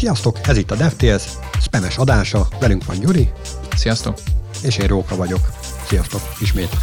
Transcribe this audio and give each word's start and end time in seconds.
Sziasztok, 0.00 0.38
ez 0.42 0.56
itt 0.56 0.70
a 0.70 0.76
DevTales, 0.76 1.22
spames 1.60 1.98
adása, 1.98 2.48
velünk 2.60 2.84
van 2.84 3.00
Gyuri. 3.00 3.28
Sziasztok. 3.76 4.18
És 4.62 4.78
én 4.78 4.86
Róka 4.86 5.16
vagyok. 5.16 5.40
Sziasztok, 5.86 6.20
ismét. 6.40 6.76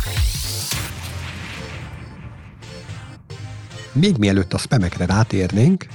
Még 3.91 4.17
mielőtt 4.17 4.53
a 4.53 4.57
spamekre 4.57 5.05
rátérnénk, 5.05 5.87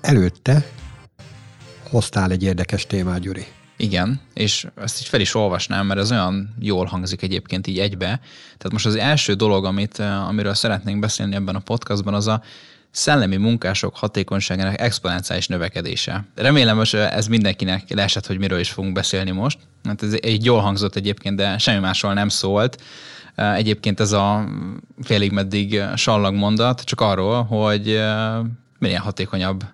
előtte 0.00 0.66
hoztál 1.88 2.30
egy 2.30 2.42
érdekes 2.42 2.86
témát, 2.86 3.20
Gyuri. 3.20 3.46
Igen, 3.76 4.20
és 4.34 4.66
ezt 4.76 5.00
így 5.00 5.08
fel 5.08 5.20
is 5.20 5.34
olvasnám, 5.34 5.86
mert 5.86 6.00
ez 6.00 6.10
olyan 6.10 6.54
jól 6.58 6.84
hangzik 6.84 7.22
egyébként 7.22 7.66
így 7.66 7.78
egybe. 7.78 8.06
Tehát 8.44 8.72
most 8.72 8.86
az 8.86 8.96
első 8.96 9.34
dolog, 9.34 9.64
amit, 9.64 9.98
amiről 9.98 10.54
szeretnénk 10.54 11.00
beszélni 11.00 11.34
ebben 11.34 11.54
a 11.54 11.60
podcastban, 11.60 12.14
az 12.14 12.26
a 12.26 12.42
szellemi 12.90 13.36
munkások 13.36 13.96
hatékonyságának 13.96 14.80
exponenciális 14.80 15.46
növekedése. 15.46 16.24
Remélem, 16.34 16.76
hogy 16.76 16.94
ez 16.94 17.26
mindenkinek 17.26 17.90
leesett, 17.94 18.26
hogy 18.26 18.38
miről 18.38 18.58
is 18.58 18.70
fogunk 18.70 18.94
beszélni 18.94 19.30
most. 19.30 19.58
Hát 19.84 20.02
ez 20.02 20.16
egy 20.20 20.44
jól 20.44 20.60
hangzott 20.60 20.96
egyébként, 20.96 21.36
de 21.36 21.58
semmi 21.58 21.78
másról 21.78 22.14
nem 22.14 22.28
szólt. 22.28 22.82
Egyébként 23.34 24.00
ez 24.00 24.12
a 24.12 24.48
félig 25.02 25.32
meddig 25.32 25.82
sallag 25.96 26.34
mondat, 26.34 26.80
csak 26.80 27.00
arról, 27.00 27.42
hogy 27.42 28.00
minél 28.78 28.98
hatékonyabb, 28.98 29.64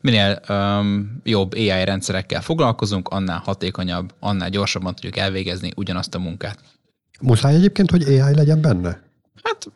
minél 0.00 0.40
um, 0.48 1.20
jobb 1.24 1.52
AI 1.54 1.84
rendszerekkel 1.84 2.40
foglalkozunk, 2.40 3.08
annál 3.08 3.38
hatékonyabb, 3.44 4.12
annál 4.20 4.50
gyorsabban 4.50 4.94
tudjuk 4.94 5.16
elvégezni 5.16 5.72
ugyanazt 5.76 6.14
a 6.14 6.18
munkát. 6.18 6.58
Muszáj 7.20 7.54
egyébként, 7.54 7.90
hogy 7.90 8.02
AI 8.02 8.34
legyen 8.34 8.60
benne? 8.60 9.02
Hát 9.42 9.70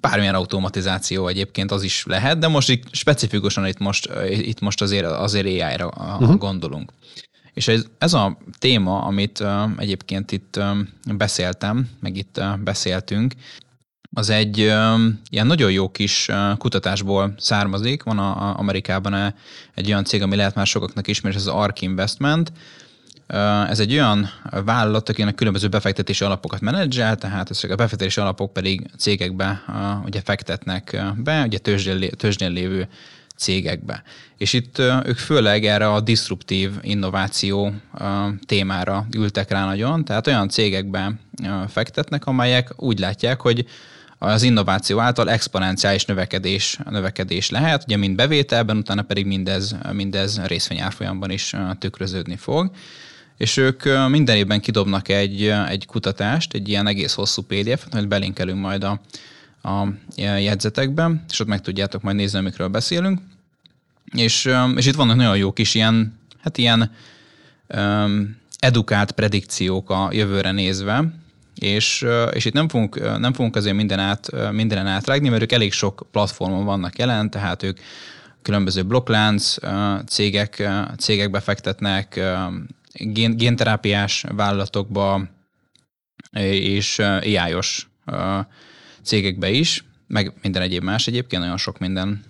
bármilyen 0.00 0.34
automatizáció 0.34 1.28
egyébként 1.28 1.70
az 1.70 1.82
is 1.82 2.04
lehet, 2.06 2.38
de 2.38 2.48
most 2.48 2.68
itt 2.68 2.94
specifikusan 2.94 3.66
itt 3.66 3.78
most, 3.78 4.08
itt 4.30 4.60
most 4.60 4.82
azért, 4.82 5.06
azért 5.06 5.46
AI-ra 5.46 5.86
uh-huh. 5.86 6.36
gondolunk. 6.36 6.92
És 7.52 7.68
ez, 7.68 7.84
ez 7.98 8.14
a 8.14 8.38
téma, 8.58 9.02
amit 9.02 9.40
uh, 9.40 9.70
egyébként 9.76 10.32
itt 10.32 10.56
uh, 10.56 11.16
beszéltem, 11.16 11.88
meg 12.00 12.16
itt 12.16 12.38
uh, 12.38 12.58
beszéltünk, 12.58 13.34
az 14.10 14.30
egy 14.30 14.60
uh, 14.60 15.00
ilyen 15.30 15.46
nagyon 15.46 15.70
jó 15.70 15.90
kis 15.90 16.28
uh, 16.28 16.56
kutatásból 16.56 17.34
származik. 17.38 18.02
Van 18.02 18.18
a, 18.18 18.48
a 18.48 18.58
Amerikában 18.58 19.34
egy 19.74 19.86
olyan 19.86 20.04
cég, 20.04 20.22
ami 20.22 20.36
lehet 20.36 20.54
már 20.54 20.66
sokaknak 20.66 21.08
ismerős, 21.08 21.36
ez 21.36 21.46
az 21.46 21.54
ARK 21.54 21.80
Investment, 21.80 22.52
ez 23.68 23.80
egy 23.80 23.92
olyan 23.92 24.30
vállalat, 24.64 25.08
akinek 25.08 25.34
különböző 25.34 25.68
befektetési 25.68 26.24
alapokat 26.24 26.60
menedzsel, 26.60 27.16
tehát 27.16 27.50
ezek 27.50 27.70
a 27.70 27.74
befektetési 27.74 28.20
alapok 28.20 28.52
pedig 28.52 28.86
cégekbe 28.98 29.62
ugye 30.04 30.20
fektetnek 30.20 31.02
be, 31.16 31.42
ugye 31.42 31.58
tőzsdén, 32.16 32.50
lévő 32.50 32.88
cégekbe. 33.36 34.02
És 34.36 34.52
itt 34.52 34.78
ők 34.78 35.16
főleg 35.16 35.64
erre 35.64 35.92
a 35.92 36.00
disruptív 36.00 36.70
innováció 36.80 37.72
témára 38.46 39.06
ültek 39.16 39.50
rá 39.50 39.64
nagyon, 39.64 40.04
tehát 40.04 40.26
olyan 40.26 40.48
cégekbe 40.48 41.12
fektetnek, 41.68 42.26
amelyek 42.26 42.72
úgy 42.76 42.98
látják, 42.98 43.40
hogy 43.40 43.66
az 44.18 44.42
innováció 44.42 44.98
által 44.98 45.30
exponenciális 45.30 46.04
növekedés, 46.04 46.78
növekedés 46.90 47.50
lehet, 47.50 47.82
ugye 47.84 47.96
mind 47.96 48.16
bevételben, 48.16 48.76
utána 48.76 49.02
pedig 49.02 49.26
mindez, 49.26 49.76
mindez 49.92 50.40
részvényárfolyamban 50.40 51.30
is 51.30 51.54
tükröződni 51.78 52.36
fog 52.36 52.70
és 53.36 53.56
ők 53.56 53.82
minden 54.08 54.36
évben 54.36 54.60
kidobnak 54.60 55.08
egy, 55.08 55.46
egy 55.68 55.86
kutatást, 55.86 56.54
egy 56.54 56.68
ilyen 56.68 56.86
egész 56.86 57.12
hosszú 57.12 57.42
PDF-et, 57.42 57.94
amit 57.94 58.08
belinkelünk 58.08 58.60
majd 58.60 58.84
a, 58.84 59.00
a 59.62 59.86
jegyzetekben, 60.16 61.24
és 61.30 61.40
ott 61.40 61.46
meg 61.46 61.60
tudjátok 61.60 62.02
majd 62.02 62.16
nézni, 62.16 62.38
amikről 62.38 62.68
beszélünk. 62.68 63.20
És, 64.14 64.50
és 64.76 64.86
itt 64.86 64.94
vannak 64.94 65.16
nagyon 65.16 65.36
jó 65.36 65.52
kis 65.52 65.74
ilyen, 65.74 66.18
hát 66.40 66.58
ilyen 66.58 66.92
um, 67.68 68.36
edukált 68.58 69.12
predikciók 69.12 69.90
a 69.90 70.08
jövőre 70.12 70.50
nézve, 70.50 71.04
és, 71.54 72.06
és 72.32 72.44
itt 72.44 72.52
nem 72.52 72.68
fogunk, 72.68 73.18
nem 73.18 73.32
fogunk 73.32 73.56
azért 73.56 73.76
minden 73.76 73.98
át, 73.98 74.52
mindenen 74.52 74.86
átrágni, 74.86 75.28
mert 75.28 75.42
ők 75.42 75.52
elég 75.52 75.72
sok 75.72 76.06
platformon 76.10 76.64
vannak 76.64 76.98
jelen, 76.98 77.30
tehát 77.30 77.62
ők 77.62 77.78
különböző 78.42 78.82
blokklánc 78.82 79.54
cégek, 80.06 80.68
cégekbe 80.98 81.40
fektetnek, 81.40 82.20
gén, 82.98 83.36
génterápiás 83.36 84.24
vállalatokba 84.34 85.28
és 86.50 86.98
AI-os 86.98 87.88
cégekbe 89.02 89.50
is, 89.50 89.84
meg 90.06 90.32
minden 90.42 90.62
egyéb 90.62 90.82
más 90.82 91.06
egyébként, 91.06 91.42
nagyon 91.42 91.56
sok 91.56 91.78
minden 91.78 92.24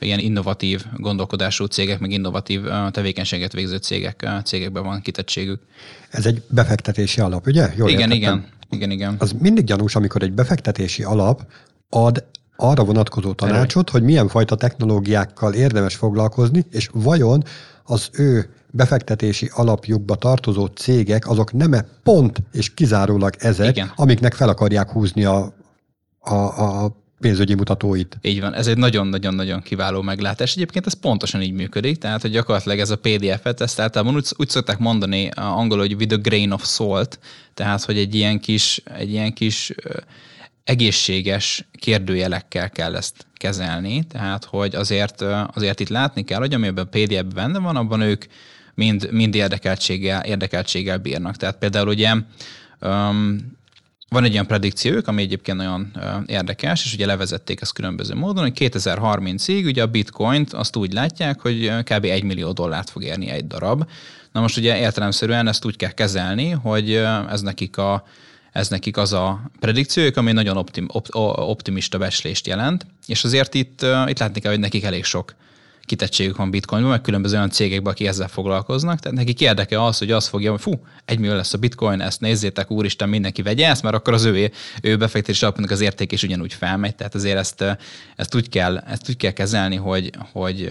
ilyen 0.00 0.18
innovatív 0.18 0.84
gondolkodású 0.96 1.64
cégek, 1.64 1.98
meg 1.98 2.10
innovatív 2.10 2.62
tevékenységet 2.90 3.52
végző 3.52 3.76
cégek, 3.76 4.28
cégekben 4.44 4.82
van 4.82 5.00
kitettségük. 5.00 5.62
Ez 6.10 6.26
egy 6.26 6.42
befektetési 6.48 7.20
alap, 7.20 7.46
ugye? 7.46 7.72
Jól 7.76 7.88
igen, 7.88 8.10
igen, 8.10 8.46
igen, 8.70 8.90
igen. 8.90 9.16
Az 9.18 9.32
mindig 9.32 9.64
gyanús, 9.64 9.94
amikor 9.94 10.22
egy 10.22 10.32
befektetési 10.32 11.02
alap 11.02 11.46
ad 11.88 12.24
arra 12.56 12.84
vonatkozó 12.84 13.32
tanácsot, 13.32 13.90
hogy 13.90 14.02
milyen 14.02 14.28
fajta 14.28 14.56
technológiákkal 14.56 15.54
érdemes 15.54 15.94
foglalkozni, 15.94 16.64
és 16.70 16.88
vajon 16.92 17.44
az 17.84 18.10
ő 18.12 18.50
befektetési 18.70 19.50
alapjukba 19.52 20.14
tartozó 20.14 20.66
cégek, 20.66 21.28
azok 21.28 21.52
nem 21.52 21.72
-e 21.72 21.86
pont 22.02 22.42
és 22.52 22.74
kizárólag 22.74 23.34
ezek, 23.38 23.76
Igen. 23.76 23.92
amiknek 23.96 24.34
fel 24.34 24.48
akarják 24.48 24.90
húzni 24.90 25.24
a, 25.24 25.54
a, 26.18 26.34
a 26.84 26.96
pénzügyi 27.20 27.54
mutatóit. 27.54 28.18
Így 28.22 28.40
van, 28.40 28.54
ez 28.54 28.66
egy 28.66 28.76
nagyon-nagyon-nagyon 28.76 29.60
kiváló 29.60 30.02
meglátás. 30.02 30.54
Egyébként 30.54 30.86
ez 30.86 30.92
pontosan 30.92 31.42
így 31.42 31.52
működik, 31.52 31.98
tehát 31.98 32.20
hogy 32.22 32.30
gyakorlatilag 32.30 32.78
ez 32.78 32.90
a 32.90 32.98
PDF-et, 32.98 33.60
ezt 33.60 33.80
általában 33.80 34.14
úgy, 34.14 34.26
úgy 34.36 34.48
szokták 34.48 34.78
mondani 34.78 35.28
angolul, 35.34 35.86
hogy 35.86 35.94
with 35.94 36.14
a 36.14 36.18
grain 36.18 36.50
of 36.50 36.66
salt, 36.66 37.18
tehát 37.54 37.84
hogy 37.84 37.98
egy 37.98 38.14
ilyen 38.14 38.40
kis, 38.40 38.82
egy 38.84 39.10
ilyen 39.10 39.32
kis 39.32 39.74
egészséges 40.64 41.68
kérdőjelekkel 41.72 42.70
kell 42.70 42.96
ezt 42.96 43.26
kezelni, 43.34 44.04
tehát 44.06 44.44
hogy 44.44 44.74
azért, 44.74 45.24
azért 45.54 45.80
itt 45.80 45.88
látni 45.88 46.24
kell, 46.24 46.38
hogy 46.38 46.54
ami 46.54 46.66
ebben 46.66 46.84
a 46.84 46.88
PDF-ben 46.88 47.28
benne 47.34 47.58
van, 47.58 47.76
abban 47.76 48.00
ők 48.00 48.24
mind, 48.78 49.08
mind 49.10 49.34
érdekeltséggel, 49.34 50.24
érdekeltséggel 50.24 50.98
bírnak. 50.98 51.36
Tehát 51.36 51.58
például 51.58 51.88
ugye 51.88 52.12
um, 52.80 53.56
van 54.08 54.24
egy 54.24 54.32
olyan 54.32 54.46
predikciójuk, 54.46 55.08
ami 55.08 55.22
egyébként 55.22 55.56
nagyon 55.56 55.90
uh, 55.94 56.02
érdekes, 56.26 56.84
és 56.84 56.94
ugye 56.94 57.06
levezették 57.06 57.60
ezt 57.60 57.72
különböző 57.72 58.14
módon, 58.14 58.42
hogy 58.42 58.70
2030-ig 58.72 59.64
ugye 59.64 59.82
a 59.82 59.86
bitcoint 59.86 60.52
azt 60.52 60.76
úgy 60.76 60.92
látják, 60.92 61.40
hogy 61.40 61.72
kb. 61.82 62.04
1 62.04 62.22
millió 62.22 62.52
dollárt 62.52 62.90
fog 62.90 63.02
érni 63.02 63.28
egy 63.28 63.46
darab. 63.46 63.84
Na 64.32 64.40
most 64.40 64.56
ugye 64.56 64.78
értelemszerűen 64.78 65.48
ezt 65.48 65.64
úgy 65.64 65.76
kell 65.76 65.90
kezelni, 65.90 66.50
hogy 66.50 66.94
ez 67.30 67.40
nekik 67.40 67.76
a 67.76 68.04
ez 68.52 68.68
nekik 68.68 68.96
az 68.96 69.12
a 69.12 69.50
predikciójuk, 69.60 70.16
ami 70.16 70.32
nagyon 70.32 70.56
optim, 70.56 70.88
op, 70.92 71.06
optimista 71.36 71.98
beslést 71.98 72.46
jelent, 72.46 72.86
és 73.06 73.24
azért 73.24 73.54
itt, 73.54 73.86
itt 74.06 74.18
látni 74.18 74.40
kell, 74.40 74.50
hogy 74.50 74.60
nekik 74.60 74.84
elég 74.84 75.04
sok 75.04 75.34
kitettségük 75.88 76.36
van 76.36 76.50
bitcoinban, 76.50 76.90
meg 76.90 77.00
különböző 77.00 77.36
olyan 77.36 77.50
cégekben, 77.50 77.92
akik 77.92 78.06
ezzel 78.06 78.28
foglalkoznak. 78.28 78.98
Tehát 78.98 79.18
nekik 79.18 79.40
érdeke 79.40 79.84
az, 79.84 79.98
hogy 79.98 80.10
azt 80.10 80.28
fogja, 80.28 80.50
hogy 80.50 80.60
fú, 80.60 80.72
egy 81.04 81.18
millió 81.18 81.34
lesz 81.34 81.52
a 81.52 81.58
bitcoin, 81.58 82.00
ezt 82.00 82.20
nézzétek, 82.20 82.70
úristen, 82.70 83.08
mindenki 83.08 83.42
vegye 83.42 83.68
ezt, 83.68 83.82
mert 83.82 83.94
akkor 83.94 84.12
az 84.12 84.24
ő, 84.24 84.50
ő 84.82 84.96
befektetési 84.96 85.44
alapnak 85.44 85.70
az 85.70 85.80
érték 85.80 86.12
is 86.12 86.22
ugyanúgy 86.22 86.52
felmegy. 86.52 86.94
Tehát 86.94 87.14
azért 87.14 87.38
ezt, 87.38 87.64
ezt, 88.16 88.34
úgy, 88.34 88.48
kell, 88.48 88.78
ezt 88.78 89.08
úgy 89.08 89.16
kell 89.16 89.30
kezelni, 89.30 89.76
hogy, 89.76 90.10
hogy, 90.32 90.70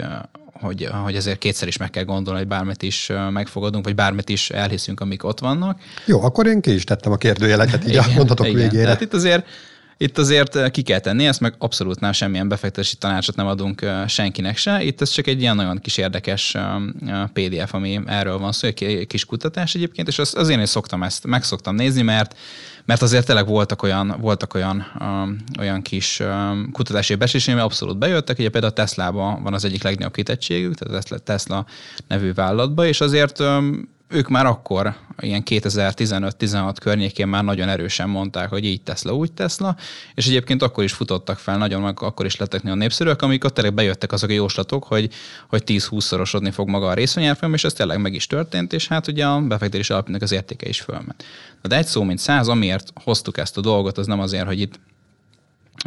hogy, 0.52 0.88
hogy 1.04 1.14
ezért 1.14 1.38
kétszer 1.38 1.68
is 1.68 1.76
meg 1.76 1.90
kell 1.90 2.04
gondolni, 2.04 2.38
hogy 2.38 2.48
bármit 2.48 2.82
is 2.82 3.12
megfogadunk, 3.30 3.84
vagy 3.84 3.94
bármit 3.94 4.28
is 4.28 4.50
elhiszünk, 4.50 5.00
amik 5.00 5.24
ott 5.24 5.40
vannak. 5.40 5.80
Jó, 6.04 6.22
akkor 6.22 6.46
én 6.46 6.60
ki 6.60 6.74
is 6.74 6.84
tettem 6.84 7.12
a 7.12 7.16
kérdőjeleket, 7.16 7.82
így 7.82 7.88
igen, 7.88 8.12
mondhatok 8.16 8.46
igen. 8.46 8.58
végére. 8.60 8.82
Tehát 8.82 9.00
itt 9.00 9.14
azért 9.14 9.46
itt 10.00 10.18
azért 10.18 10.56
eh, 10.56 10.70
ki 10.70 10.82
kell 10.82 10.98
tenni, 10.98 11.26
ezt 11.26 11.40
meg 11.40 11.54
abszolút 11.58 12.00
nem 12.00 12.12
semmilyen 12.12 12.48
befektetési 12.48 12.96
tanácsot 12.96 13.36
nem 13.36 13.46
adunk 13.46 13.82
eh, 13.82 14.08
senkinek 14.08 14.56
se. 14.56 14.82
Itt 14.82 15.00
ez 15.00 15.10
csak 15.10 15.26
egy 15.26 15.40
ilyen 15.40 15.56
nagyon 15.56 15.78
kis 15.78 15.96
érdekes 15.96 16.54
eh, 16.54 16.64
PDF, 17.32 17.74
ami 17.74 18.00
erről 18.06 18.38
van 18.38 18.52
szó, 18.52 18.68
egy 18.68 19.06
kis 19.06 19.24
kutatás 19.24 19.74
egyébként, 19.74 20.08
és 20.08 20.18
azért 20.18 20.62
is 20.62 20.68
szoktam 20.68 21.02
ezt, 21.02 21.26
meg 21.26 21.44
szoktam 21.44 21.74
nézni, 21.74 22.02
mert 22.02 22.36
mert 22.84 23.02
azért 23.02 23.26
tényleg 23.26 23.46
voltak 23.46 23.82
olyan, 23.82 24.16
voltak 24.20 24.54
olyan, 24.54 24.86
um, 25.00 25.36
olyan 25.58 25.82
kis 25.82 26.20
um, 26.20 26.70
kutatási 26.72 27.14
becslések, 27.14 27.54
ami 27.54 27.62
abszolút 27.62 27.98
bejöttek, 27.98 28.38
ugye 28.38 28.48
például 28.48 28.72
a 28.72 28.76
Tesla-ban 28.76 29.42
van 29.42 29.54
az 29.54 29.64
egyik 29.64 29.82
legnagyobb 29.82 30.12
kitettségük, 30.12 30.74
tehát 30.74 31.10
a 31.10 31.18
Tesla 31.18 31.66
nevű 32.06 32.32
vállalatban, 32.32 32.86
és 32.86 33.00
azért 33.00 33.40
um, 33.40 33.88
ők 34.08 34.28
már 34.28 34.46
akkor, 34.46 34.94
ilyen 35.20 35.42
2015-16 35.44 36.76
környékén 36.80 37.28
már 37.28 37.44
nagyon 37.44 37.68
erősen 37.68 38.08
mondták, 38.08 38.48
hogy 38.48 38.64
így 38.64 38.82
Tesla, 38.82 39.14
úgy 39.14 39.32
Tesla, 39.32 39.76
és 40.14 40.26
egyébként 40.26 40.62
akkor 40.62 40.84
is 40.84 40.92
futottak 40.92 41.38
fel, 41.38 41.58
nagyon 41.58 41.82
meg 41.82 42.02
akkor 42.02 42.26
is 42.26 42.36
lettek 42.36 42.62
nagyon 42.62 42.78
népszerűek, 42.78 43.22
amikor 43.22 43.52
tényleg 43.52 43.74
bejöttek 43.74 44.12
azok 44.12 44.30
a 44.30 44.32
jóslatok, 44.32 44.84
hogy, 44.84 45.12
hogy 45.48 45.62
10-20-szorosodni 45.66 46.50
fog 46.52 46.68
maga 46.68 46.88
a 46.88 46.94
részvényárfolyam, 46.94 47.54
és 47.54 47.64
ez 47.64 47.72
tényleg 47.72 48.00
meg 48.00 48.14
is 48.14 48.26
történt, 48.26 48.72
és 48.72 48.88
hát 48.88 49.06
ugye 49.06 49.26
a 49.26 49.40
befektetés 49.40 49.90
alapjának 49.90 50.22
az 50.22 50.32
értéke 50.32 50.68
is 50.68 50.80
fölment. 50.80 51.24
De 51.62 51.76
egy 51.76 51.86
szó, 51.86 52.02
mint 52.02 52.18
száz, 52.18 52.48
amiért 52.48 52.92
hoztuk 52.94 53.38
ezt 53.38 53.56
a 53.56 53.60
dolgot, 53.60 53.98
az 53.98 54.06
nem 54.06 54.20
azért, 54.20 54.46
hogy 54.46 54.60
itt 54.60 54.80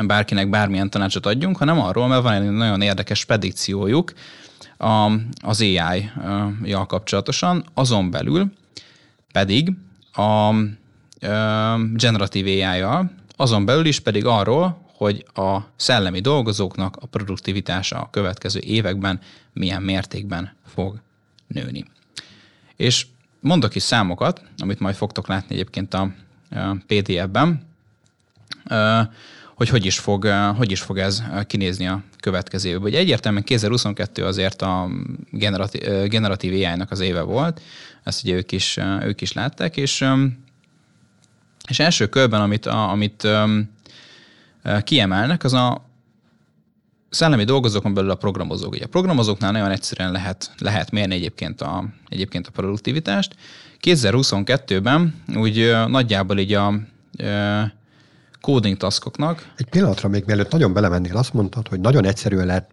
bárkinek 0.05 0.49
bármilyen 0.49 0.89
tanácsot 0.89 1.25
adjunk, 1.25 1.57
hanem 1.57 1.79
arról, 1.79 2.07
mert 2.07 2.21
van 2.21 2.33
egy 2.33 2.49
nagyon 2.49 2.81
érdekes 2.81 3.25
predikciójuk, 3.25 4.13
a, 4.81 5.11
az 5.41 5.61
AI-jal 5.61 6.85
kapcsolatosan, 6.85 7.65
azon 7.73 8.11
belül 8.11 8.51
pedig 9.31 9.71
a 10.13 10.53
generatív 11.93 12.45
AI-jal, 12.45 13.11
azon 13.35 13.65
belül 13.65 13.85
is 13.85 13.99
pedig 13.99 14.25
arról, 14.25 14.89
hogy 14.93 15.25
a 15.33 15.59
szellemi 15.75 16.19
dolgozóknak 16.19 16.97
a 16.99 17.05
produktivitása 17.05 17.99
a 18.01 18.09
következő 18.09 18.59
években 18.59 19.19
milyen 19.53 19.81
mértékben 19.81 20.53
fog 20.65 21.01
nőni. 21.47 21.85
És 22.75 23.07
mondok 23.39 23.75
is 23.75 23.83
számokat, 23.83 24.43
amit 24.57 24.79
majd 24.79 24.95
fogtok 24.95 25.27
látni 25.27 25.55
egyébként 25.55 25.93
a 25.93 26.11
PDF-ben, 26.87 27.61
hogy 29.61 29.69
hogy 29.69 29.85
is 29.85 29.99
fog, 29.99 30.25
hogy 30.57 30.71
is 30.71 30.81
fog 30.81 30.97
ez 30.97 31.23
kinézni 31.47 31.87
a 31.87 32.03
következő 32.19 32.69
évben. 32.69 32.83
Ugye 32.83 32.97
egyértelműen 32.97 33.43
2022 33.43 34.25
azért 34.25 34.61
a 34.61 34.89
generatív, 35.31 35.81
generatív 36.07 36.53
AI-nak 36.53 36.91
az 36.91 36.99
éve 36.99 37.21
volt, 37.21 37.61
ezt 38.03 38.23
ugye 38.23 38.35
ők 38.35 38.51
is, 38.51 38.77
ők 39.01 39.21
is 39.21 39.33
látták, 39.33 39.77
és, 39.77 40.05
és 41.67 41.79
első 41.79 42.07
körben, 42.07 42.41
amit, 42.41 42.65
amit 42.65 43.27
kiemelnek, 44.83 45.43
az 45.43 45.53
a 45.53 45.85
szellemi 47.09 47.43
dolgozókon 47.43 47.93
belül 47.93 48.09
a 48.09 48.15
programozók. 48.15 48.71
Ugye 48.71 48.85
a 48.85 48.87
programozóknál 48.87 49.51
nagyon 49.51 49.71
egyszerűen 49.71 50.11
lehet, 50.11 50.51
lehet 50.57 50.91
mérni 50.91 51.15
egyébként 51.15 51.61
a, 51.61 51.85
egyébként 52.09 52.47
a 52.47 52.51
produktivitást. 52.51 53.35
2022-ben 53.81 55.23
úgy 55.35 55.75
nagyjából 55.87 56.39
így 56.39 56.53
a 56.53 56.73
coding 58.41 58.77
taskoknak. 58.77 59.53
Egy 59.57 59.69
pillanatra 59.69 60.09
még 60.09 60.23
mielőtt 60.25 60.51
nagyon 60.51 60.73
belemennél, 60.73 61.17
azt 61.17 61.33
mondtad, 61.33 61.67
hogy 61.67 61.79
nagyon 61.79 62.05
egyszerűen 62.05 62.45
lehet 62.45 62.69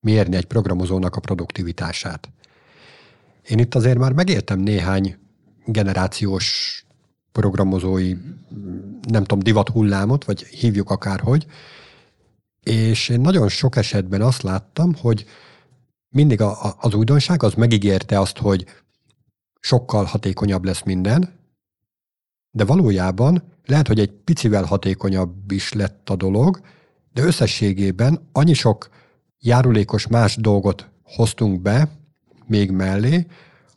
mérni 0.00 0.36
egy 0.36 0.44
programozónak 0.44 1.16
a 1.16 1.20
produktivitását. 1.20 2.28
Én 3.48 3.58
itt 3.58 3.74
azért 3.74 3.98
már 3.98 4.12
megértem 4.12 4.58
néhány 4.58 5.16
generációs 5.64 6.76
programozói, 7.32 8.14
nem 9.08 9.22
tudom, 9.22 9.38
divat 9.38 9.68
hullámot, 9.68 10.24
vagy 10.24 10.42
hívjuk 10.42 10.90
akárhogy, 10.90 11.46
és 12.62 13.08
én 13.08 13.20
nagyon 13.20 13.48
sok 13.48 13.76
esetben 13.76 14.22
azt 14.22 14.42
láttam, 14.42 14.94
hogy 14.94 15.24
mindig 16.08 16.40
a, 16.40 16.64
a, 16.64 16.76
az 16.80 16.94
újdonság 16.94 17.42
az 17.42 17.54
megígérte 17.54 18.20
azt, 18.20 18.38
hogy 18.38 18.64
sokkal 19.60 20.04
hatékonyabb 20.04 20.64
lesz 20.64 20.82
minden, 20.82 21.40
de 22.52 22.64
valójában 22.64 23.42
lehet, 23.64 23.86
hogy 23.86 24.00
egy 24.00 24.12
picivel 24.12 24.64
hatékonyabb 24.64 25.50
is 25.50 25.72
lett 25.72 26.10
a 26.10 26.16
dolog, 26.16 26.60
de 27.12 27.22
összességében 27.22 28.28
annyi 28.32 28.52
sok 28.52 28.88
járulékos 29.38 30.06
más 30.06 30.36
dolgot 30.36 30.90
hoztunk 31.02 31.60
be 31.60 31.88
még 32.46 32.70
mellé, 32.70 33.26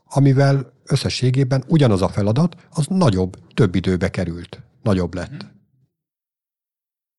amivel 0.05 0.73
összességében 0.85 1.63
ugyanaz 1.67 2.01
a 2.01 2.09
feladat, 2.09 2.55
az 2.69 2.85
nagyobb, 2.87 3.37
több 3.53 3.75
időbe 3.75 4.09
került, 4.09 4.61
nagyobb 4.83 5.13
lett. 5.13 5.53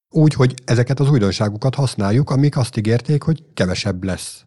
Úgy, 0.09 0.35
hogy 0.35 0.55
ezeket 0.65 1.01
az 1.01 1.11
újdonságokat 1.11 1.75
használjuk, 1.75 2.31
amik 2.31 2.57
azt 2.57 2.77
ígérték, 2.77 3.23
hogy 3.23 3.45
kevesebb 3.55 4.05
lesz. 4.05 4.45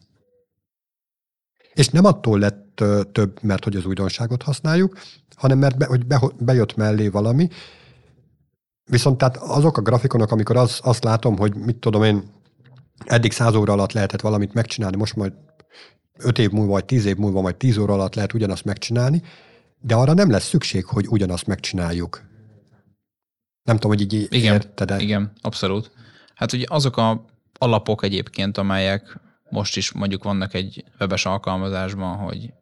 És 1.73 1.89
nem 1.89 2.05
attól 2.05 2.39
lett 2.39 2.68
több, 3.11 3.39
mert 3.41 3.63
hogy 3.63 3.75
az 3.75 3.85
újdonságot 3.85 4.43
használjuk, 4.43 4.97
hanem 5.35 5.57
mert 5.57 5.77
be, 5.77 5.85
hogy 5.85 6.05
be, 6.05 6.21
bejött 6.39 6.75
mellé 6.75 7.07
valami. 7.07 7.47
Viszont 8.89 9.17
tehát 9.17 9.37
azok 9.37 9.77
a 9.77 9.81
grafikonok, 9.81 10.31
amikor 10.31 10.57
az, 10.57 10.79
azt 10.83 11.03
látom, 11.03 11.37
hogy 11.37 11.55
mit 11.55 11.75
tudom 11.75 12.03
én, 12.03 12.23
eddig 13.05 13.31
száz 13.31 13.55
óra 13.55 13.73
alatt 13.73 13.91
lehetett 13.91 14.21
valamit 14.21 14.53
megcsinálni, 14.53 14.97
most 14.97 15.15
majd 15.15 15.33
öt 16.17 16.39
év 16.39 16.51
múlva, 16.51 16.71
vagy 16.71 16.85
tíz 16.85 17.05
év 17.05 17.15
múlva, 17.15 17.41
vagy 17.41 17.55
tíz 17.55 17.77
óra 17.77 17.93
alatt 17.93 18.15
lehet 18.15 18.33
ugyanazt 18.33 18.65
megcsinálni, 18.65 19.21
de 19.81 19.95
arra 19.95 20.13
nem 20.13 20.29
lesz 20.29 20.47
szükség, 20.47 20.85
hogy 20.85 21.07
ugyanazt 21.07 21.47
megcsináljuk. 21.47 22.21
Nem 23.63 23.75
tudom, 23.75 23.97
hogy 23.97 24.01
így 24.01 24.27
igen, 24.29 24.53
érted-e. 24.53 24.99
Igen, 24.99 25.31
abszolút. 25.41 25.91
Hát 26.35 26.53
ugye 26.53 26.65
azok 26.67 26.97
a 26.97 27.25
alapok 27.57 28.03
egyébként, 28.03 28.57
amelyek 28.57 29.19
most 29.49 29.77
is 29.77 29.91
mondjuk 29.91 30.23
vannak 30.23 30.53
egy 30.53 30.83
webes 30.99 31.25
alkalmazásban, 31.25 32.17
hogy 32.17 32.53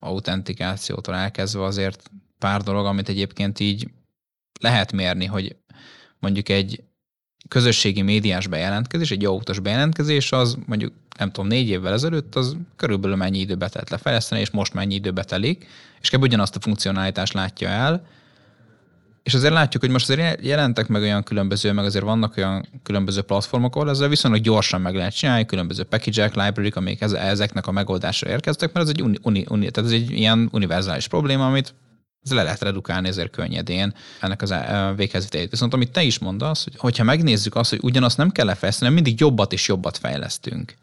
autentikációtól 0.00 1.14
elkezdve 1.14 1.62
azért 1.62 2.10
pár 2.38 2.62
dolog, 2.62 2.86
amit 2.86 3.08
egyébként 3.08 3.60
így 3.60 3.88
lehet 4.60 4.92
mérni, 4.92 5.24
hogy 5.24 5.56
mondjuk 6.18 6.48
egy 6.48 6.82
közösségi 7.48 8.02
médiás 8.02 8.46
bejelentkezés, 8.46 9.10
egy 9.10 9.24
autós 9.24 9.58
bejelentkezés, 9.58 10.32
az 10.32 10.58
mondjuk 10.66 10.92
nem 11.18 11.30
tudom, 11.30 11.48
négy 11.48 11.68
évvel 11.68 11.92
ezelőtt, 11.92 12.34
az 12.34 12.56
körülbelül 12.76 13.16
mennyi 13.16 13.38
időbe 13.38 13.68
telt 13.68 13.90
lefejleszteni, 13.90 14.40
és 14.40 14.50
most 14.50 14.74
mennyi 14.74 14.94
időbe 14.94 15.24
telik, 15.24 15.66
és 16.00 16.10
kb. 16.10 16.22
ugyanazt 16.22 16.56
a 16.56 16.60
funkcionalitást 16.60 17.32
látja 17.32 17.68
el, 17.68 18.06
és 19.22 19.34
azért 19.34 19.52
látjuk, 19.52 19.82
hogy 19.82 19.92
most 19.92 20.10
azért 20.10 20.44
jelentek 20.44 20.88
meg 20.88 21.02
olyan 21.02 21.22
különböző, 21.22 21.72
meg 21.72 21.84
azért 21.84 22.04
vannak 22.04 22.36
olyan 22.36 22.66
különböző 22.82 23.22
platformok, 23.22 23.76
ahol 23.76 23.90
ezzel 23.90 24.08
viszonylag 24.08 24.40
gyorsan 24.40 24.80
meg 24.80 24.94
lehet 24.94 25.16
csinálni, 25.16 25.46
különböző 25.46 25.82
package 25.82 26.30
library 26.34 26.72
amik 26.74 27.00
ezeknek 27.00 27.66
a 27.66 27.72
megoldásra 27.72 28.30
érkeztek, 28.30 28.72
mert 28.72 28.86
ez 28.86 28.92
egy, 28.96 29.02
uni, 29.02 29.18
uni, 29.22 29.44
uni, 29.48 29.70
tehát 29.70 29.90
ez 29.90 29.96
egy 29.96 30.10
ilyen 30.10 30.48
univerzális 30.52 31.08
probléma, 31.08 31.46
amit 31.46 31.74
ez 32.24 32.32
le 32.32 32.42
lehet 32.42 32.62
redukálni 32.62 33.08
ezért 33.08 33.30
könnyedén 33.30 33.94
ennek 34.20 34.42
az 34.42 34.54
véghezvitelét. 34.96 35.50
Viszont 35.50 35.74
amit 35.74 35.92
te 35.92 36.02
is 36.02 36.18
mondasz, 36.18 36.64
hogy 36.64 36.74
hogyha 36.76 37.04
megnézzük 37.04 37.54
azt, 37.54 37.70
hogy 37.70 37.78
ugyanazt 37.82 38.16
nem 38.16 38.30
kell 38.30 38.46
lefejleszteni, 38.46 38.94
mindig 38.94 39.20
jobbat 39.20 39.52
és 39.52 39.68
jobbat 39.68 39.98
fejlesztünk. 39.98 40.74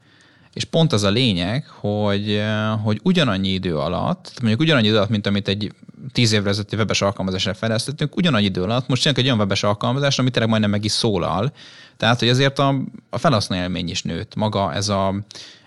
És 0.57 0.63
pont 0.63 0.93
az 0.93 1.03
a 1.03 1.09
lényeg, 1.09 1.67
hogy, 1.67 2.41
hogy 2.83 2.99
ugyanannyi 3.03 3.49
idő 3.49 3.77
alatt, 3.77 4.31
mondjuk 4.39 4.61
ugyanannyi 4.61 4.87
idő 4.87 4.95
alatt, 4.95 5.09
mint 5.09 5.27
amit 5.27 5.47
egy 5.47 5.71
tíz 6.11 6.31
évre 6.31 6.49
ezelőtti 6.49 6.75
webes 6.75 7.01
alkalmazásra 7.01 7.53
fejlesztettünk, 7.53 8.15
ugyanannyi 8.15 8.45
idő 8.45 8.63
alatt 8.63 8.87
most 8.87 9.01
csinálunk 9.01 9.23
egy 9.23 9.29
olyan 9.29 9.39
webes 9.39 9.63
alkalmazást, 9.63 10.19
amit 10.19 10.31
tényleg 10.31 10.49
majdnem 10.49 10.71
meg 10.71 10.83
is 10.83 10.91
szólal. 10.91 11.51
Tehát, 11.97 12.19
hogy 12.19 12.27
ezért 12.27 12.59
a, 12.59 12.75
a 13.09 13.17
felhasználó 13.17 13.61
élmény 13.61 13.89
is 13.89 14.01
nőtt. 14.01 14.35
Maga 14.35 14.73
ez 14.73 14.89
a, 14.89 15.15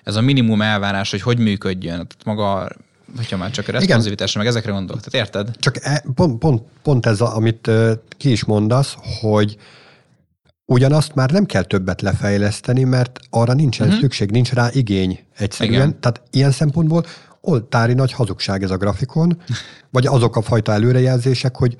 ez 0.05 0.17
a 0.17 0.21
minimum 0.21 0.63
elvárás, 0.63 1.11
hogy 1.11 1.23
hogy 1.23 1.39
működjön. 1.39 1.95
Tehát 1.95 2.25
maga 2.25 2.69
hogyha 3.17 3.37
már 3.37 3.51
csak 3.51 3.69
a 3.69 3.73
responsivitásra, 3.73 4.41
meg 4.41 4.49
ezekre 4.49 4.73
gondolok. 4.73 5.03
Tehát 5.03 5.27
érted? 5.27 5.57
Csak 5.59 5.85
e, 5.85 6.05
pont, 6.15 6.39
pont, 6.39 6.63
pont 6.83 7.07
ez, 7.07 7.21
a, 7.21 7.37
amit 7.37 7.71
ki 8.17 8.31
is 8.31 8.45
mondasz, 8.45 8.97
hogy 9.21 9.57
ugyanazt 10.71 11.15
már 11.15 11.31
nem 11.31 11.47
kell 11.47 11.63
többet 11.63 12.03
lefejleszteni, 12.03 12.85
mert 12.85 13.21
arra 13.31 13.53
nincsen 13.53 13.87
uh-huh. 13.87 14.03
szükség, 14.03 14.31
nincs 14.31 14.53
rá 14.53 14.69
igény 14.73 15.21
egyszerűen. 15.37 15.75
Igen. 15.75 16.01
Tehát 16.01 16.23
ilyen 16.31 16.51
szempontból 16.51 17.05
oltári 17.41 17.93
nagy 17.93 18.13
hazugság 18.13 18.63
ez 18.63 18.71
a 18.71 18.77
grafikon, 18.77 19.43
vagy 19.91 20.07
azok 20.07 20.37
a 20.37 20.43
fajta 20.43 20.73
előrejelzések, 20.73 21.57
hogy 21.57 21.77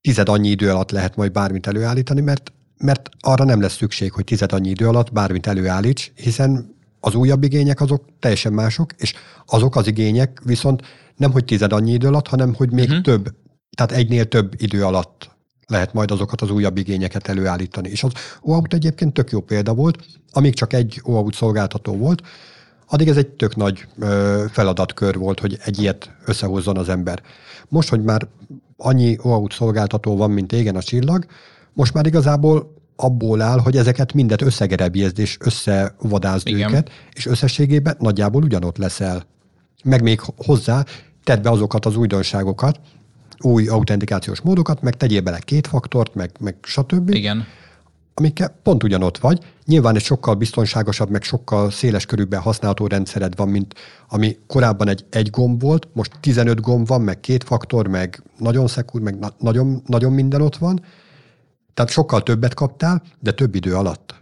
tized 0.00 0.28
annyi 0.28 0.48
idő 0.48 0.70
alatt 0.70 0.90
lehet 0.90 1.16
majd 1.16 1.32
bármit 1.32 1.66
előállítani, 1.66 2.20
mert, 2.20 2.52
mert 2.78 3.08
arra 3.20 3.44
nem 3.44 3.60
lesz 3.60 3.76
szükség, 3.76 4.12
hogy 4.12 4.24
tized 4.24 4.52
annyi 4.52 4.68
idő 4.68 4.88
alatt 4.88 5.12
bármit 5.12 5.46
előállíts, 5.46 6.12
hiszen 6.14 6.74
az 7.00 7.14
újabb 7.14 7.42
igények 7.42 7.80
azok 7.80 8.04
teljesen 8.18 8.52
mások, 8.52 8.92
és 8.96 9.14
azok 9.46 9.76
az 9.76 9.86
igények 9.86 10.40
viszont 10.44 10.82
nem, 11.16 11.32
hogy 11.32 11.44
tized 11.44 11.72
annyi 11.72 11.92
idő 11.92 12.06
alatt, 12.06 12.28
hanem 12.28 12.54
hogy 12.54 12.72
még 12.72 12.88
uh-huh. 12.88 13.02
több, 13.02 13.34
tehát 13.76 13.92
egynél 13.92 14.24
több 14.24 14.54
idő 14.56 14.84
alatt 14.84 15.30
lehet 15.70 15.92
majd 15.92 16.10
azokat 16.10 16.40
az 16.40 16.50
újabb 16.50 16.76
igényeket 16.76 17.28
előállítani. 17.28 17.88
És 17.88 18.02
az 18.02 18.12
OAuth 18.40 18.74
egyébként 18.74 19.12
tök 19.12 19.30
jó 19.30 19.40
példa 19.40 19.74
volt, 19.74 19.98
amíg 20.32 20.54
csak 20.54 20.72
egy 20.72 21.00
OAuth 21.02 21.36
szolgáltató 21.36 21.96
volt, 21.96 22.22
addig 22.86 23.08
ez 23.08 23.16
egy 23.16 23.28
tök 23.28 23.56
nagy 23.56 23.86
ö, 23.98 24.44
feladatkör 24.50 25.18
volt, 25.18 25.40
hogy 25.40 25.58
egy 25.64 25.78
ilyet 25.78 26.10
összehozzon 26.24 26.76
az 26.76 26.88
ember. 26.88 27.22
Most, 27.68 27.88
hogy 27.88 28.02
már 28.02 28.28
annyi 28.76 29.18
OAuth 29.22 29.54
szolgáltató 29.54 30.16
van, 30.16 30.30
mint 30.30 30.52
égen 30.52 30.76
a 30.76 30.82
csillag, 30.82 31.26
most 31.72 31.94
már 31.94 32.06
igazából 32.06 32.74
abból 32.96 33.40
áll, 33.40 33.58
hogy 33.58 33.76
ezeket 33.76 34.12
mindet 34.12 34.42
összegerebjezd 34.42 35.18
és 35.18 35.36
összevadázd 35.40 36.48
Igen. 36.48 36.68
őket, 36.68 36.90
és 37.12 37.26
összességében 37.26 37.96
nagyjából 37.98 38.42
ugyanott 38.42 38.76
leszel. 38.76 39.22
Meg 39.84 40.02
még 40.02 40.20
hozzá 40.36 40.84
tedd 41.24 41.42
be 41.42 41.50
azokat 41.50 41.86
az 41.86 41.96
újdonságokat, 41.96 42.80
új 43.40 43.68
autentikációs 43.68 44.40
módokat, 44.40 44.82
meg 44.82 44.96
tegyél 44.96 45.20
bele 45.20 45.38
két 45.38 45.66
faktort, 45.66 46.14
meg, 46.14 46.30
meg 46.40 46.56
stb. 46.62 47.14
Igen. 47.14 47.46
Amikkel 48.14 48.56
pont 48.62 48.82
ugyanott 48.82 49.18
vagy. 49.18 49.44
Nyilván 49.64 49.94
egy 49.94 50.02
sokkal 50.02 50.34
biztonságosabb, 50.34 51.10
meg 51.10 51.22
sokkal 51.22 51.70
széles 51.70 52.06
körülben 52.06 52.40
használható 52.40 52.86
rendszered 52.86 53.36
van, 53.36 53.48
mint 53.48 53.74
ami 54.08 54.38
korábban 54.46 54.88
egy, 54.88 55.04
egy 55.10 55.30
gomb 55.30 55.60
volt, 55.60 55.88
most 55.92 56.12
15 56.20 56.60
gomb 56.60 56.86
van, 56.86 57.00
meg 57.00 57.20
két 57.20 57.44
faktor, 57.44 57.86
meg 57.86 58.22
nagyon 58.38 58.66
szekúr, 58.66 59.00
meg 59.00 59.18
na- 59.18 59.34
nagyon, 59.38 59.82
nagyon 59.86 60.12
minden 60.12 60.40
ott 60.40 60.56
van. 60.56 60.84
Tehát 61.74 61.90
sokkal 61.90 62.22
többet 62.22 62.54
kaptál, 62.54 63.02
de 63.18 63.32
több 63.32 63.54
idő 63.54 63.74
alatt. 63.74 64.14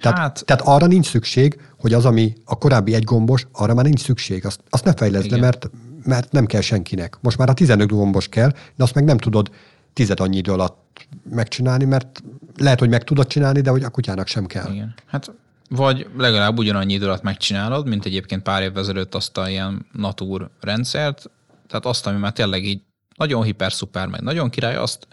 Tehát, 0.00 0.18
hát, 0.18 0.42
tehát 0.44 0.62
arra 0.66 0.86
nincs 0.86 1.06
szükség, 1.06 1.60
hogy 1.78 1.92
az, 1.92 2.04
ami 2.04 2.32
a 2.44 2.58
korábbi 2.58 2.94
egy 2.94 3.04
gombos, 3.04 3.46
arra 3.52 3.74
már 3.74 3.84
nincs 3.84 4.00
szükség. 4.00 4.46
Azt, 4.46 4.60
azt 4.70 4.84
ne 4.84 4.92
fejleszd 4.92 5.30
le, 5.30 5.36
mert 5.36 5.70
mert 6.04 6.32
nem 6.32 6.46
kell 6.46 6.60
senkinek. 6.60 7.18
Most 7.20 7.38
már 7.38 7.48
a 7.48 7.54
15 7.54 7.88
gombos 7.88 8.28
kell, 8.28 8.48
de 8.48 8.82
azt 8.82 8.94
meg 8.94 9.04
nem 9.04 9.18
tudod 9.18 9.50
tized 9.92 10.20
annyi 10.20 10.36
idő 10.36 10.52
alatt 10.52 11.06
megcsinálni, 11.30 11.84
mert 11.84 12.22
lehet, 12.56 12.78
hogy 12.78 12.88
meg 12.88 13.04
tudod 13.04 13.26
csinálni, 13.26 13.60
de 13.60 13.70
hogy 13.70 13.82
a 13.82 13.88
kutyának 13.88 14.26
sem 14.26 14.46
kell. 14.46 14.72
Igen. 14.72 14.94
Hát 15.06 15.32
vagy 15.68 16.06
legalább 16.16 16.58
ugyanannyi 16.58 16.92
idő 16.92 17.06
alatt 17.06 17.22
megcsinálod, 17.22 17.88
mint 17.88 18.04
egyébként 18.04 18.42
pár 18.42 18.62
évvel 18.62 18.82
ezelőtt 18.82 19.14
azt 19.14 19.38
a 19.38 19.48
ilyen 19.48 19.86
natur 19.92 20.50
rendszert, 20.60 21.30
tehát 21.68 21.86
azt, 21.86 22.06
ami 22.06 22.18
már 22.18 22.32
tényleg 22.32 22.64
így 22.64 22.80
nagyon 23.16 23.42
hiper-szuper, 23.42 24.06
meg 24.06 24.20
nagyon 24.20 24.50
király, 24.50 24.76
azt 24.76 25.06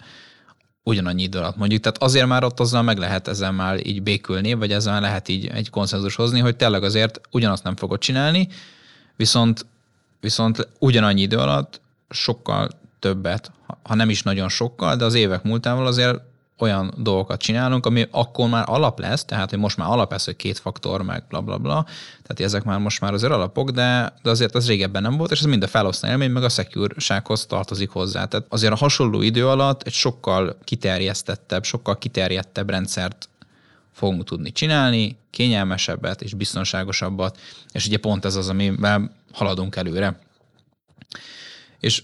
ugyanannyi 0.84 1.24
idő 1.24 1.38
alatt 1.38 1.58
mondjuk. 1.58 1.82
Tehát 1.82 1.98
azért 2.04 2.28
már 2.28 2.44
ott 2.44 2.60
azzal 2.60 2.82
meg 2.82 2.98
lehet 2.98 3.28
ezzel 3.28 3.52
már 3.52 3.88
így 3.88 4.04
békülni, 4.04 4.54
vagy 4.54 4.72
ezzel 4.72 5.02
lehet 5.02 5.28
így 5.28 5.48
egy 5.48 5.70
konszenzus 5.70 6.16
hozni, 6.16 6.40
hogy 6.40 6.56
tényleg 6.56 6.84
azért 6.84 7.22
ugyanazt 7.32 7.64
nem 7.64 7.76
fogod 7.76 8.00
csinálni, 8.00 8.48
viszont, 9.16 9.66
viszont 10.20 10.68
ugyanannyi 10.80 11.22
idő 11.22 11.38
alatt 11.38 11.82
sokkal 12.10 12.70
többet, 13.00 13.52
ha 13.84 13.96
nem 13.96 14.10
is 14.10 14.24
nagyon 14.24 14.50
sokkal, 14.50 14.96
de 14.96 15.06
az 15.06 15.14
évek 15.14 15.44
múltával 15.44 15.86
azért 15.86 16.20
olyan 16.60 16.94
dolgokat 16.98 17.40
csinálunk, 17.40 17.86
ami 17.86 18.08
akkor 18.12 18.50
már 18.50 18.64
alap 18.68 19.00
lesz, 19.00 19.26
tehát 19.26 19.50
hogy 19.50 19.60
most 19.60 19.78
már 19.78 19.90
alap 19.90 20.12
lesz, 20.12 20.26
hogy 20.26 20.36
két 20.36 20.60
faktor, 20.60 21.02
meg 21.02 21.24
bla 21.30 21.42
bla 21.42 21.58
bla, 21.58 21.86
tehát 22.22 22.40
ezek 22.40 22.64
már 22.64 22.80
most 22.80 23.02
már 23.02 23.14
azért 23.14 23.32
alapok, 23.32 23.70
de, 23.70 24.14
de 24.24 24.30
azért 24.30 24.56
az 24.56 24.68
régebben 24.68 25.02
nem 25.02 25.18
volt, 25.18 25.32
és 25.32 25.40
ez 25.40 25.46
mind 25.46 25.64
a 25.64 25.68
felhasználó 25.68 26.14
élmény, 26.14 26.32
meg 26.32 26.44
a 26.44 26.50
secure 26.50 27.22
tartozik 27.48 27.90
hozzá. 27.90 28.26
Tehát 28.26 28.46
azért 28.50 28.74
a 28.74 28.76
hasonló 28.76 29.22
idő 29.22 29.48
alatt 29.48 29.82
egy 29.82 29.94
sokkal 29.94 30.58
kiterjesztettebb, 30.64 31.64
sokkal 31.64 31.98
kiterjedtebb 31.98 32.70
rendszert 32.70 33.30
fogunk 33.94 34.24
tudni 34.24 34.52
csinálni, 34.52 35.18
kényelmesebbet 35.30 36.22
és 36.22 36.34
biztonságosabbat, 36.34 37.40
és 37.72 37.88
ugye 37.88 37.98
pont 37.98 38.26
ez 38.26 38.36
az, 38.36 38.50
amivel 38.50 39.12
haladunk 39.32 39.76
előre. 39.76 40.20
És 41.80 42.04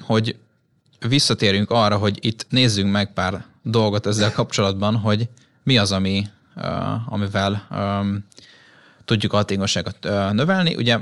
hogy 0.00 0.36
visszatérjünk 1.08 1.70
arra, 1.70 1.96
hogy 1.96 2.18
itt 2.20 2.46
nézzünk 2.48 2.90
meg 2.90 3.12
pár 3.12 3.44
dolgot 3.62 4.06
ezzel 4.06 4.32
kapcsolatban, 4.32 4.96
hogy 4.96 5.28
mi 5.62 5.78
az, 5.78 5.92
ami, 5.92 6.26
uh, 6.56 7.12
amivel 7.12 7.66
um, 7.70 8.26
tudjuk 9.04 9.32
a 9.32 9.36
hatékonyságot 9.36 10.04
uh, 10.04 10.32
növelni. 10.32 10.74
Ugye 10.74 10.98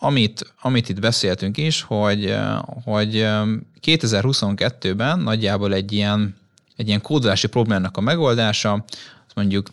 amit, 0.00 0.54
amit 0.60 0.88
itt 0.88 1.00
beszéltünk 1.00 1.56
is, 1.56 1.82
hogy, 1.82 2.36
hogy 2.84 3.26
2022-ben 3.82 5.18
nagyjából 5.18 5.74
egy 5.74 5.92
ilyen, 5.92 6.36
egy 6.76 6.88
ilyen 6.88 7.00
kódolási 7.00 7.46
problémának 7.46 7.96
a 7.96 8.00
megoldása, 8.00 8.72
az 9.26 9.32
mondjuk 9.34 9.70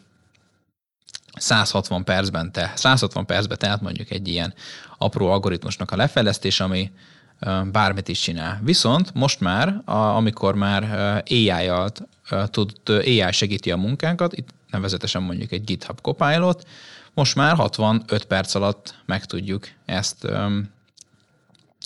160 1.35 2.03
percben, 2.03 2.51
te, 2.51 2.71
160 2.75 3.25
percben 3.25 3.57
tehát 3.57 3.81
mondjuk 3.81 4.11
egy 4.11 4.27
ilyen 4.27 4.53
apró 4.97 5.31
algoritmusnak 5.31 5.91
a 5.91 5.95
lefejlesztés, 5.95 6.59
ami 6.59 6.91
bármit 7.71 8.07
is 8.07 8.19
csinál. 8.19 8.59
Viszont 8.63 9.13
most 9.13 9.39
már, 9.39 9.81
amikor 9.85 10.55
már 10.55 10.83
AI-jal 11.29 11.91
tud, 12.45 12.71
AI 12.85 13.31
segíti 13.31 13.71
a 13.71 13.77
munkánkat, 13.77 14.33
itt 14.33 14.49
nevezetesen 14.69 15.21
mondjuk 15.21 15.51
egy 15.51 15.63
GitHub 15.63 16.01
Copilot, 16.01 16.67
most 17.13 17.35
már 17.35 17.55
65 17.55 18.25
perc 18.25 18.55
alatt 18.55 18.95
meg 19.05 19.25
tudjuk 19.25 19.67
ezt 19.85 20.27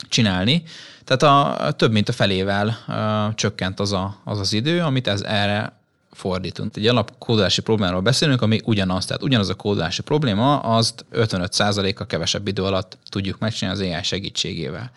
csinálni. 0.09 0.63
Tehát 1.03 1.23
a, 1.23 1.71
több 1.71 1.91
mint 1.91 2.09
a 2.09 2.13
felével 2.13 2.77
uh, 2.87 3.35
csökkent 3.35 3.79
az, 3.79 3.91
a, 3.91 4.17
az 4.23 4.39
az 4.39 4.53
idő, 4.53 4.81
amit 4.81 5.07
ez 5.07 5.21
erre 5.21 5.78
fordítunk. 6.19 6.77
Egy 6.77 6.87
alapkódolási 6.87 7.61
problémáról 7.61 8.01
beszélünk, 8.01 8.41
ami 8.41 8.61
ugyanaz, 8.63 9.05
tehát 9.05 9.23
ugyanaz 9.23 9.49
a 9.49 9.55
kódolási 9.55 10.01
probléma, 10.01 10.59
azt 10.59 11.05
55%-a 11.13 12.05
kevesebb 12.05 12.47
idő 12.47 12.63
alatt 12.63 12.97
tudjuk 13.09 13.39
megcsinálni 13.39 13.81
az 13.81 13.93
AI 13.93 14.03
segítségével 14.03 14.91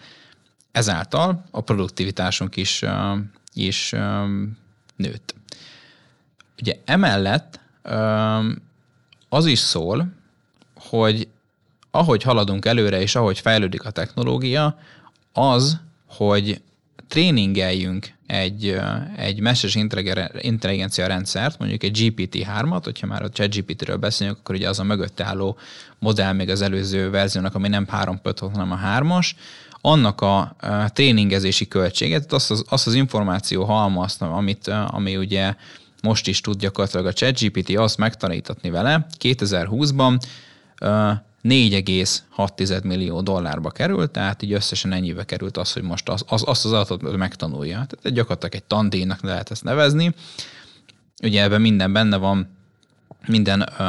ezáltal 0.73 1.45
a 1.51 1.61
produktivitásunk 1.61 2.57
is, 2.57 2.85
is 3.53 3.95
nőtt. 4.97 5.35
Ugye 6.61 6.77
emellett 6.85 7.61
az 9.29 9.47
is 9.47 9.59
szól, 9.59 10.13
hogy 10.75 11.29
ahogy 11.91 12.23
haladunk 12.23 12.65
előre, 12.65 13.01
és 13.01 13.15
ahogy 13.15 13.39
fejlődik 13.39 13.85
a 13.85 13.91
technológia, 13.91 14.79
az, 15.33 15.81
hogy 16.07 16.61
tréningeljünk 17.09 18.13
egy, 18.33 18.81
egy 19.17 19.41
meses 19.41 19.75
intelligencia 20.41 21.07
rendszert, 21.07 21.59
mondjuk 21.59 21.83
egy 21.83 21.99
GPT-3-at, 22.01 22.81
hogyha 22.85 23.07
már 23.07 23.23
a 23.23 23.29
ChatGPT-ről 23.29 23.97
beszélünk, 23.97 24.39
akkor 24.39 24.55
ugye 24.55 24.69
az 24.69 24.79
a 24.79 24.83
mögött 24.83 25.21
álló 25.21 25.59
modell 25.99 26.33
még 26.33 26.49
az 26.49 26.63
előző 26.63 27.11
verziónak, 27.11 27.55
ami 27.55 27.69
nem 27.69 27.87
3.5, 27.93 28.51
hanem 28.53 28.73
a 28.73 28.79
3-as, 28.99 29.31
annak 29.81 30.21
a 30.21 30.57
tréningezési 30.87 31.69
költséget, 31.69 32.33
azt 32.33 32.51
az, 32.51 32.65
azt 32.69 32.87
az 32.87 32.95
információ 32.95 33.65
halmazt, 33.65 34.23
amit, 34.23 34.69
ami 34.69 35.17
ugye 35.17 35.55
most 36.03 36.29
is 36.29 36.41
tud 36.41 36.59
gyakorlatilag 36.59 37.07
a 37.07 37.13
ChatGPT 37.13 37.77
azt 37.77 37.99
megtanítatni 37.99 38.71
vele, 38.71 39.07
2020-ban 39.19 40.21
4,6 41.45 42.83
millió 42.83 43.21
dollárba 43.21 43.71
került, 43.71 44.11
tehát 44.11 44.43
így 44.43 44.53
összesen 44.53 44.93
ennyibe 44.93 45.25
került 45.25 45.57
az, 45.57 45.73
hogy 45.73 45.83
most 45.83 46.09
az, 46.09 46.25
az, 46.27 46.43
azt 46.47 46.65
az 46.65 46.73
adatot 46.73 47.17
megtanulja. 47.17 47.75
Tehát 47.75 48.13
gyakorlatilag 48.17 48.55
egy 48.55 48.65
tandíjnak 48.65 49.23
lehet 49.23 49.51
ezt 49.51 49.65
nevezni. 49.65 50.15
Ugye 51.23 51.43
ebben 51.43 51.61
minden 51.61 51.93
benne 51.93 52.17
van, 52.17 52.49
minden 53.27 53.67
ö, 53.79 53.85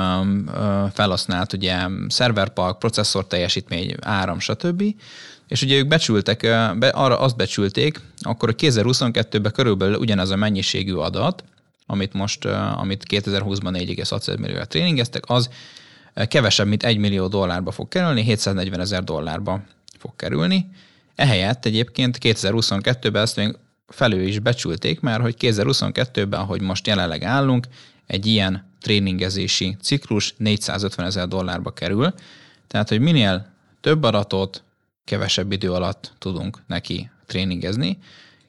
ö, 0.54 0.86
felhasznált 0.94 1.54
ugye 1.54 1.78
szerverpark, 2.08 2.80
processzor 2.80 3.28
teljesítmény, 3.28 3.96
áram, 4.02 4.40
stb. 4.40 4.84
És 5.48 5.62
ugye 5.62 5.78
ők 5.78 5.88
becsültek, 5.88 6.42
be, 6.78 6.88
arra 6.88 7.20
azt 7.20 7.36
becsülték, 7.36 8.00
akkor 8.22 8.50
a 8.50 8.56
2022-ben 8.56 9.52
körülbelül 9.52 9.96
ugyanez 9.96 10.30
a 10.30 10.36
mennyiségű 10.36 10.94
adat, 10.94 11.44
amit 11.86 12.14
most, 12.14 12.46
amit 12.76 13.06
2020-ban 13.10 13.78
4,6 13.98 14.40
millióra 14.40 14.66
tréningeztek, 14.66 15.24
az 15.28 15.50
kevesebb, 16.28 16.68
mint 16.68 16.84
1 16.84 16.98
millió 16.98 17.28
dollárba 17.28 17.72
fog 17.72 17.88
kerülni, 17.88 18.24
740 18.24 18.80
ezer 18.80 19.04
dollárba 19.04 19.62
fog 19.98 20.16
kerülni. 20.16 20.70
Ehelyett 21.16 21.66
egyébként 21.66 22.18
2022-ben 22.22 23.22
ezt 23.22 23.36
még 23.36 23.58
felül 23.88 24.22
is 24.22 24.40
becsülték, 24.40 25.00
mert 25.00 25.22
hogy 25.22 25.36
2022-ben, 25.40 26.40
ahogy 26.40 26.62
most 26.62 26.88
jelenleg 26.88 27.24
állunk, 27.24 27.68
egy 28.08 28.26
ilyen 28.26 28.72
tréningezési 28.82 29.78
ciklus 29.82 30.34
450 30.38 31.06
ezer 31.06 31.28
dollárba 31.28 31.72
kerül. 31.72 32.14
Tehát, 32.68 32.90
hogy 32.90 33.00
minél 33.00 33.48
több 33.82 34.04
adatot, 34.04 34.64
kevesebb 35.06 35.52
idő 35.52 35.72
alatt 35.72 36.14
tudunk 36.18 36.62
neki 36.68 37.10
tréningezni. 37.26 37.98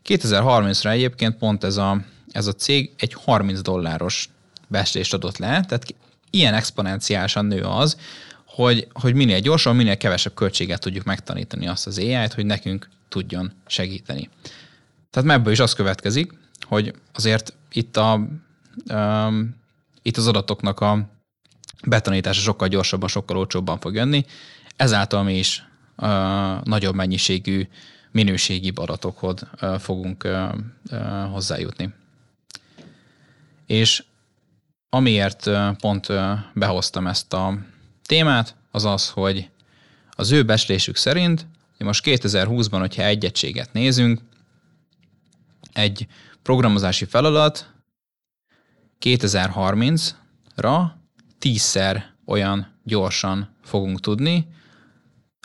2030-ra 0.05 0.91
egyébként 0.91 1.37
pont 1.37 1.65
ez 1.65 1.77
a, 1.77 2.01
ez 2.31 2.47
a 2.47 2.53
cég 2.53 2.91
egy 2.99 3.15
30 3.15 3.61
dolláros 3.61 4.29
becslést 4.69 5.15
adott 5.15 5.39
le, 5.39 5.65
tehát 5.65 5.95
ilyen 6.35 6.55
exponenciálisan 6.55 7.47
nő 7.47 7.63
az, 7.63 7.97
hogy, 8.47 8.87
hogy 8.93 9.15
minél 9.15 9.41
gyorsan, 9.41 9.77
minél 9.77 9.97
kevesebb 9.97 10.35
költséget 10.35 10.81
tudjuk 10.81 11.05
megtanítani 11.05 11.69
azt 11.69 11.87
az 11.87 11.99
AI-t, 11.99 12.33
hogy 12.33 12.47
nekünk 12.47 12.89
tudjon 13.09 13.53
segíteni. 13.67 14.29
Tehát 15.11 15.31
ebből 15.31 15.53
is 15.53 15.59
az 15.59 15.73
következik, 15.73 16.33
hogy 16.67 16.95
azért 17.13 17.55
itt, 17.73 17.97
a, 17.97 18.21
um, 18.91 19.57
itt 20.03 20.17
az 20.17 20.27
adatoknak 20.27 20.81
a 20.81 21.09
betanítása 21.87 22.41
sokkal 22.41 22.69
gyorsabban, 22.69 23.09
sokkal 23.09 23.37
olcsóbban 23.37 23.79
fog 23.79 23.95
jönni, 23.95 24.25
ezáltal 24.77 25.23
mi 25.23 25.39
is 25.39 25.67
uh, 25.97 26.09
nagyobb 26.63 26.95
mennyiségű 26.95 27.69
minőségi 28.11 28.73
adatokhoz 28.75 29.35
uh, 29.63 29.79
fogunk 29.79 30.25
uh, 30.25 30.55
uh, 30.91 31.31
hozzájutni. 31.31 31.95
És 33.67 34.05
amiért 34.95 35.51
pont 35.79 36.07
behoztam 36.55 37.07
ezt 37.07 37.33
a 37.33 37.59
témát, 38.03 38.57
az 38.71 38.85
az, 38.85 39.11
hogy 39.11 39.51
az 40.11 40.31
ő 40.31 40.45
beslésük 40.45 40.97
szerint, 40.97 41.47
hogy 41.77 41.87
most 41.87 42.05
2020-ban, 42.07 42.79
hogyha 42.79 43.03
egy 43.03 43.25
egységet 43.25 43.73
nézünk, 43.73 44.21
egy 45.73 46.07
programozási 46.43 47.05
feladat 47.05 47.73
2030-ra 49.01 50.91
tízszer 51.39 52.15
olyan 52.27 52.79
gyorsan 52.85 53.57
fogunk 53.63 54.01
tudni 54.01 54.47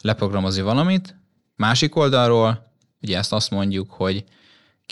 leprogramozni 0.02 0.62
valamit. 0.62 1.16
Másik 1.56 1.96
oldalról, 1.96 2.74
ugye 3.02 3.18
ezt 3.18 3.34
azt 3.34 3.52
mondjuk, 3.52 3.92
hogy 3.92 4.24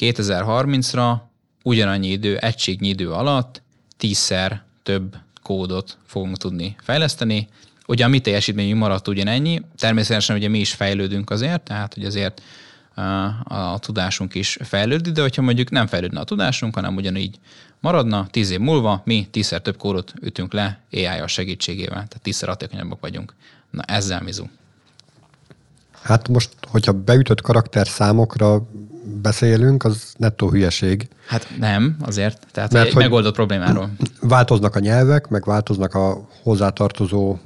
2030-ra 0.01 1.17
ugyanannyi 1.63 2.07
idő, 2.07 2.37
egységnyi 2.37 2.87
idő 2.87 3.11
alatt 3.11 3.65
tízszer 3.97 4.63
több 4.83 5.15
kódot 5.41 5.97
fogunk 6.05 6.37
tudni 6.37 6.75
fejleszteni. 6.81 7.47
Ugye 7.87 8.05
a 8.05 8.07
mi 8.07 8.19
teljesítményünk 8.19 8.79
maradt 8.79 9.07
ugyanennyi, 9.07 9.61
természetesen 9.77 10.35
ugye 10.35 10.47
mi 10.47 10.59
is 10.59 10.73
fejlődünk 10.73 11.29
azért, 11.29 11.61
tehát 11.61 11.93
hogy 11.93 12.05
azért 12.05 12.41
a 13.43 13.79
tudásunk 13.79 14.35
is 14.35 14.57
fejlődik, 14.61 15.13
de 15.13 15.21
hogyha 15.21 15.41
mondjuk 15.41 15.69
nem 15.69 15.87
fejlődne 15.87 16.19
a 16.19 16.23
tudásunk, 16.23 16.75
hanem 16.75 16.95
ugyanígy 16.95 17.39
maradna, 17.79 18.27
tíz 18.31 18.49
év 18.49 18.59
múlva 18.59 19.01
mi 19.05 19.27
tízszer 19.31 19.61
több 19.61 19.77
kódot 19.77 20.13
ütünk 20.21 20.53
le 20.53 20.79
AI-a 20.91 21.27
segítségével, 21.27 21.93
tehát 21.93 22.21
tízszer 22.21 22.49
hatékonyabbak 22.49 22.99
vagyunk. 22.99 23.33
Na 23.71 23.81
ezzel 23.81 24.21
mizu. 24.21 24.45
Hát 26.01 26.27
most, 26.27 26.49
hogyha 26.67 26.93
beütött 26.93 27.41
karakter 27.41 27.87
számokra 27.87 28.67
beszélünk, 29.21 29.83
az 29.83 30.13
nettó 30.17 30.49
hülyeség. 30.49 31.07
Hát 31.27 31.47
nem, 31.59 31.97
azért. 32.01 32.47
Tehát 32.51 32.71
Mert, 32.71 32.85
egy 32.85 32.93
hogy 32.93 33.03
megoldott 33.03 33.33
problémáról. 33.33 33.89
Változnak 34.21 34.75
a 34.75 34.79
nyelvek, 34.79 35.27
meg 35.27 35.45
változnak 35.45 35.93
a 35.93 36.27
hozzátartozó 36.43 37.37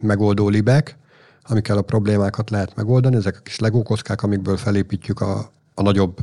megoldó 0.00 0.48
libek, 0.48 0.96
amikkel 1.42 1.76
a 1.76 1.82
problémákat 1.82 2.50
lehet 2.50 2.74
megoldani. 2.76 3.16
Ezek 3.16 3.36
a 3.36 3.42
kis 3.42 3.58
legókockák, 3.58 4.22
amikből 4.22 4.56
felépítjük 4.56 5.20
a, 5.20 5.50
a 5.74 5.82
nagyobb 5.82 6.18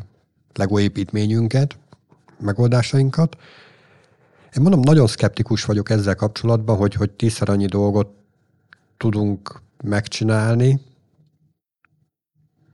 legóépítményünket, 0.53 1.77
megoldásainkat. 2.39 3.35
Én 4.55 4.61
mondom, 4.61 4.79
nagyon 4.79 5.07
szkeptikus 5.07 5.65
vagyok 5.65 5.89
ezzel 5.89 6.15
kapcsolatban, 6.15 6.77
hogy, 6.77 6.93
hogy 6.93 7.11
tízszer 7.11 7.49
annyi 7.49 7.65
dolgot 7.65 8.07
tudunk 8.97 9.61
megcsinálni. 9.83 10.81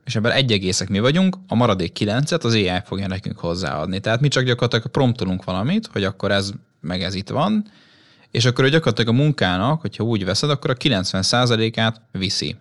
És 0.05 0.15
ebben 0.15 0.31
egy 0.31 0.51
egészek 0.51 0.89
mi 0.89 0.99
vagyunk, 0.99 1.37
a 1.47 1.55
maradék 1.55 1.91
kilencet 1.91 2.43
az 2.43 2.53
AI 2.53 2.81
fogja 2.85 3.07
nekünk 3.07 3.39
hozzáadni. 3.39 3.99
Tehát 3.99 4.21
mi 4.21 4.27
csak 4.27 4.43
gyakorlatilag 4.43 4.87
promptolunk 4.87 5.43
valamit, 5.43 5.87
hogy 5.91 6.03
akkor 6.03 6.31
ez 6.31 6.51
meg 6.79 7.01
ez 7.01 7.13
itt 7.13 7.29
van, 7.29 7.65
és 8.31 8.45
akkor 8.45 8.69
gyakorlatilag 8.69 9.13
a 9.13 9.17
munkának, 9.17 9.81
hogyha 9.81 10.03
úgy 10.03 10.25
veszed, 10.25 10.49
akkor 10.49 10.69
a 10.69 10.73
90%-át 10.73 12.01
viszi. 12.11 12.55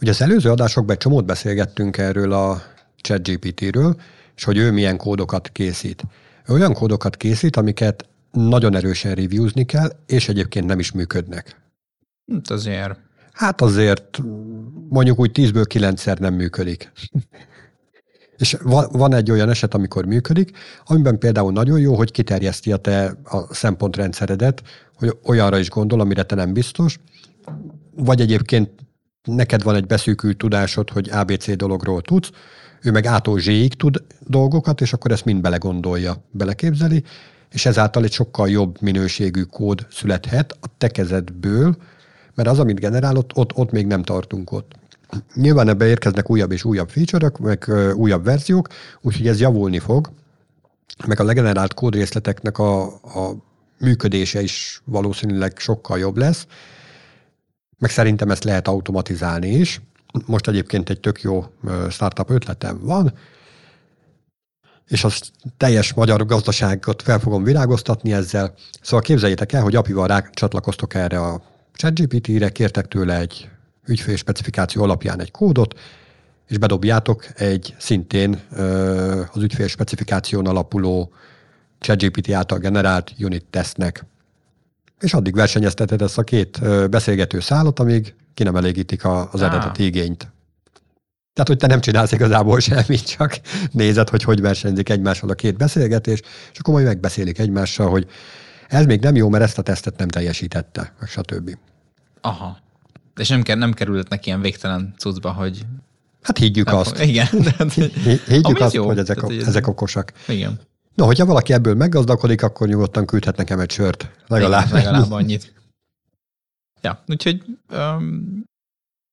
Ugye 0.00 0.10
az 0.10 0.20
előző 0.20 0.50
adásokban 0.50 0.94
egy 0.94 1.00
csomót 1.00 1.24
beszélgettünk 1.24 1.98
erről 1.98 2.32
a 2.32 2.62
ChatGPT-ről, 2.96 4.00
és 4.36 4.44
hogy 4.44 4.56
ő 4.56 4.70
milyen 4.70 4.96
kódokat 4.96 5.48
készít. 5.48 6.04
Ő 6.46 6.52
olyan 6.52 6.72
kódokat 6.72 7.16
készít, 7.16 7.56
amiket 7.56 8.08
nagyon 8.32 8.76
erősen 8.76 9.14
reviewzni 9.14 9.64
kell, 9.64 9.90
és 10.06 10.28
egyébként 10.28 10.66
nem 10.66 10.78
is 10.78 10.92
működnek. 10.92 11.56
Hát 12.32 12.50
azért. 12.50 12.98
Hát 13.32 13.60
azért 13.60 14.20
mondjuk 14.88 15.18
úgy 15.18 15.30
10-ből 15.34 15.64
9-szer 15.74 16.18
nem 16.18 16.34
működik. 16.34 16.92
És 18.36 18.56
van 18.92 19.14
egy 19.14 19.30
olyan 19.30 19.48
eset, 19.48 19.74
amikor 19.74 20.04
működik, 20.04 20.50
amiben 20.84 21.18
például 21.18 21.52
nagyon 21.52 21.80
jó, 21.80 21.94
hogy 21.94 22.10
kiterjeszti 22.10 22.72
a 22.72 22.76
te 22.76 23.14
a 23.24 23.54
szempontrendszeredet, 23.54 24.62
hogy 24.94 25.16
olyanra 25.24 25.58
is 25.58 25.68
gondol, 25.68 26.00
amire 26.00 26.22
te 26.22 26.34
nem 26.34 26.52
biztos, 26.52 27.00
vagy 27.96 28.20
egyébként 28.20 28.70
neked 29.24 29.62
van 29.62 29.74
egy 29.74 29.86
beszűkült 29.86 30.36
tudásod, 30.36 30.90
hogy 30.90 31.10
ABC 31.10 31.56
dologról 31.56 32.00
tudsz, 32.00 32.30
ő 32.82 32.90
meg 32.90 33.06
ától 33.06 33.38
zséig 33.38 33.74
tud 33.74 34.02
dolgokat, 34.20 34.80
és 34.80 34.92
akkor 34.92 35.10
ezt 35.10 35.24
mind 35.24 35.40
belegondolja, 35.40 36.24
beleképzeli, 36.30 37.04
és 37.50 37.66
ezáltal 37.66 38.04
egy 38.04 38.12
sokkal 38.12 38.48
jobb 38.48 38.80
minőségű 38.80 39.42
kód 39.42 39.86
születhet 39.90 40.52
a 40.60 40.66
te 40.78 40.88
kezedből, 40.88 41.76
mert 42.34 42.48
az, 42.48 42.58
amit 42.58 42.80
generál, 42.80 43.16
ott, 43.16 43.56
ott, 43.56 43.70
még 43.70 43.86
nem 43.86 44.02
tartunk 44.02 44.52
ott. 44.52 44.72
Nyilván 45.34 45.68
ebbe 45.68 45.86
érkeznek 45.86 46.30
újabb 46.30 46.52
és 46.52 46.64
újabb 46.64 46.88
feature 46.88 47.30
meg 47.40 47.70
újabb 47.94 48.24
verziók, 48.24 48.68
úgyhogy 49.00 49.26
ez 49.26 49.40
javulni 49.40 49.78
fog, 49.78 50.10
meg 51.06 51.20
a 51.20 51.24
legenerált 51.24 51.74
kódrészleteknek 51.74 52.58
a, 52.58 52.82
a 52.94 53.34
működése 53.78 54.42
is 54.42 54.82
valószínűleg 54.84 55.58
sokkal 55.58 55.98
jobb 55.98 56.16
lesz, 56.16 56.46
meg 57.78 57.90
szerintem 57.90 58.30
ezt 58.30 58.44
lehet 58.44 58.68
automatizálni 58.68 59.48
is. 59.48 59.80
Most 60.26 60.48
egyébként 60.48 60.90
egy 60.90 61.00
tök 61.00 61.22
jó 61.22 61.44
startup 61.90 62.30
ötletem 62.30 62.78
van, 62.82 63.12
és 64.86 65.04
azt 65.04 65.30
teljes 65.56 65.94
magyar 65.94 66.26
gazdaságot 66.26 67.02
fel 67.02 67.18
fogom 67.18 67.44
virágoztatni 67.44 68.12
ezzel. 68.12 68.54
Szóval 68.82 69.00
képzeljétek 69.00 69.52
el, 69.52 69.62
hogy 69.62 69.76
apival 69.76 70.06
rá 70.06 70.28
csatlakoztok 70.32 70.94
erre 70.94 71.20
a 71.20 71.42
ChatGPT-re, 71.80 72.48
kértek 72.48 72.88
tőle 72.88 73.18
egy 73.18 73.48
ügyfél 73.86 74.16
specifikáció 74.16 74.82
alapján 74.82 75.20
egy 75.20 75.30
kódot, 75.30 75.78
és 76.46 76.58
bedobjátok 76.58 77.26
egy 77.34 77.74
szintén 77.78 78.40
az 79.32 79.42
ügyfél 79.42 79.66
specifikáción 79.66 80.46
alapuló 80.46 81.12
ChatGPT 81.78 82.30
által 82.30 82.58
generált 82.58 83.12
unit 83.18 83.44
testnek. 83.50 84.04
És 85.00 85.14
addig 85.14 85.34
versenyezteted 85.34 86.02
ezt 86.02 86.18
a 86.18 86.22
két 86.22 86.60
beszélgető 86.90 87.40
szállat, 87.40 87.78
amíg 87.78 88.14
ki 88.34 88.42
nem 88.42 88.56
elégítik 88.56 89.04
az 89.04 89.42
eredeti 89.42 89.84
igényt. 89.84 90.32
Tehát, 91.32 91.48
hogy 91.48 91.56
te 91.56 91.66
nem 91.66 91.80
csinálsz 91.80 92.12
igazából 92.12 92.60
semmit, 92.60 93.16
csak 93.16 93.40
nézed, 93.70 94.08
hogy 94.08 94.22
hogy 94.22 94.40
versenyzik 94.40 94.88
egymással 94.88 95.30
a 95.30 95.34
két 95.34 95.56
beszélgetés, 95.56 96.20
és 96.52 96.58
akkor 96.58 96.74
majd 96.74 96.86
megbeszélik 96.86 97.38
egymással, 97.38 97.90
hogy 97.90 98.06
ez 98.68 98.86
még 98.86 99.00
nem 99.00 99.16
jó, 99.16 99.28
mert 99.28 99.44
ezt 99.44 99.58
a 99.58 99.62
tesztet 99.62 99.98
nem 99.98 100.08
teljesítette, 100.08 100.94
stb. 101.06 101.56
Aha. 102.20 102.58
És 103.16 103.28
nem, 103.28 103.42
nem 103.58 103.72
kerülhetnek 103.72 104.26
ilyen 104.26 104.40
végtelen 104.40 104.94
cuccba, 104.98 105.30
hogy... 105.30 105.66
Hát 106.22 106.38
higgyük 106.38 106.66
nem, 106.66 106.76
azt. 106.76 107.00
Igen. 107.00 107.26
higgyük 108.26 108.60
azt, 108.60 108.74
jó. 108.74 108.86
hogy 108.86 108.98
ezek, 108.98 109.18
Tehát, 109.20 109.46
ezek 109.46 109.66
okosak. 109.66 110.12
Igen. 110.28 110.60
No, 110.94 111.04
hogyha 111.04 111.26
valaki 111.26 111.52
ebből 111.52 111.74
meggazdagodik, 111.74 112.42
akkor 112.42 112.68
nyugodtan 112.68 113.06
küldhet 113.06 113.36
nekem 113.36 113.58
egy 113.58 113.70
sört. 113.70 114.10
Legalább. 114.26 114.66
Igen, 114.66 114.76
legalább 114.76 115.10
annyit. 115.10 115.52
Ja, 116.82 117.02
úgyhogy 117.06 117.42
um, 117.70 118.44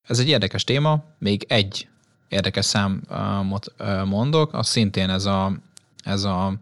ez 0.07 0.19
egy 0.19 0.27
érdekes 0.27 0.63
téma. 0.63 1.03
Még 1.19 1.45
egy 1.47 1.87
érdekes 2.27 2.65
számot 2.65 3.73
mondok, 4.05 4.53
az 4.53 4.67
szintén 4.67 5.09
ez 5.09 5.25
a, 5.25 5.57
ez 6.03 6.23
a 6.23 6.59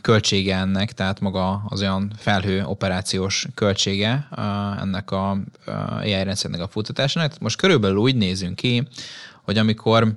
költsége 0.00 0.56
ennek, 0.56 0.92
tehát 0.92 1.20
maga 1.20 1.64
az 1.68 1.80
olyan 1.80 2.12
felhő 2.16 2.64
operációs 2.64 3.46
költsége 3.54 4.28
ennek 4.80 5.10
a 5.10 5.30
AI 6.00 6.22
rendszernek 6.22 6.60
a 6.60 6.68
futtatásának. 6.68 7.38
Most 7.38 7.56
körülbelül 7.56 7.96
úgy 7.96 8.16
nézünk 8.16 8.56
ki, 8.56 8.88
hogy 9.42 9.58
amikor 9.58 10.16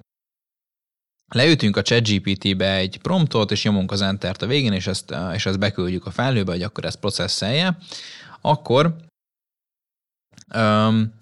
leütünk 1.33 1.77
a 1.77 1.81
ChatGPT-be 1.81 2.75
egy 2.75 2.99
promptot, 3.01 3.51
és 3.51 3.63
nyomunk 3.63 3.91
az 3.91 4.01
Enter-t 4.01 4.41
a 4.41 4.47
végén, 4.47 4.73
és 4.73 4.87
ezt, 4.87 5.15
és 5.33 5.45
ezt 5.45 5.59
beküldjük 5.59 6.05
a 6.05 6.11
felhőbe, 6.11 6.51
hogy 6.51 6.63
akkor 6.63 6.85
ezt 6.85 6.99
processzelje, 6.99 7.77
akkor 8.41 8.95
um, 10.55 11.13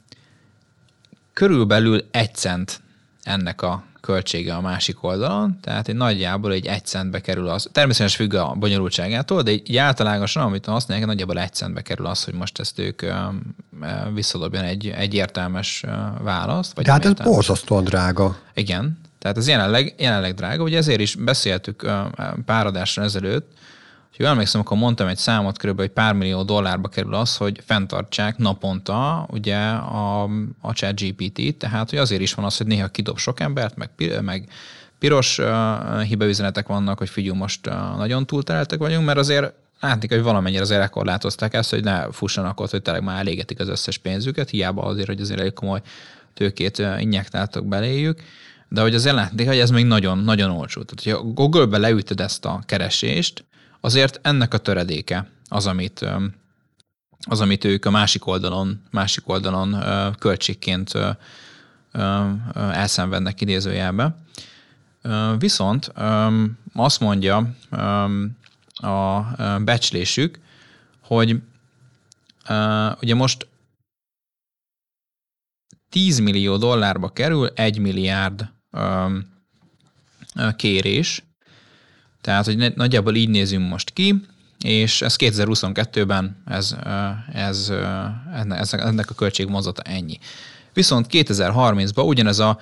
körülbelül 1.33 2.07
egy 2.11 2.35
cent 2.35 2.81
ennek 3.23 3.61
a 3.61 3.83
költsége 4.07 4.53
a 4.53 4.61
másik 4.61 5.03
oldalon, 5.03 5.59
tehát 5.61 5.87
egy 5.87 5.95
nagyjából 5.95 6.51
egy 6.51 6.65
egy 6.65 6.85
centbe 6.85 7.21
kerül 7.21 7.47
az, 7.47 7.69
természetesen 7.71 8.25
függ 8.25 8.33
a 8.33 8.53
bonyolultságától, 8.53 9.41
de 9.41 9.51
egy 9.51 9.77
általánosan, 9.77 10.43
amit 10.43 10.65
használják, 10.65 11.07
nagyjából 11.07 11.39
egy 11.39 11.53
centbe 11.53 11.81
kerül 11.81 12.05
az, 12.05 12.23
hogy 12.23 12.33
most 12.33 12.59
ezt 12.59 12.79
ők 12.79 13.01
visszadobjon 14.13 14.63
egy, 14.63 14.87
egy 14.87 15.13
értelmes 15.13 15.83
választ. 16.21 16.75
Vagy 16.75 16.85
tehát 16.85 17.05
ez 17.05 17.13
borzasztóan 17.13 17.83
drága. 17.83 18.37
Igen, 18.53 18.99
tehát 19.19 19.37
ez 19.37 19.47
jelenleg, 19.47 19.95
jelenleg 19.97 20.33
drága, 20.33 20.63
ugye 20.63 20.77
ezért 20.77 20.99
is 20.99 21.15
beszéltük 21.15 21.91
pár 22.45 22.65
adásra 22.65 23.03
ezelőtt, 23.03 23.51
hogy 24.09 24.19
jól 24.19 24.29
emlékszem, 24.29 24.61
akkor 24.61 24.77
mondtam 24.77 25.07
egy 25.07 25.17
számot, 25.17 25.57
kb. 25.57 25.79
egy 25.79 25.89
pár 25.89 26.13
millió 26.13 26.43
dollárba 26.43 26.87
kerül 26.87 27.13
az, 27.13 27.37
hogy 27.37 27.61
fenntartsák 27.65 28.37
naponta 28.37 29.27
ugye 29.31 29.57
a, 29.69 30.23
a 30.61 30.71
chat 30.73 30.99
GPT-t, 30.99 31.57
tehát 31.57 31.89
hogy 31.89 31.99
azért 31.99 32.21
is 32.21 32.33
van 32.33 32.45
az, 32.45 32.57
hogy 32.57 32.67
néha 32.67 32.87
kidob 32.87 33.17
sok 33.17 33.39
embert, 33.39 33.75
meg, 33.75 33.89
meg 34.21 34.49
piros 34.99 35.37
uh, 35.37 36.01
hibaüzenetek 36.01 36.67
vannak, 36.67 36.97
hogy 36.97 37.09
figyelj, 37.09 37.37
most 37.37 37.67
uh, 37.67 37.73
nagyon 37.97 38.25
túltereltek 38.25 38.79
vagyunk, 38.79 39.05
mert 39.05 39.17
azért 39.17 39.53
látni, 39.79 40.07
hogy 40.07 40.21
valamennyire 40.21 40.61
azért 40.61 40.81
elkorlátozták 40.81 41.53
ezt, 41.53 41.69
hogy 41.69 41.83
ne 41.83 42.11
fussanak 42.11 42.59
ott, 42.59 42.71
hogy 42.71 42.81
tényleg 42.81 43.03
már 43.03 43.19
elégetik 43.19 43.59
az 43.59 43.67
összes 43.67 43.97
pénzüket, 43.97 44.49
hiába 44.49 44.83
azért, 44.83 45.07
hogy 45.07 45.21
azért 45.21 45.39
elég 45.39 45.53
komoly 45.53 45.81
tőkét 46.33 46.83
injektáltak 46.99 47.65
beléjük, 47.65 48.21
de 48.69 48.81
hogy 48.81 48.95
azért 48.95 49.15
látni, 49.15 49.45
hogy 49.45 49.59
ez 49.59 49.69
még 49.69 49.85
nagyon-nagyon 49.85 50.49
olcsó. 50.49 50.81
Tehát, 50.83 51.19
ha 51.19 51.27
Google-be 51.27 51.77
leütöd 51.77 52.21
ezt 52.21 52.45
a 52.45 52.61
keresést, 52.65 53.45
azért 53.79 54.19
ennek 54.21 54.53
a 54.53 54.57
töredéke 54.57 55.29
az, 55.49 55.67
amit, 55.67 56.05
az, 57.19 57.41
amit 57.41 57.63
ők 57.63 57.85
a 57.85 57.89
másik 57.89 58.25
oldalon, 58.25 58.81
másik 58.91 59.29
oldalon 59.29 59.75
költségként 60.19 60.91
elszenvednek 62.53 63.41
idézőjelbe. 63.41 64.17
Viszont 65.37 65.91
azt 66.73 66.99
mondja 66.99 67.55
a 68.73 69.21
becslésük, 69.59 70.39
hogy 71.01 71.41
ugye 73.01 73.15
most 73.15 73.47
10 75.89 76.19
millió 76.19 76.57
dollárba 76.57 77.09
kerül 77.09 77.47
1 77.47 77.79
milliárd 77.79 78.49
kérés, 80.55 81.23
tehát, 82.27 82.45
hogy 82.45 82.73
nagyjából 82.75 83.15
így 83.15 83.29
nézünk 83.29 83.69
most 83.69 83.89
ki, 83.89 84.21
és 84.63 85.01
ez 85.01 85.15
2022-ben 85.17 86.43
ez, 86.45 86.75
ez, 87.33 87.71
ez, 88.49 88.73
ennek 88.73 89.09
a 89.09 89.13
költségmozata 89.13 89.81
ennyi. 89.81 90.19
Viszont 90.73 91.07
2030-ban 91.11 92.05
ugyanez 92.05 92.39
a 92.39 92.59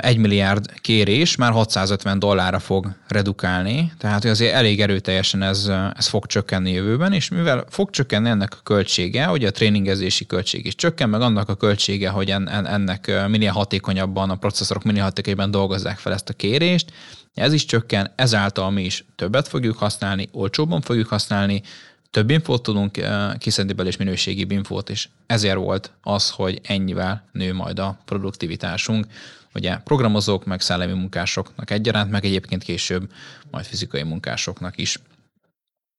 egy 0.00 0.16
milliárd 0.16 0.80
kérés 0.80 1.36
már 1.36 1.52
650 1.52 2.18
dollárra 2.18 2.58
fog 2.58 2.94
redukálni, 3.08 3.92
tehát 3.98 4.24
azért 4.24 4.54
elég 4.54 4.80
erőteljesen 4.80 5.42
ez, 5.42 5.70
ez 5.96 6.06
fog 6.06 6.26
csökkenni 6.26 6.72
jövőben, 6.72 7.12
és 7.12 7.28
mivel 7.28 7.64
fog 7.68 7.90
csökkenni 7.90 8.28
ennek 8.28 8.54
a 8.58 8.62
költsége, 8.62 9.24
hogy 9.24 9.44
a 9.44 9.50
tréningezési 9.50 10.26
költség 10.26 10.66
is 10.66 10.74
csökken, 10.74 11.08
meg 11.08 11.20
annak 11.20 11.48
a 11.48 11.54
költsége, 11.54 12.08
hogy 12.08 12.30
en, 12.30 12.48
en, 12.48 12.66
ennek 12.66 13.12
minél 13.28 13.52
hatékonyabban, 13.52 14.30
a 14.30 14.36
processzorok 14.36 14.82
minél 14.82 15.02
hatékonyabban 15.02 15.50
dolgozzák 15.50 15.98
fel 15.98 16.12
ezt 16.12 16.28
a 16.28 16.32
kérést, 16.32 16.92
ez 17.34 17.52
is 17.52 17.64
csökken, 17.64 18.12
ezáltal 18.16 18.70
mi 18.70 18.84
is 18.84 19.04
többet 19.16 19.48
fogjuk 19.48 19.76
használni, 19.76 20.28
olcsóbban 20.32 20.80
fogjuk 20.80 21.08
használni, 21.08 21.62
több 22.10 22.30
infót 22.30 22.62
tudunk 22.62 22.98
kiszedni 23.38 23.72
belőle, 23.72 23.94
és 23.94 23.96
minőségi 23.96 24.46
infót, 24.48 24.90
és 24.90 25.08
ezért 25.26 25.56
volt 25.56 25.92
az, 26.02 26.30
hogy 26.30 26.60
ennyivel 26.62 27.28
nő 27.32 27.54
majd 27.54 27.78
a 27.78 27.98
produktivitásunk 28.04 29.06
ugye 29.54 29.76
programozók, 29.76 30.44
meg 30.44 30.60
szellemi 30.60 30.92
munkásoknak 30.92 31.70
egyaránt, 31.70 32.10
meg 32.10 32.24
egyébként 32.24 32.62
később 32.62 33.12
majd 33.50 33.64
fizikai 33.64 34.02
munkásoknak 34.02 34.78
is. 34.78 34.98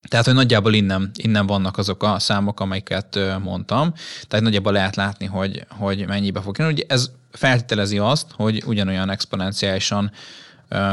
Tehát, 0.10 0.26
hogy 0.26 0.34
nagyjából 0.34 0.74
innen, 0.74 1.12
innen 1.16 1.46
vannak 1.46 1.78
azok 1.78 2.04
a 2.04 2.20
számok, 2.20 2.60
amiket 2.60 3.20
mondtam. 3.42 3.94
Tehát 4.28 4.46
nagyjából 4.46 4.72
lehet 4.72 4.96
látni, 4.96 5.26
hogy, 5.26 5.66
hogy 5.70 6.08
mennyibe 6.08 6.42
fog 6.42 6.56
kerülni. 6.56 6.78
Ugye 6.78 6.94
ez 6.94 7.12
feltételezi 7.32 7.98
azt, 7.98 8.32
hogy 8.32 8.64
ugyanolyan 8.66 9.10
exponenciálisan 9.10 10.12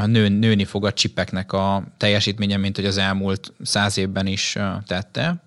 nő, 0.06 0.28
nőni 0.28 0.64
fog 0.64 0.84
a 0.86 0.92
csipeknek 0.92 1.52
a 1.52 1.82
teljesítménye, 1.96 2.56
mint 2.56 2.76
hogy 2.76 2.86
az 2.86 2.96
elmúlt 2.96 3.52
száz 3.62 3.96
évben 3.96 4.26
is 4.26 4.56
tette. 4.86 5.42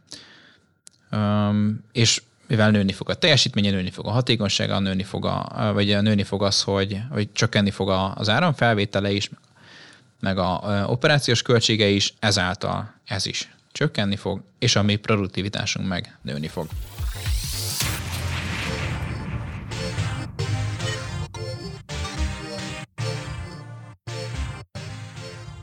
És 1.91 2.21
mivel 2.47 2.71
nőni 2.71 2.91
fog 2.91 3.09
a 3.09 3.13
teljesítménye, 3.13 3.71
nőni 3.71 3.89
fog 3.89 4.05
a 4.07 4.12
hatékonysága, 4.12 4.79
nőni 4.79 5.03
fog, 5.03 5.25
a, 5.25 5.71
vagy 5.73 6.01
nőni 6.01 6.23
fog 6.23 6.43
az, 6.43 6.62
hogy, 6.62 7.01
hogy 7.09 7.31
csökkenni 7.31 7.71
fog 7.71 7.89
az 8.15 8.29
áramfelvétele 8.29 9.12
is, 9.12 9.29
meg 10.19 10.38
a 10.38 10.86
operációs 10.88 11.41
költsége 11.41 11.88
is, 11.88 12.13
ezáltal 12.19 12.93
ez 13.05 13.25
is 13.25 13.49
csökkenni 13.71 14.15
fog, 14.15 14.41
és 14.59 14.75
a 14.75 14.83
mi 14.83 14.95
produktivitásunk 14.95 15.88
meg 15.88 16.17
nőni 16.21 16.47
fog. 16.47 16.67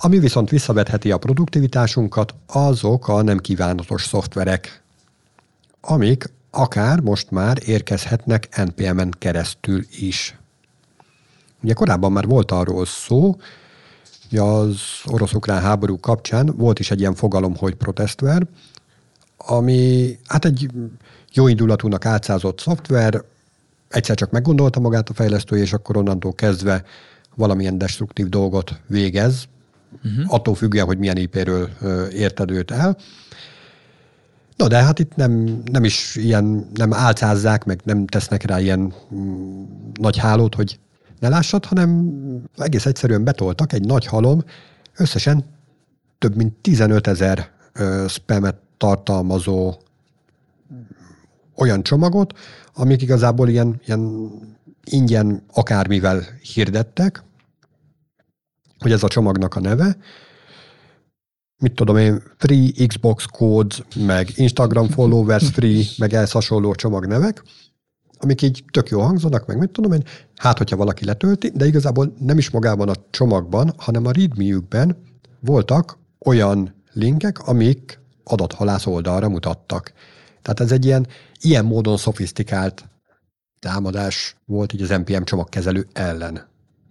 Ami 0.03 0.19
viszont 0.19 0.51
visszavetheti 0.51 1.11
a 1.11 1.19
produktivitásunkat, 1.19 2.35
azok 2.47 3.09
a 3.09 3.23
nem 3.23 3.39
kívánatos 3.39 4.03
szoftverek, 4.03 4.83
amik 5.81 6.33
akár 6.51 7.01
most 7.01 7.31
már 7.31 7.59
érkezhetnek 7.65 8.65
NPM-en 8.65 9.15
keresztül 9.19 9.85
is. 9.91 10.39
Ugye 11.63 11.73
korábban 11.73 12.13
már 12.13 12.27
volt 12.27 12.51
arról 12.51 12.87
szó, 12.87 13.37
hogy 14.29 14.39
az 14.39 14.81
orosz-ukrán 15.07 15.61
háború 15.61 16.01
kapcsán 16.01 16.53
volt 16.57 16.79
is 16.79 16.91
egy 16.91 17.01
ilyen 17.01 17.15
fogalom, 17.15 17.57
hogy 17.57 17.75
protestver, 17.75 18.47
ami 19.37 20.19
hát 20.27 20.45
egy 20.45 20.71
jó 21.33 21.49
indulatúnak 21.49 22.05
átszázott 22.05 22.61
szoftver, 22.61 23.25
egyszer 23.89 24.17
csak 24.17 24.31
meggondolta 24.31 24.81
magát 24.81 25.09
a 25.09 25.15
fejlesztő, 25.15 25.57
és 25.57 25.73
akkor 25.73 25.97
onnantól 25.97 26.33
kezdve 26.33 26.85
valamilyen 27.35 27.79
destruktív 27.79 28.29
dolgot 28.29 28.81
végez, 28.87 29.49
uh-huh. 30.05 30.35
attól 30.35 30.55
függően, 30.55 30.87
hogy 30.87 30.98
milyen 30.98 31.16
IP-ről 31.16 31.68
érted 32.12 32.50
őt 32.50 32.70
el. 32.70 32.96
Na 34.57 34.68
de 34.68 34.83
hát 34.83 34.98
itt 34.98 35.16
nem, 35.16 35.62
nem 35.64 35.85
is 35.85 36.16
ilyen, 36.16 36.68
nem 36.74 36.92
álcázzák, 36.92 37.64
meg 37.64 37.81
nem 37.85 38.07
tesznek 38.07 38.42
rá 38.42 38.61
ilyen 38.61 38.94
mm, 39.14 39.62
nagy 39.92 40.16
hálót, 40.16 40.55
hogy 40.55 40.79
ne 41.18 41.29
lássad, 41.29 41.64
hanem 41.64 42.11
egész 42.57 42.87
egyszerűen 42.87 43.24
betoltak 43.24 43.72
egy 43.72 43.85
nagy 43.85 44.07
halom, 44.07 44.44
összesen 44.96 45.44
több 46.18 46.37
mint 46.37 46.55
15 46.55 47.07
ezer 47.07 47.50
spamet 48.09 48.57
tartalmazó 48.76 49.74
olyan 51.55 51.83
csomagot, 51.83 52.38
amik 52.74 53.03
igazából 53.03 53.48
ilyen, 53.48 53.81
ilyen 53.87 54.31
ingyen 54.85 55.42
akármivel 55.53 56.22
hirdettek, 56.55 57.22
hogy 58.81 58.93
ez 58.93 59.03
a 59.03 59.09
csomagnak 59.09 59.55
a 59.55 59.61
neve, 59.61 59.97
mit 61.61 61.75
tudom 61.75 61.97
én, 61.97 62.23
free 62.37 62.87
Xbox 62.87 63.25
codes, 63.25 63.83
meg 63.97 64.29
Instagram 64.35 64.88
followers 64.88 65.49
free, 65.51 65.85
meg 65.99 66.12
ehhez 66.12 66.31
hasonló 66.31 66.75
csomagnevek, 66.75 67.43
amik 68.19 68.43
így 68.43 68.64
tök 68.71 68.88
jó 68.88 69.01
hangzanak, 69.01 69.47
meg 69.47 69.59
mit 69.59 69.71
tudom 69.71 69.93
én, 69.93 70.05
hát, 70.37 70.59
hogyha 70.59 70.77
valaki 70.77 71.05
letölti, 71.05 71.51
de 71.55 71.66
igazából 71.66 72.14
nem 72.19 72.38
is 72.38 72.51
magában 72.51 72.88
a 72.88 72.95
csomagban, 73.11 73.73
hanem 73.77 74.07
a 74.07 74.11
readme 74.11 74.97
voltak 75.40 75.99
olyan 76.19 76.75
linkek, 76.93 77.38
amik 77.38 78.01
adathalász 78.25 78.87
oldalra 78.87 79.29
mutattak. 79.29 79.93
Tehát 80.43 80.61
ez 80.61 80.73
egy 80.73 80.85
ilyen, 80.85 81.07
ilyen 81.40 81.64
módon 81.64 81.97
szofisztikált 81.97 82.88
támadás 83.59 84.37
volt 84.47 84.73
így 84.73 84.83
az 84.83 84.88
NPM 84.88 85.23
csomagkezelő 85.23 85.87
ellen. 85.93 86.50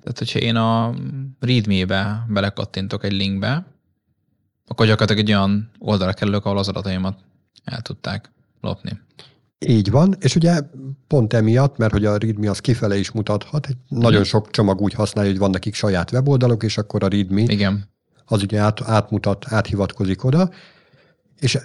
Tehát, 0.09 0.31
hogyha 0.31 0.47
én 0.47 0.55
a 0.55 0.93
readme-be 1.39 2.25
belekattintok 2.29 3.03
egy 3.03 3.11
linkbe, 3.11 3.65
akkor 4.67 4.85
gyakorlatilag 4.85 5.23
egy 5.23 5.33
olyan 5.35 5.71
oldalra 5.79 6.13
kerülök, 6.13 6.45
ahol 6.45 6.57
az 6.57 6.67
adataimat 6.67 7.19
el 7.63 7.81
tudták 7.81 8.31
lopni. 8.61 8.99
Így 9.59 9.91
van, 9.91 10.15
és 10.19 10.35
ugye 10.35 10.59
pont 11.07 11.33
emiatt, 11.33 11.77
mert 11.77 11.91
hogy 11.91 12.05
a 12.05 12.17
README 12.17 12.49
az 12.49 12.59
kifele 12.59 12.97
is 12.97 13.11
mutathat, 13.11 13.67
egy 13.67 13.77
nagyon 13.87 14.23
sok 14.23 14.49
csomag 14.49 14.81
úgy 14.81 14.93
használja, 14.93 15.29
hogy 15.29 15.39
van 15.39 15.49
nekik 15.49 15.73
saját 15.73 16.11
weboldalok, 16.11 16.63
és 16.63 16.77
akkor 16.77 17.03
a 17.03 17.07
README 17.07 17.41
Igen. 17.41 17.89
az 18.25 18.41
ugye 18.41 18.59
át, 18.59 18.81
átmutat, 18.81 19.45
áthivatkozik 19.49 20.23
oda, 20.23 20.49
és 21.39 21.57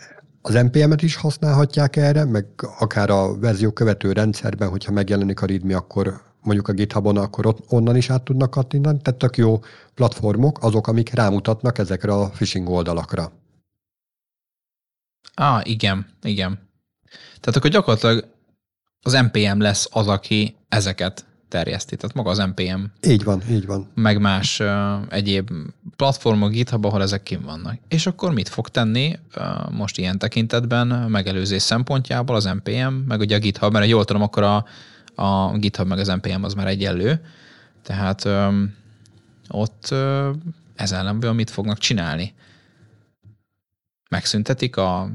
az 0.43 0.55
NPM-et 0.55 1.03
is 1.03 1.17
használhatják 1.17 1.97
erre, 1.97 2.25
meg 2.25 2.47
akár 2.79 3.11
a 3.11 3.39
verzió 3.39 3.71
követő 3.71 4.13
rendszerben, 4.13 4.69
hogyha 4.69 4.93
megjelenik 4.93 5.43
a 5.43 5.47
README, 5.47 5.77
akkor 5.77 6.23
mondjuk 6.45 6.69
a 6.69 6.73
GitHubon, 6.73 7.17
akkor 7.17 7.47
ott, 7.47 7.65
onnan 7.69 7.97
is 7.97 8.11
át 8.11 8.23
tudnak 8.23 8.51
kattintani. 8.51 8.99
Tehát 9.03 9.19
tök 9.19 9.37
jó 9.37 9.61
platformok 9.95 10.59
azok, 10.63 10.87
amik 10.87 11.15
rámutatnak 11.15 11.79
ezekre 11.79 12.13
a 12.13 12.29
phishing 12.29 12.69
oldalakra. 12.69 13.33
Ah, 15.35 15.61
igen, 15.69 16.07
igen. 16.23 16.59
Tehát 17.41 17.57
akkor 17.57 17.71
gyakorlatilag 17.71 18.25
az 19.03 19.13
NPM 19.13 19.61
lesz 19.61 19.89
az, 19.93 20.09
aki 20.09 20.57
ezeket 20.69 21.25
terjeszti. 21.49 21.97
Tehát 21.97 22.17
maga 22.17 22.31
az 22.31 22.39
NPM. 22.39 22.85
Így 23.07 23.25
van, 23.25 23.43
így 23.51 23.67
van. 23.67 23.91
Meg 23.95 24.21
más 24.21 24.61
uh, 24.61 24.69
egyéb 25.09 25.51
platformok, 25.97 26.51
GitHub, 26.51 26.85
ahol 26.85 27.03
ezek 27.03 27.23
kim 27.23 27.43
vannak. 27.43 27.79
És 27.89 28.07
akkor 28.07 28.33
mit 28.33 28.49
fog 28.49 28.69
tenni 28.69 29.19
uh, 29.37 29.71
most 29.71 29.99
ilyen 29.99 30.19
tekintetben, 30.19 30.87
megelőzés 30.87 31.63
szempontjából 31.63 32.37
az 32.37 32.45
NPM, 32.45 32.93
meg 33.09 33.21
ugye 33.21 33.37
a 33.37 33.39
GitHub, 33.39 33.73
mert 33.73 33.87
jól 33.87 34.05
tudom, 34.05 34.23
akkor 34.23 34.43
a 34.43 34.65
a 35.15 35.59
GitHub 35.59 35.87
meg 35.87 35.99
az 35.99 36.07
NPM 36.07 36.43
az 36.43 36.55
már 36.55 36.67
egyenlő, 36.67 37.25
tehát 37.83 38.25
ö, 38.25 38.63
ott 39.49 39.87
ö, 39.91 40.31
ez 40.75 40.93
ellenből 40.93 41.33
mit 41.33 41.51
fognak 41.51 41.79
csinálni? 41.79 42.35
Megszüntetik 44.11 44.77
a 44.77 45.11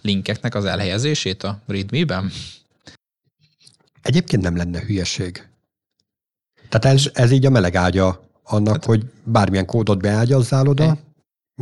linkeknek 0.00 0.54
az 0.54 0.64
elhelyezését 0.64 1.42
a 1.42 1.60
README-ben? 1.66 2.30
Egyébként 4.02 4.42
nem 4.42 4.56
lenne 4.56 4.80
hülyeség. 4.80 5.48
Tehát 6.68 6.96
ez, 6.96 7.10
ez 7.12 7.30
így 7.30 7.46
a 7.46 7.50
meleg 7.50 7.74
ágya 7.74 8.28
annak, 8.42 8.72
hát, 8.72 8.84
hogy 8.84 9.04
bármilyen 9.24 9.66
kódot 9.66 10.00
beágyazzál 10.00 10.66
oda, 10.66 10.98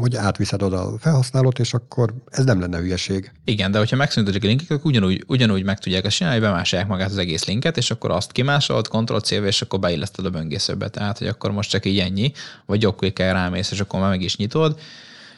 hogy 0.00 0.16
átviszed 0.16 0.62
oda 0.62 0.80
a 0.82 0.98
felhasználót, 0.98 1.58
és 1.58 1.74
akkor 1.74 2.14
ez 2.26 2.44
nem 2.44 2.60
lenne 2.60 2.78
hülyeség. 2.78 3.32
Igen, 3.44 3.70
de 3.70 3.78
hogyha 3.78 3.96
megszüntetik 3.96 4.44
a 4.44 4.46
linkeket, 4.46 4.76
akkor 4.76 4.90
ugyanúgy, 4.90 5.24
ugyanúgy 5.26 5.64
meg 5.64 5.78
tudják 5.78 6.04
ezt 6.04 6.16
csinálni, 6.16 6.40
bemásolják 6.40 6.88
magát 6.88 7.10
az 7.10 7.18
egész 7.18 7.44
linket, 7.44 7.76
és 7.76 7.90
akkor 7.90 8.10
azt 8.10 8.32
kimásolod, 8.32 8.86
ctrl 8.86 9.16
c 9.16 9.30
és 9.30 9.62
akkor 9.62 9.78
beilleszted 9.78 10.24
a 10.24 10.30
böngészőbe. 10.30 10.88
Tehát, 10.88 11.18
hogy 11.18 11.26
akkor 11.26 11.52
most 11.52 11.70
csak 11.70 11.86
így 11.86 11.98
ennyi, 11.98 12.32
vagy 12.66 12.82
jobb 12.82 13.12
kell 13.12 13.32
rámész, 13.32 13.70
és 13.70 13.80
akkor 13.80 14.00
már 14.00 14.08
meg 14.08 14.22
is 14.22 14.36
nyitod. 14.36 14.74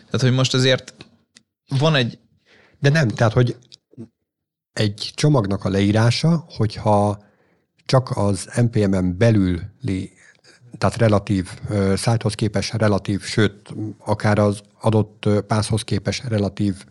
Tehát, 0.04 0.20
hogy 0.20 0.32
most 0.32 0.54
azért 0.54 0.94
van 1.78 1.94
egy... 1.94 2.18
De 2.80 2.88
nem, 2.88 3.08
tehát, 3.08 3.32
hogy 3.32 3.56
egy 4.72 5.12
csomagnak 5.14 5.64
a 5.64 5.68
leírása, 5.68 6.44
hogyha 6.48 7.24
csak 7.86 8.10
az 8.16 8.48
NPM-en 8.56 9.16
belüli 9.16 10.12
tehát 10.78 10.96
relatív 10.96 11.48
szájthoz 11.94 12.34
képes 12.34 12.72
relatív, 12.72 13.22
sőt, 13.22 13.74
akár 13.98 14.38
az 14.38 14.60
adott 14.80 15.28
pászhoz 15.46 15.82
képes 15.82 16.22
relatív 16.28 16.84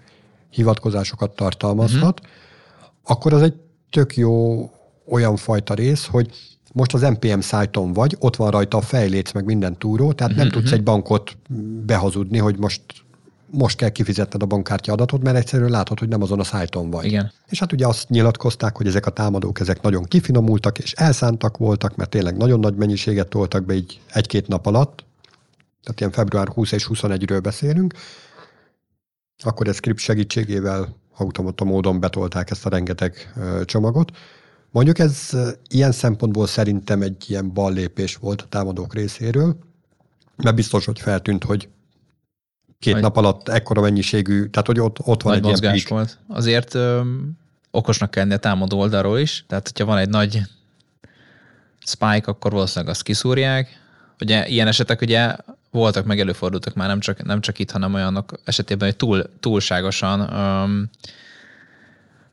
hivatkozásokat 0.49 1.35
tartalmazhat, 1.35 2.19
uh-huh. 2.19 2.89
akkor 3.03 3.33
az 3.33 3.41
egy 3.41 3.55
tök 3.89 4.17
jó 4.17 4.65
olyan 5.07 5.35
fajta 5.35 5.73
rész, 5.73 6.05
hogy 6.05 6.29
most 6.73 6.93
az 6.93 7.01
NPM 7.01 7.39
szájton 7.39 7.93
vagy, 7.93 8.15
ott 8.19 8.35
van 8.35 8.51
rajta 8.51 8.77
a 8.77 8.81
fejléc, 8.81 9.31
meg 9.31 9.45
minden 9.45 9.77
túró, 9.77 10.13
tehát 10.13 10.31
uh-huh. 10.31 10.37
nem 10.37 10.47
mhm, 10.47 10.55
tudsz 10.55 10.69
mhm. 10.69 10.79
egy 10.79 10.83
bankot 10.83 11.37
behazudni, 11.85 12.37
hogy 12.37 12.57
most 12.57 12.81
most 13.51 13.77
kell 13.77 13.89
kifizetned 13.89 14.41
a 14.41 14.45
bankkártya 14.45 14.91
adatot, 14.91 15.21
mert 15.21 15.37
egyszerűen 15.37 15.69
látod, 15.69 15.99
hogy 15.99 16.07
nem 16.07 16.21
azon 16.21 16.39
a 16.39 16.43
szájton 16.43 16.89
vagy. 16.89 17.05
Igen. 17.05 17.31
És 17.49 17.59
hát 17.59 17.71
ugye 17.71 17.87
azt 17.87 18.09
nyilatkozták, 18.09 18.77
hogy 18.77 18.87
ezek 18.87 19.05
a 19.05 19.11
támadók 19.11 19.59
ezek 19.59 19.81
nagyon 19.81 20.03
kifinomultak 20.03 20.79
és 20.79 20.93
elszántak 20.93 21.57
voltak, 21.57 21.95
mert 21.95 22.09
tényleg 22.09 22.37
nagyon 22.37 22.59
nagy 22.59 22.75
mennyiséget 22.75 23.27
toltak 23.27 23.65
be 23.65 23.73
így 23.73 24.01
egy-két 24.13 24.47
nap 24.47 24.65
alatt, 24.65 25.05
tehát 25.83 25.99
ilyen 25.99 26.11
február 26.11 26.47
20 26.47 26.71
és 26.71 26.87
21-ről 26.93 27.39
beszélünk, 27.43 27.93
akkor 29.43 29.67
ez 29.67 29.75
script 29.75 29.99
segítségével 29.99 30.95
automata 31.17 31.63
módon 31.63 31.99
betolták 31.99 32.51
ezt 32.51 32.65
a 32.65 32.69
rengeteg 32.69 33.33
csomagot. 33.65 34.11
Mondjuk 34.71 34.99
ez 34.99 35.29
ilyen 35.67 35.91
szempontból 35.91 36.47
szerintem 36.47 37.01
egy 37.01 37.25
ilyen 37.27 37.53
ballépés 37.53 38.15
volt 38.15 38.41
a 38.41 38.45
támadók 38.49 38.93
részéről, 38.93 39.57
mert 40.35 40.55
biztos, 40.55 40.85
hogy 40.85 40.99
feltűnt, 40.99 41.43
hogy 41.43 41.69
két 42.81 42.93
Nagy, 42.93 43.01
nap 43.01 43.17
alatt 43.17 43.47
ekkora 43.47 43.81
mennyiségű, 43.81 44.45
tehát 44.45 44.67
hogy 44.67 44.79
ott, 44.79 44.97
ott 44.99 45.21
van 45.21 45.33
nagy 45.33 45.43
egy 45.43 45.49
mozgás 45.49 45.73
ilyen 45.73 45.87
volt. 45.89 46.17
Azért 46.27 46.73
ö, 46.73 47.01
okosnak 47.71 48.11
kell 48.11 48.23
lenni 48.23 48.35
a 48.35 48.39
támadó 48.39 48.79
oldalról 48.79 49.19
is, 49.19 49.43
tehát 49.47 49.67
hogyha 49.67 49.85
van 49.85 49.97
egy 49.97 50.09
nagy 50.09 50.41
spike, 51.85 52.23
akkor 52.25 52.51
valószínűleg 52.51 52.93
azt 52.93 53.03
kiszúrják. 53.03 53.79
Ugye 54.19 54.47
ilyen 54.47 54.67
esetek 54.67 55.01
ugye 55.01 55.35
voltak, 55.71 56.05
meg 56.05 56.19
előfordultak 56.19 56.73
már 56.73 56.87
nem 56.87 56.99
csak, 56.99 57.23
nem 57.23 57.41
csak 57.41 57.59
itt, 57.59 57.71
hanem 57.71 57.93
olyanok 57.93 58.33
esetében, 58.43 58.87
hogy 58.87 58.97
túl, 58.97 59.29
túlságosan 59.39 60.19
um, 60.19 60.89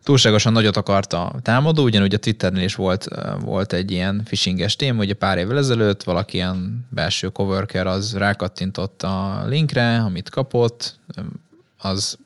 túlságosan 0.02 0.52
nagyot 0.52 0.76
akarta 0.76 1.26
a 1.26 1.40
támadó, 1.40 1.82
ugyanúgy 1.82 2.14
a 2.14 2.18
Twitternél 2.18 2.64
is 2.64 2.74
volt, 2.74 3.08
volt 3.40 3.72
egy 3.72 3.90
ilyen 3.90 4.20
phishinges 4.24 4.76
téma, 4.76 5.00
ugye 5.00 5.14
pár 5.14 5.38
évvel 5.38 5.58
ezelőtt 5.58 6.02
valaki 6.02 6.36
ilyen 6.36 6.86
belső 6.90 7.28
coworker 7.28 7.86
az 7.86 8.14
rákattintott 8.14 9.02
a 9.02 9.44
linkre, 9.46 9.98
amit 9.98 10.30
kapott, 10.30 10.98
az 11.78 12.18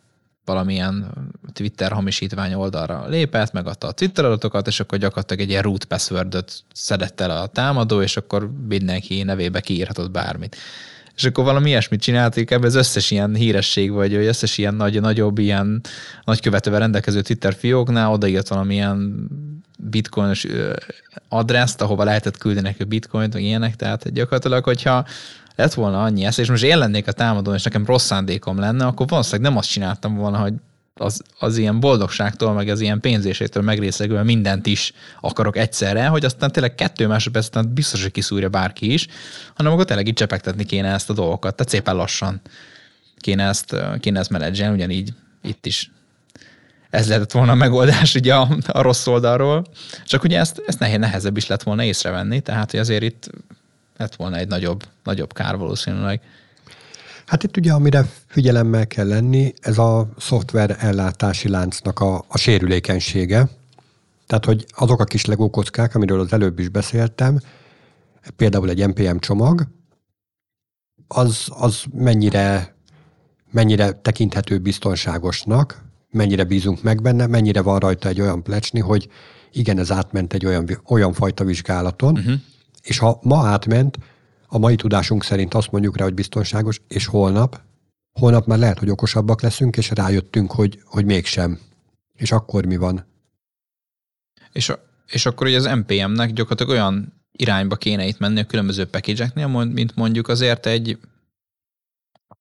valamilyen 0.45 1.13
Twitter 1.53 1.93
hamisítvány 1.93 2.55
oldalra 2.55 3.07
lépett, 3.09 3.53
megadta 3.53 3.87
a 3.87 3.93
Twitter 3.93 4.25
adatokat, 4.25 4.67
és 4.67 4.81
akkor 4.81 4.99
gyakorlatilag 4.99 5.43
egy 5.43 5.51
ilyen 5.51 5.63
root 5.63 5.85
passwordot 5.85 6.53
szedett 6.73 7.21
el 7.21 7.31
a 7.31 7.47
támadó, 7.47 8.03
és 8.03 8.17
akkor 8.17 8.51
mindenki 8.69 9.23
nevébe 9.23 9.61
kiírhatott 9.61 10.11
bármit. 10.11 10.57
És 11.17 11.25
akkor 11.25 11.45
valami 11.45 11.69
ilyesmit 11.69 12.01
csináltak, 12.01 12.51
ebben 12.51 12.67
az 12.67 12.75
összes 12.75 13.11
ilyen 13.11 13.35
híresség, 13.35 13.93
vagy 13.93 14.15
összes 14.15 14.59
ilyen 14.59 14.75
nagy, 14.75 15.01
nagyobb 15.01 15.39
ilyen 15.39 15.81
nagykövetővel 16.25 16.79
rendelkező 16.79 17.21
Twitter 17.21 17.55
fióknál 17.55 18.13
odaírt 18.13 18.49
valamilyen 18.49 19.29
bitcoinos 19.79 20.47
adresszt, 21.29 21.81
ahova 21.81 22.05
lehetett 22.05 22.39
küldeni 22.39 22.67
neki 22.67 22.85
bitcoint, 22.85 23.33
vagy 23.33 23.43
ilyenek, 23.43 23.77
tehát 23.77 24.13
gyakorlatilag, 24.13 24.65
hogyha 24.65 25.07
lett 25.57 25.75
volna 25.75 26.03
annyi 26.03 26.25
esze, 26.25 26.43
és 26.43 26.49
most 26.49 26.63
én 26.63 26.79
lennék 26.79 27.09
a 27.09 27.13
támadó, 27.13 27.55
és 27.55 27.63
nekem 27.63 27.87
rossz 27.87 28.05
szándékom 28.05 28.59
lenne, 28.59 28.87
akkor 28.87 29.07
valószínűleg 29.09 29.51
nem 29.51 29.59
azt 29.59 29.71
csináltam 29.71 30.15
volna, 30.15 30.39
hogy 30.39 30.53
az, 30.95 31.23
az 31.39 31.57
ilyen 31.57 31.81
boldogságtól, 31.81 32.53
meg 32.53 32.69
az 32.69 32.81
ilyen 32.81 33.01
pénzésétől 33.01 33.63
megrészegülve 33.63 34.23
mindent 34.23 34.67
is 34.67 34.93
akarok 35.21 35.57
egyszerre, 35.57 36.07
hogy 36.07 36.25
aztán 36.25 36.53
tényleg 36.53 36.75
kettő 36.75 37.07
másodpercen 37.07 37.75
biztos, 37.75 38.03
hogy 38.03 38.11
kiszúrja 38.11 38.49
bárki 38.49 38.93
is, 38.93 39.07
hanem 39.55 39.73
akkor 39.73 39.85
tényleg 39.85 40.07
így 40.07 40.15
csepegtetni 40.15 40.65
kéne 40.65 40.93
ezt 40.93 41.11
a 41.11 41.13
dolgokat, 41.13 41.55
tehát 41.57 41.73
szépen 41.73 41.97
lassan 41.97 42.41
kéne 43.17 43.49
ezt, 43.49 43.77
kéne 44.01 44.19
ezt 44.19 44.31
menedzselni, 44.31 44.75
ugyanígy 44.75 45.13
itt 45.43 45.67
is 45.67 45.91
ez 46.91 47.09
lehetett 47.09 47.33
volna 47.33 47.53
a 47.53 47.55
megoldás 47.55 48.15
ugye 48.15 48.35
a, 48.35 48.49
a 48.67 48.81
rossz 48.81 49.07
oldalról, 49.07 49.65
csak 50.05 50.23
ugye 50.23 50.39
ezt, 50.39 50.63
ezt 50.67 50.79
nehéz, 50.79 50.99
nehezebb 50.99 51.37
is 51.37 51.47
lett 51.47 51.63
volna 51.63 51.85
észrevenni, 51.85 52.41
tehát 52.41 52.71
hogy 52.71 52.81
azért 52.81 53.03
itt 53.03 53.31
lett 53.97 54.15
volna 54.15 54.37
egy 54.37 54.49
nagyobb, 54.49 54.85
nagyobb 55.05 55.33
kár 55.33 55.57
valószínűleg. 55.57 56.21
Hát 57.33 57.43
itt 57.43 57.57
ugye, 57.57 57.73
amire 57.73 58.07
figyelemmel 58.27 58.87
kell 58.87 59.07
lenni, 59.07 59.53
ez 59.61 59.79
a 59.79 60.09
szoftver 60.19 60.77
ellátási 60.79 61.49
láncnak 61.49 62.01
a, 62.01 62.25
a 62.29 62.39
sérülékenysége. 62.39 63.49
Tehát, 64.27 64.45
hogy 64.45 64.67
azok 64.71 65.01
a 65.01 65.05
kis 65.05 65.25
legókockák, 65.25 65.95
amiről 65.95 66.21
az 66.21 66.33
előbb 66.33 66.59
is 66.59 66.69
beszéltem, 66.69 67.41
például 68.37 68.71
egy 68.71 68.89
NPM 68.89 69.17
csomag, 69.17 69.67
az, 71.09 71.49
az 71.49 71.83
mennyire, 71.93 72.77
mennyire 73.51 73.93
tekinthető 73.93 74.59
biztonságosnak, 74.59 75.85
mennyire 76.11 76.45
bízunk 76.45 76.83
meg 76.83 77.03
benne, 77.03 77.27
mennyire 77.27 77.63
van 77.63 77.79
rajta 77.79 78.09
egy 78.09 78.21
olyan 78.21 78.43
plecsni, 78.43 78.81
hogy 78.81 79.09
igen, 79.53 79.79
ez 79.79 79.93
átment 79.93 80.33
egy 80.33 80.47
olyan, 80.47 80.81
olyan 80.89 81.13
fajta 81.13 81.45
vizsgálaton, 81.45 82.19
uh-huh. 82.19 82.35
és 82.83 82.99
ha 82.99 83.19
ma 83.23 83.47
átment, 83.47 83.99
a 84.55 84.59
mai 84.59 84.77
tudásunk 84.77 85.25
szerint 85.25 85.55
azt 85.55 85.71
mondjuk 85.71 85.97
rá, 85.97 86.05
hogy 86.05 86.15
biztonságos, 86.15 86.81
és 86.89 87.07
holnap, 87.07 87.61
holnap 88.13 88.47
már 88.47 88.59
lehet, 88.59 88.79
hogy 88.79 88.91
okosabbak 88.91 89.41
leszünk, 89.41 89.77
és 89.77 89.91
rájöttünk, 89.91 90.53
hogy, 90.53 90.81
hogy 90.85 91.05
mégsem. 91.05 91.59
És 92.13 92.33
akkor 92.33 92.67
mi 92.67 92.77
van? 92.77 93.07
És, 94.53 94.73
és 95.07 95.27
akkor 95.27 95.47
ugye 95.47 95.57
az 95.57 95.65
NPM-nek 95.65 96.33
gyakorlatilag 96.33 96.73
olyan 96.73 97.23
irányba 97.33 97.77
kéne 97.77 98.07
itt 98.07 98.19
menni 98.19 98.41
a 98.41 98.47
különböző 98.47 98.85
package 98.87 99.33
mint 99.49 99.97
mondjuk 99.97 100.29
azért 100.29 100.67
egy, 100.67 100.99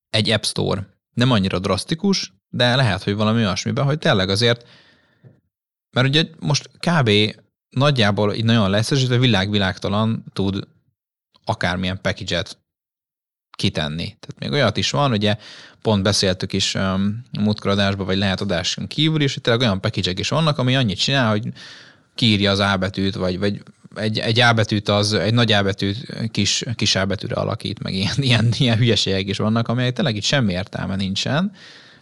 egy 0.10 0.30
App 0.30 0.44
Store. 0.44 0.88
Nem 1.14 1.32
annyira 1.32 1.60
drasztikus, 1.60 2.34
de 2.50 2.76
lehet, 2.76 3.04
hogy 3.04 3.16
valami 3.16 3.40
olyasmiben, 3.40 3.86
hogy 3.86 3.98
tényleg 3.98 4.30
azért, 4.30 4.68
mert 5.92 6.08
ugye 6.08 6.24
most 6.40 6.70
kb. 6.80 7.10
nagyjából 7.70 8.34
így 8.34 8.46
nagyon 8.46 8.70
leszerződve 8.70 9.18
világ-világtalan 9.18 10.26
tud 10.34 10.68
akármilyen 11.46 12.02
package-et 12.02 12.58
kitenni. 13.52 14.04
Tehát 14.04 14.40
még 14.40 14.52
olyat 14.52 14.78
is 14.78 14.92
van, 14.92 15.12
ugye 15.12 15.36
pont 15.82 16.04
beszéltük 16.04 16.54
is 16.54 16.76
um, 16.76 17.22
múltkor 17.40 17.96
vagy 17.98 18.18
lehet 18.18 18.42
adáson 18.42 18.88
kívül 18.88 19.22
is, 19.22 19.34
hogy 19.34 19.42
tényleg 19.42 19.62
olyan 19.62 19.82
package 19.82 20.12
is 20.16 20.30
vannak, 20.30 20.58
ami 20.58 20.76
annyit 20.76 21.00
csinál, 21.00 21.30
hogy 21.30 21.48
kiírja 22.16 22.52
az 22.52 22.60
A 22.60 22.78
betűt, 22.78 23.16
vagy, 23.16 23.40
vagy 23.40 23.62
egy, 23.96 24.20
egy 24.20 24.40
A 24.40 24.54
betűt 24.54 24.90
az, 24.90 25.14
egy 25.14 25.34
nagy 25.34 25.52
A 25.52 25.64
kis, 26.32 26.64
kis 26.76 26.96
A 26.96 27.06
betűre 27.06 27.36
alakít, 27.36 27.84
meg 27.84 27.94
ilyen, 27.94 28.16
ilyen, 28.30 28.54
ilyen 28.58 28.78
hülyeségek 28.78 29.28
is 29.28 29.38
vannak, 29.38 29.68
amelyek 29.68 29.94
tényleg 29.94 30.16
itt 30.16 30.24
semmi 30.24 30.54
értelme 30.54 30.96
nincsen, 30.96 31.52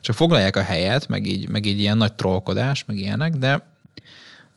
csak 0.02 0.16
foglalják 0.16 0.56
a 0.56 0.62
helyet, 0.62 1.08
meg 1.08 1.28
így, 1.28 1.50
meg 1.50 1.66
így 1.66 1.80
ilyen 1.80 1.98
nagy 1.98 2.14
trollkodás, 2.14 2.86
meg 2.86 2.98
ilyenek, 2.98 3.34
de 3.34 3.69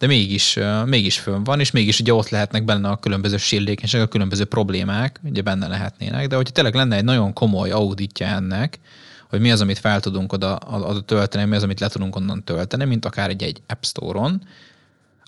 de 0.03 0.09
mégis, 0.09 0.59
mégis 0.85 1.19
fönn 1.19 1.45
van, 1.45 1.61
és 1.61 1.71
mégis 1.71 2.01
ugye 2.01 2.15
ott 2.15 2.29
lehetnek 2.29 2.65
benne 2.65 2.89
a 2.89 2.97
különböző 2.97 3.37
sérülékenységek, 3.37 4.07
a 4.07 4.09
különböző 4.09 4.45
problémák, 4.45 5.21
ugye 5.25 5.43
benne 5.43 5.67
lehetnének, 5.67 6.27
de 6.27 6.37
hogyha 6.37 6.53
tényleg 6.53 6.75
lenne 6.75 6.97
egy 6.97 7.05
nagyon 7.05 7.33
komoly 7.33 7.71
auditja 7.71 8.27
ennek, 8.27 8.79
hogy 9.29 9.41
mi 9.41 9.51
az, 9.51 9.61
amit 9.61 9.79
fel 9.79 10.01
tudunk 10.01 10.33
oda, 10.33 10.59
oda 10.71 11.01
tölteni, 11.01 11.45
mi 11.45 11.57
az, 11.57 11.63
amit 11.63 11.81
le 11.81 11.89
tudunk 11.89 12.17
onnan 12.17 12.45
tölteni, 12.45 12.85
mint 12.85 13.05
akár 13.05 13.29
egy, 13.29 13.43
egy 13.43 13.63
App 13.67 13.83
Store-on, 13.83 14.43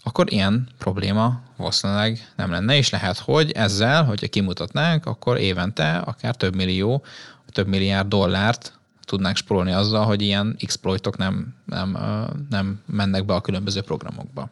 akkor 0.03 0.33
ilyen 0.33 0.69
probléma 0.79 1.41
valószínűleg 1.57 2.33
nem 2.37 2.51
lenne, 2.51 2.77
és 2.77 2.91
lehet, 2.91 3.19
hogy 3.19 3.51
ezzel, 3.51 4.05
hogyha 4.05 4.29
kimutatnánk, 4.29 5.07
akkor 5.07 5.39
évente 5.39 5.97
akár 5.97 6.35
több 6.35 6.55
millió, 6.55 7.05
több 7.53 7.67
milliárd 7.67 8.09
dollárt 8.09 8.79
tudnánk 9.05 9.37
spórolni 9.37 9.73
azzal, 9.73 10.05
hogy 10.05 10.23
ilyen 10.23 10.57
exploitok 10.59 11.17
nem, 11.17 11.55
nem, 11.67 11.99
nem 12.51 12.81
mennek 12.87 13.25
be 13.25 13.35
a 13.35 13.41
különböző 13.41 13.81
programokba. 13.81 14.51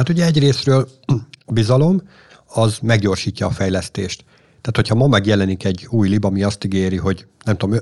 Hát 0.00 0.08
ugye 0.08 0.24
egyrésztről 0.24 0.88
a 1.46 1.52
bizalom 1.52 2.02
az 2.46 2.78
meggyorsítja 2.82 3.46
a 3.46 3.50
fejlesztést. 3.50 4.24
Tehát, 4.46 4.76
hogyha 4.76 4.94
ma 4.94 5.06
megjelenik 5.06 5.64
egy 5.64 5.86
új 5.90 6.08
lib, 6.08 6.24
ami 6.24 6.42
azt 6.42 6.64
ígéri, 6.64 6.96
hogy 6.96 7.26
nem 7.44 7.56
tudom, 7.56 7.78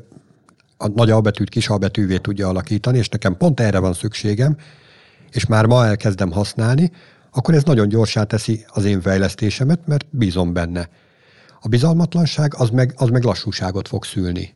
a 0.77 0.89
nagy 0.89 1.11
albetűt 1.11 1.49
kis 1.49 1.69
albetűvé 1.69 2.17
tudja 2.17 2.49
alakítani, 2.49 2.99
és 2.99 3.09
nekem 3.09 3.37
pont 3.37 3.61
erre 3.61 3.79
van 3.79 3.93
szükségem, 3.93 4.57
és 5.31 5.47
már 5.47 5.67
ma 5.67 5.87
elkezdem 5.87 6.31
használni, 6.31 6.93
akkor 7.31 7.55
ez 7.55 7.63
nagyon 7.63 7.89
gyorsá 7.89 8.25
teszi 8.25 8.65
az 8.69 8.85
én 8.85 9.01
fejlesztésemet, 9.01 9.87
mert 9.87 10.07
bízom 10.11 10.53
benne. 10.53 10.89
A 11.61 11.69
bizalmatlanság 11.69 12.55
az 12.57 12.71
meg, 12.71 12.95
az 12.97 13.09
meg 13.09 13.23
lassúságot 13.23 13.89
fog 13.89 14.05
szülni. 14.05 14.55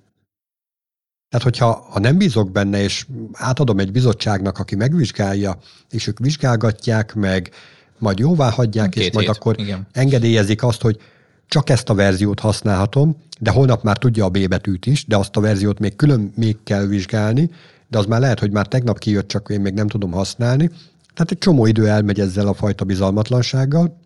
Tehát, 1.33 1.47
hogyha 1.47 1.87
ha 1.91 1.99
nem 1.99 2.19
bízok 2.19 2.51
benne, 2.51 2.83
és 2.83 3.07
átadom 3.33 3.79
egy 3.79 3.93
bizottságnak, 3.93 4.59
aki 4.59 4.75
megvizsgálja, 4.75 5.59
és 5.91 6.07
ők 6.07 6.19
vizsgálgatják 6.19 7.15
meg, 7.15 7.51
majd 7.99 8.19
jóvá 8.19 8.51
hagyják, 8.51 8.89
Két 8.89 9.03
és 9.03 9.13
majd 9.13 9.27
hét. 9.27 9.37
akkor 9.37 9.61
Igen. 9.61 9.87
engedélyezik 9.93 10.63
azt, 10.63 10.83
hogy 10.83 11.01
csak 11.49 11.71
ezt 11.71 11.89
a 11.89 11.95
verziót 11.95 12.41
használhatom, 12.41 13.17
de 13.41 13.51
holnap 13.51 13.83
már 13.83 13.99
tudja 13.99 14.25
a 14.25 14.29
B 14.29 14.49
betűt 14.49 14.87
is, 14.87 15.07
de 15.07 15.17
azt 15.17 15.37
a 15.37 15.41
verziót 15.41 15.79
még 15.79 15.97
külön 15.97 16.33
még 16.37 16.57
kell 16.65 16.87
vizsgálni, 16.87 17.51
de 17.89 17.99
az 17.99 18.07
már 18.07 18.21
lehet, 18.21 18.39
hogy 18.41 18.51
már 18.51 18.67
tegnap 18.67 18.99
kijött, 18.99 19.29
csak 19.29 19.49
én 19.51 19.61
még 19.61 19.75
nem 19.75 19.89
tudom 19.89 20.13
használni. 20.13 20.69
Tehát 21.15 21.31
egy 21.31 21.39
csomó 21.39 21.67
idő 21.67 21.89
elmegy 21.89 22.21
ezzel 22.21 22.47
a 22.47 22.55
fajta 22.55 22.85
bizalmatlansággal. 22.85 24.01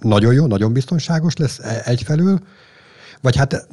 Nagyon 0.00 0.32
jó, 0.32 0.46
nagyon 0.46 0.72
biztonságos 0.72 1.36
lesz 1.36 1.58
e- 1.58 1.82
egyfelől, 1.84 2.40
vagy 3.20 3.36
hát 3.36 3.66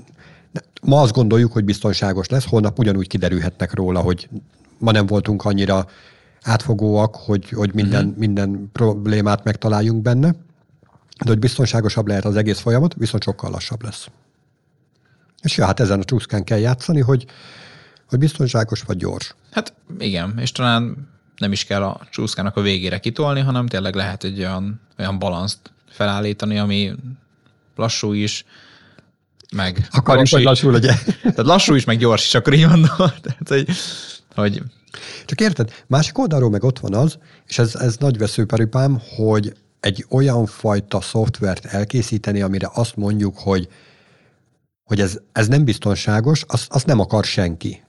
Ma 0.82 1.02
azt 1.02 1.14
gondoljuk, 1.14 1.52
hogy 1.52 1.64
biztonságos 1.64 2.28
lesz, 2.28 2.46
holnap 2.46 2.80
ugyanúgy 2.80 3.08
kiderülhetnek 3.08 3.74
róla, 3.74 4.00
hogy 4.00 4.30
ma 4.78 4.92
nem 4.92 5.06
voltunk 5.06 5.46
annyira 5.46 5.88
átfogóak, 6.42 7.16
hogy, 7.16 7.50
hogy 7.50 7.74
minden, 7.74 8.06
uh-huh. 8.06 8.20
minden 8.20 8.70
problémát 8.72 9.44
megtaláljunk 9.44 10.02
benne, 10.02 10.30
de 11.24 11.30
hogy 11.30 11.40
biztonságosabb 11.40 12.08
lehet 12.08 12.26
az 12.26 12.36
egész 12.36 12.60
folyamat, 12.60 12.94
viszont 12.94 13.24
sokkal 13.24 13.52
lassabb 13.52 13.84
lesz. 13.84 14.08
És 15.42 15.58
ja, 15.58 15.66
hát 15.66 15.80
ezen 15.80 16.00
a 16.00 16.04
csúszkán 16.04 16.44
kell 16.44 16.60
játszani, 16.60 17.00
hogy, 17.00 17.26
hogy 18.10 18.20
biztonságos 18.20 18.82
vagy 18.82 18.98
gyors. 18.98 19.36
Hát 19.52 19.74
igen, 20.00 20.34
és 20.40 20.52
talán 20.52 21.08
nem 21.38 21.52
is 21.52 21.66
kell 21.66 21.84
a 21.84 22.02
csúszkának 22.12 22.58
a 22.58 22.62
végére 22.62 23.00
kitolni, 23.00 23.40
hanem 23.40 23.68
tényleg 23.68 23.96
lehet 23.96 24.24
egy 24.24 24.40
olyan, 24.40 24.82
olyan 25.00 25.20
balanszt 25.20 25.72
felállítani, 25.90 26.58
ami 26.58 26.94
lassú 27.76 28.14
is, 28.14 28.46
meg 29.54 29.88
Akarjuk, 29.92 30.28
hogy 30.30 30.44
lassú 30.44 30.70
legyen. 30.70 30.96
Tehát 31.22 31.46
lassú 31.46 31.76
is, 31.76 31.84
meg 31.84 31.98
gyors 31.98 32.26
is, 32.26 32.36
akkor 32.36 32.54
így 32.54 32.68
mondom. 32.68 32.96
Tehát, 33.24 33.48
hogy, 33.48 33.70
hogy 34.36 34.62
csak 35.26 35.42
érted, 35.42 35.72
másik 35.88 36.18
oldalról 36.18 36.50
meg 36.50 36.64
ott 36.64 36.80
van 36.80 36.94
az, 36.94 37.18
és 37.48 37.60
ez, 37.60 37.76
ez 37.76 37.98
nagy 37.98 38.18
veszőperipám, 38.18 39.02
hogy 39.16 39.54
egy 39.80 40.06
olyan 40.10 40.46
fajta 40.46 41.02
szoftvert 41.02 41.66
elkészíteni, 41.66 42.42
amire 42.42 42.70
azt 42.74 42.96
mondjuk, 42.96 43.38
hogy, 43.38 43.68
hogy 44.84 45.00
ez, 45.00 45.18
ez 45.32 45.48
nem 45.48 45.64
biztonságos, 45.64 46.44
azt, 46.48 46.74
azt 46.74 46.86
nem 46.86 47.00
akar 47.00 47.24
senki. 47.24 47.84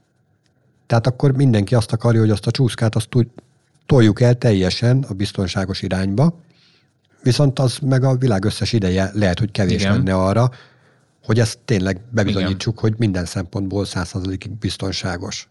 Tehát 0.87 1.07
akkor 1.07 1.33
mindenki 1.33 1.75
azt 1.75 1.93
akarja, 1.93 2.21
hogy 2.21 2.31
azt 2.31 2.47
a 2.47 2.51
csúszkát 2.51 2.95
azt 2.95 3.09
tud, 3.09 3.27
toljuk 3.87 4.21
el 4.21 4.35
teljesen 4.35 5.05
a 5.09 5.13
biztonságos 5.13 5.83
irányba, 5.83 6.39
viszont 7.23 7.59
az 7.59 7.79
meg 7.79 8.05
a 8.05 8.17
világ 8.17 8.45
összes 8.45 8.73
ideje 8.73 9.11
lehet, 9.13 9.39
hogy 9.39 9.51
kevés 9.51 9.81
Igen. 9.81 9.93
lenne 9.93 10.15
arra, 10.15 10.51
hogy 11.25 11.39
ezt 11.39 11.59
tényleg 11.65 12.01
bebizonyítsuk, 12.11 12.79
Igen. 12.79 12.91
hogy 12.91 12.99
minden 12.99 13.25
szempontból 13.25 13.85
százszerzalékig 13.85 14.51
biztonságos. 14.59 15.49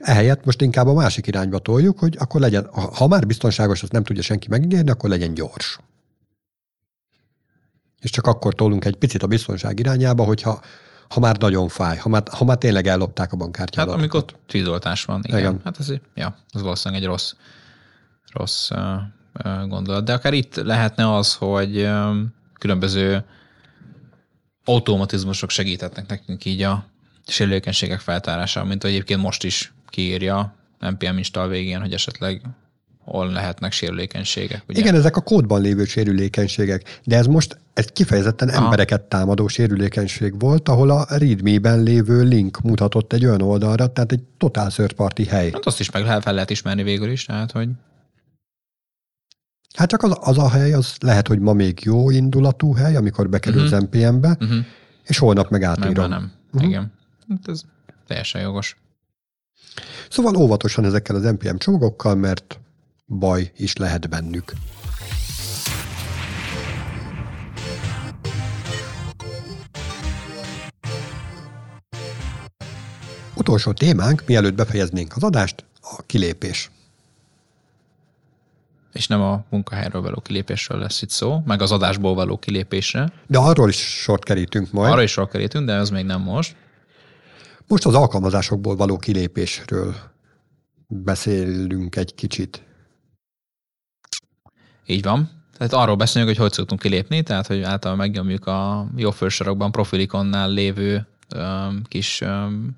Ehelyett 0.00 0.44
most 0.44 0.60
inkább 0.60 0.86
a 0.86 0.94
másik 0.94 1.26
irányba 1.26 1.58
toljuk, 1.58 1.98
hogy 1.98 2.16
akkor 2.18 2.40
legyen, 2.40 2.68
ha 2.72 3.06
már 3.06 3.26
biztonságos, 3.26 3.82
azt 3.82 3.92
nem 3.92 4.04
tudja 4.04 4.22
senki 4.22 4.48
megígérni, 4.48 4.90
akkor 4.90 5.10
legyen 5.10 5.34
gyors. 5.34 5.78
És 8.00 8.10
csak 8.10 8.26
akkor 8.26 8.54
tolunk 8.54 8.84
egy 8.84 8.96
picit 8.96 9.22
a 9.22 9.26
biztonság 9.26 9.78
irányába, 9.78 10.24
hogyha 10.24 10.60
ha 11.08 11.20
már 11.20 11.36
nagyon 11.36 11.68
fáj, 11.68 11.96
ha 11.96 12.08
már, 12.08 12.22
ha 12.30 12.44
már 12.44 12.56
tényleg 12.56 12.86
ellopták 12.86 13.32
a 13.32 13.36
bankkártyát. 13.36 13.86
Hát 13.86 13.94
amikor 13.94 14.24
tűzoltás 14.46 15.04
van, 15.04 15.20
igen. 15.24 15.38
igen. 15.38 15.60
Hát 15.64 15.78
ez, 15.78 15.92
ja, 16.14 16.36
ez 16.50 16.62
valószínűleg 16.62 17.02
egy 17.02 17.08
rossz, 17.08 17.32
rossz 18.32 18.70
uh, 18.70 19.68
gondolat. 19.68 20.04
De 20.04 20.12
akár 20.12 20.32
itt 20.32 20.54
lehetne 20.54 21.14
az, 21.14 21.34
hogy 21.34 21.82
um, 21.82 22.34
különböző 22.58 23.24
automatizmusok 24.70 25.50
segíthetnek 25.50 26.08
nekünk 26.08 26.44
így 26.44 26.62
a 26.62 26.84
sérülékenységek 27.26 28.00
feltárásában, 28.00 28.68
mint 28.68 28.84
egyébként 28.84 29.22
most 29.22 29.44
is 29.44 29.72
kiírja 29.88 30.54
NPM 30.78 31.16
install 31.16 31.48
végén, 31.48 31.80
hogy 31.80 31.92
esetleg 31.92 32.40
hol 33.04 33.30
lehetnek 33.30 33.72
sérülékenységek. 33.72 34.62
Ugye? 34.68 34.80
Igen, 34.80 34.94
ezek 34.94 35.16
a 35.16 35.20
kódban 35.20 35.60
lévő 35.60 35.84
sérülékenységek, 35.84 37.00
de 37.04 37.16
ez 37.16 37.26
most 37.26 37.56
egy 37.74 37.92
kifejezetten 37.92 38.48
Aha. 38.48 38.64
embereket 38.64 39.00
támadó 39.00 39.48
sérülékenység 39.48 40.40
volt, 40.40 40.68
ahol 40.68 40.90
a 40.90 41.06
readme-ben 41.08 41.82
lévő 41.82 42.22
link 42.22 42.60
mutatott 42.60 43.12
egy 43.12 43.24
olyan 43.24 43.42
oldalra, 43.42 43.86
tehát 43.86 44.12
egy 44.12 44.22
totál 44.38 44.70
third 44.70 44.92
party 44.92 45.22
hely. 45.24 45.50
Hát 45.52 45.66
azt 45.66 45.80
is 45.80 45.90
meg 45.90 46.02
lehet, 46.02 46.22
fel 46.22 46.32
lehet 46.32 46.50
ismerni 46.50 46.82
végül 46.82 47.10
is, 47.10 47.24
tehát 47.24 47.52
hogy 47.52 47.68
Hát 49.74 49.88
csak 49.88 50.02
az, 50.02 50.16
az 50.20 50.38
a 50.38 50.48
hely, 50.48 50.72
az 50.72 50.96
lehet, 51.00 51.28
hogy 51.28 51.38
ma 51.38 51.52
még 51.52 51.80
jó 51.82 52.10
indulatú 52.10 52.72
hely, 52.72 52.96
amikor 52.96 53.28
bekerül 53.28 53.62
uh-huh. 53.62 53.76
az 53.76 53.82
NPM-be, 53.82 54.36
uh-huh. 54.40 54.64
és 55.04 55.18
holnap 55.18 55.50
meg 55.50 55.62
átírom. 55.62 56.10
Meg 56.10 56.18
nem. 56.18 56.32
Uh-huh. 56.52 56.68
Igen. 56.68 56.92
Hát 57.28 57.48
ez 57.48 57.62
teljesen 58.06 58.40
jogos. 58.40 58.76
Szóval 60.10 60.36
óvatosan 60.36 60.84
ezekkel 60.84 61.16
az 61.16 61.22
NPM 61.22 61.56
csomagokkal, 61.56 62.14
mert 62.14 62.60
baj 63.06 63.52
is 63.56 63.76
lehet 63.76 64.08
bennük. 64.08 64.52
Utolsó 73.34 73.72
témánk, 73.72 74.22
mielőtt 74.26 74.54
befejeznénk 74.54 75.16
az 75.16 75.22
adást, 75.22 75.64
a 75.80 76.02
kilépés. 76.06 76.70
És 79.00 79.06
nem 79.06 79.20
a 79.20 79.44
munkahelyről 79.50 80.02
való 80.02 80.20
kilépésről 80.20 80.78
lesz 80.78 81.02
itt 81.02 81.10
szó, 81.10 81.42
meg 81.46 81.62
az 81.62 81.72
adásból 81.72 82.14
való 82.14 82.38
kilépésre. 82.38 83.12
De 83.26 83.38
arról 83.38 83.68
is 83.68 83.76
sort 83.76 84.24
kerítünk 84.24 84.72
majd. 84.72 84.92
Arról 84.92 85.02
is 85.02 85.10
sort 85.10 85.30
kerítünk, 85.30 85.66
de 85.66 85.74
az 85.74 85.90
még 85.90 86.04
nem 86.04 86.20
most. 86.20 86.56
Most 87.66 87.86
az 87.86 87.94
alkalmazásokból 87.94 88.76
való 88.76 88.96
kilépésről 88.96 89.94
beszélünk 90.86 91.96
egy 91.96 92.14
kicsit. 92.14 92.62
Így 94.86 95.02
van. 95.02 95.30
Tehát 95.56 95.72
arról 95.72 95.96
beszélünk, 95.96 96.30
hogy 96.30 96.38
hogy 96.38 96.52
szoktunk 96.52 96.80
kilépni, 96.80 97.22
tehát 97.22 97.46
hogy 97.46 97.62
általában 97.62 98.06
megnyomjuk 98.06 98.46
a 98.46 98.86
jó 98.96 99.10
fősorokban 99.10 99.72
profilikonnál 99.72 100.50
lévő 100.50 101.06
öm, 101.28 101.82
kis 101.88 102.20
öm, 102.20 102.74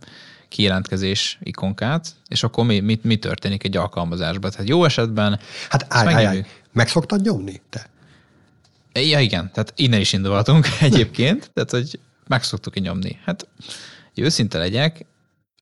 kijelentkezés 0.53 1.39
ikonkát, 1.43 2.15
és 2.29 2.43
akkor 2.43 2.65
mi, 2.65 2.81
mi, 2.81 2.99
mi 3.03 3.17
történik 3.17 3.65
egy 3.65 3.77
alkalmazásban? 3.77 4.51
Tehát 4.51 4.69
jó 4.69 4.85
esetben... 4.85 5.39
Hát 5.69 5.87
állj, 5.89 6.15
állj, 6.15 6.25
állj. 6.25 6.45
meg 6.73 6.89
szoktad 6.89 7.21
nyomni, 7.21 7.61
te? 7.71 7.87
Ja, 9.01 9.21
igen, 9.21 9.51
tehát 9.53 9.73
innen 9.77 10.01
is 10.01 10.13
indulhatunk 10.13 10.67
egyébként, 10.81 11.51
tehát 11.55 11.71
hogy 11.71 12.01
meg 12.29 12.43
szoktuk 12.43 12.81
nyomni. 12.81 13.19
Hát 13.25 13.49
őszinte 14.15 14.59
legyek, 14.59 15.07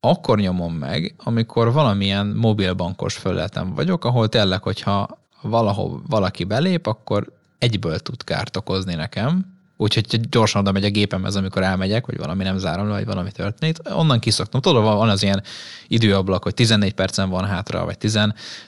akkor 0.00 0.38
nyomom 0.38 0.74
meg, 0.74 1.14
amikor 1.18 1.72
valamilyen 1.72 2.26
mobilbankos 2.26 3.14
fölletem 3.14 3.74
vagyok, 3.74 4.05
ahol 4.05 4.29
tényleg, 4.29 4.62
hogyha 4.62 5.18
valahol 5.42 6.03
valaki 6.07 6.44
belép, 6.44 6.87
akkor 6.87 7.33
egyből 7.59 7.98
tud 7.98 8.24
kárt 8.24 8.57
okozni 8.57 8.94
nekem, 8.94 9.60
úgyhogy 9.81 10.21
gyorsan 10.29 10.61
oda 10.61 10.73
megy 10.73 10.85
a 10.85 10.90
gépemhez, 10.90 11.37
amikor 11.37 11.62
elmegyek, 11.62 12.07
vagy 12.07 12.16
valami 12.16 12.43
nem 12.45 12.59
zárom 12.59 12.87
le, 12.87 12.93
vagy 12.93 13.05
valami 13.05 13.33
történik. 13.33 13.77
Onnan 13.85 14.19
kiszoktam. 14.19 14.61
Tudod, 14.61 14.83
van 14.83 15.09
az 15.09 15.23
ilyen 15.23 15.43
időablak, 15.88 16.43
hogy 16.43 16.55
14 16.55 16.93
percen 16.93 17.31
van 17.31 17.45
hátra, 17.45 17.85
vagy 17.85 17.99
10, 17.99 18.19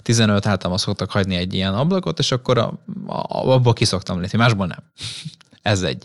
15, 0.02 0.46
általában 0.46 0.78
szoktak 0.78 1.10
hagyni 1.10 1.36
egy 1.36 1.54
ilyen 1.54 1.74
ablakot, 1.74 2.18
és 2.18 2.32
akkor 2.32 2.58
a, 2.58 2.66
a, 3.06 3.52
abból 3.52 3.72
kiszoktam 3.72 4.20
lépni, 4.20 4.38
másból 4.38 4.66
nem. 4.66 4.78
Ez 5.72 5.82
egy. 5.82 6.04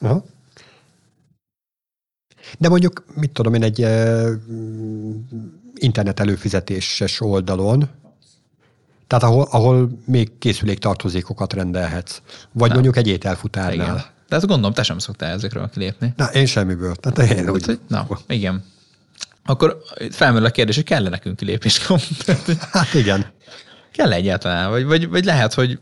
Aha. 0.00 0.24
De 2.58 2.68
mondjuk, 2.68 3.04
mit 3.14 3.30
tudom 3.30 3.54
én, 3.54 3.62
egy 3.62 3.82
uh, 3.82 4.30
internet 5.74 6.20
előfizetéses 6.20 7.20
oldalon, 7.20 7.88
tehát 9.06 9.24
ahol, 9.24 9.46
ahol 9.50 9.98
még 10.06 10.38
készüléktartozékokat 10.38 11.52
rendelhetsz. 11.52 12.20
Vagy 12.52 12.68
nem. 12.68 12.72
mondjuk 12.72 12.96
egy 12.96 13.08
ételfutárnál. 13.08 13.74
Igen. 13.74 14.13
De 14.28 14.36
ezt 14.36 14.46
gondolom, 14.46 14.72
te 14.72 14.82
sem 14.82 14.98
szoktál 14.98 15.30
ezekről 15.32 15.70
kilépni. 15.70 16.12
Na, 16.16 16.24
én 16.24 16.46
semmiből. 16.46 16.94
Tehát 16.94 17.30
én 17.30 17.48
úgy. 17.48 17.64
Hogy, 17.64 17.78
na, 17.88 18.06
igen. 18.26 18.64
Akkor 19.44 19.78
felmerül 20.10 20.46
a 20.46 20.50
kérdés, 20.50 20.74
hogy 20.74 20.84
kell-e 20.84 21.08
nekünk 21.08 21.36
kilépés 21.36 21.86
Hát 22.72 22.94
igen. 22.94 23.26
Kell 23.92 24.12
egyáltalán? 24.12 24.70
Vagy, 24.70 24.84
vagy, 24.84 25.08
vagy 25.08 25.24
lehet, 25.24 25.54
hogy 25.54 25.78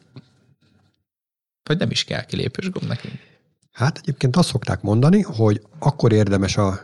vagy 1.62 1.78
nem 1.78 1.90
is 1.90 2.04
kell 2.04 2.24
kilépésgomb 2.24 2.88
nekünk? 2.88 3.14
Hát 3.72 3.98
egyébként 3.98 4.36
azt 4.36 4.48
szokták 4.48 4.82
mondani, 4.82 5.22
hogy 5.22 5.62
akkor 5.78 6.12
érdemes 6.12 6.56
a 6.56 6.80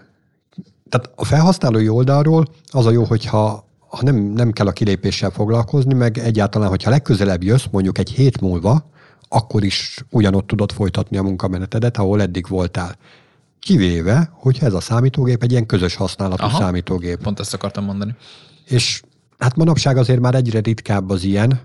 tehát 0.89 1.11
a 1.15 1.25
felhasználói 1.25 1.89
oldalról 1.89 2.49
az 2.71 2.87
a 2.87 2.91
jó, 2.91 3.05
hogyha 3.05 3.67
ha 3.89 4.03
nem, 4.03 4.17
nem 4.17 4.53
kell 4.53 4.67
a 4.67 4.73
kilépéssel 4.73 5.31
foglalkozni, 5.31 5.95
meg 5.95 6.19
egyáltalán, 6.19 6.69
hogyha 6.69 6.91
legközelebb 6.91 7.43
jössz, 7.43 7.65
mondjuk 7.71 7.99
egy 7.99 8.11
hét 8.11 8.41
múlva, 8.41 8.91
akkor 9.29 9.65
is 9.65 10.05
ugyanott 10.11 10.47
tudod 10.47 10.73
folytatni 10.73 11.17
a 11.17 11.23
munkamenetedet, 11.23 11.97
ahol 11.97 12.21
eddig 12.21 12.49
voltál. 12.49 12.97
Kivéve, 13.59 14.31
hogyha 14.33 14.67
ez 14.67 14.73
a 14.73 14.81
számítógép 14.81 15.43
egy 15.43 15.51
ilyen 15.51 15.67
közös 15.67 15.95
használatú 15.95 16.45
Aha, 16.45 16.59
számítógép. 16.59 17.23
Pont 17.23 17.41
ezt 17.41 17.55
akartam 17.55 17.85
mondani. 17.85 18.15
És 18.65 19.03
hát 19.39 19.57
manapság 19.57 19.97
azért 19.97 20.21
már 20.21 20.35
egyre 20.35 20.61
ritkább 20.61 21.11
az 21.11 21.25
ilyen, 21.25 21.61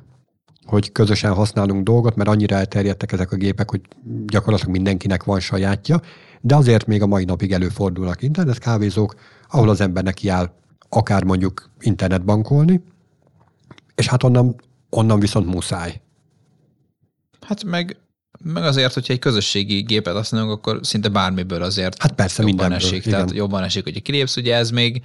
hogy 0.66 0.92
közösen 0.92 1.34
használunk 1.34 1.84
dolgot, 1.84 2.16
mert 2.16 2.30
annyira 2.30 2.56
elterjedtek 2.56 3.12
ezek 3.12 3.32
a 3.32 3.36
gépek, 3.36 3.70
hogy 3.70 3.82
gyakorlatilag 4.26 4.74
mindenkinek 4.74 5.24
van 5.24 5.40
sajátja, 5.40 6.02
de 6.42 6.56
azért 6.56 6.88
még 6.88 7.02
a 7.02 7.08
mai 7.08 7.24
napig 7.24 7.52
előfordulnak 7.52 8.22
internetkávézók, 8.22 9.16
ahol 9.50 9.70
az 9.70 9.82
embernek 9.82 10.22
jár 10.22 10.52
akár 10.90 11.24
mondjuk 11.24 11.70
internetbankolni, 11.80 12.84
és 13.96 14.08
hát 14.08 14.24
onnan, 14.24 14.56
onnan 14.90 15.20
viszont 15.20 15.54
muszáj. 15.54 16.02
Hát 17.46 17.64
meg, 17.64 17.98
meg 18.44 18.64
azért, 18.64 18.94
hogyha 18.94 19.14
egy 19.14 19.20
közösségi 19.20 19.82
gépet 19.82 20.14
használunk, 20.14 20.52
akkor 20.52 20.80
szinte 20.82 21.10
bármiből 21.10 21.64
azért 21.64 22.02
hát 22.02 22.12
persze, 22.14 22.44
jobban 22.44 22.72
esik. 22.72 23.06
Igen. 23.06 23.12
Tehát 23.12 23.32
jobban 23.32 23.64
esik, 23.64 23.84
hogy 23.84 24.02
kilépsz, 24.02 24.36
ugye 24.36 24.56
ez 24.56 24.72
még 24.72 25.02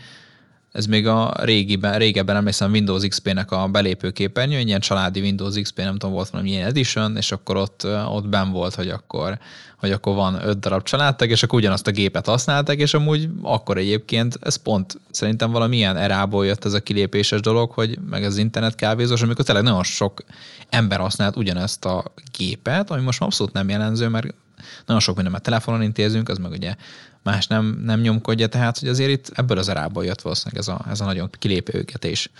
ez 0.73 0.87
még 0.87 1.07
a 1.07 1.35
régiben, 1.41 1.99
régebben 1.99 2.37
emlékszem 2.37 2.71
Windows 2.71 3.07
XP-nek 3.07 3.51
a 3.51 3.69
belépő 3.69 4.11
képernyő, 4.11 4.59
ilyen 4.59 4.81
családi 4.81 5.21
Windows 5.21 5.61
XP, 5.61 5.77
nem 5.77 5.93
tudom, 5.93 6.15
volt 6.15 6.29
valami 6.29 6.51
ilyen 6.51 6.67
edition, 6.67 7.17
és 7.17 7.33
akkor 7.33 7.57
ott, 7.57 7.87
ott 8.09 8.29
ben 8.29 8.51
volt, 8.51 8.75
hogy 8.75 8.89
akkor, 8.89 9.39
hogy 9.79 9.91
akkor 9.91 10.15
van 10.15 10.47
öt 10.47 10.59
darab 10.59 10.83
családtag, 10.83 11.31
és 11.31 11.43
akkor 11.43 11.59
ugyanazt 11.59 11.87
a 11.87 11.91
gépet 11.91 12.27
használták, 12.27 12.79
és 12.79 12.95
amúgy 12.95 13.29
akkor 13.43 13.77
egyébként 13.77 14.39
ez 14.43 14.57
pont 14.57 15.01
szerintem 15.11 15.51
valamilyen 15.51 15.97
erából 15.97 16.47
jött 16.47 16.65
ez 16.65 16.73
a 16.73 16.81
kilépéses 16.81 17.41
dolog, 17.41 17.71
hogy 17.71 17.99
meg 18.11 18.25
az 18.25 18.37
internet 18.37 18.75
kávézós, 18.75 19.23
amikor 19.23 19.45
tényleg 19.45 19.65
nagyon 19.65 19.85
sok 19.85 20.25
ember 20.69 20.99
használt 20.99 21.37
ugyanezt 21.37 21.85
a 21.85 22.05
gépet, 22.39 22.91
ami 22.91 23.03
most 23.03 23.21
abszolút 23.23 23.53
nem 23.53 23.69
jelenző, 23.69 24.09
mert 24.09 24.35
nagyon 24.87 25.01
sok 25.01 25.15
mindenben 25.15 25.43
telefonon 25.43 25.83
intézünk, 25.83 26.29
az 26.29 26.39
meg 26.39 26.51
ugye 26.51 26.75
más 27.23 27.47
nem, 27.47 27.81
nem 27.85 28.01
nyomkodja, 28.01 28.47
tehát 28.47 28.79
hogy 28.79 28.89
azért 28.89 29.11
itt 29.11 29.31
ebből 29.35 29.59
az 29.59 29.69
erából 29.69 30.05
jött 30.05 30.21
valószínűleg 30.21 30.61
ez 30.61 30.69
a, 30.69 30.85
ez 30.89 31.01
a 31.01 31.05
nagyon 31.05 31.31
kilépő 31.39 31.85
is. 32.03 32.31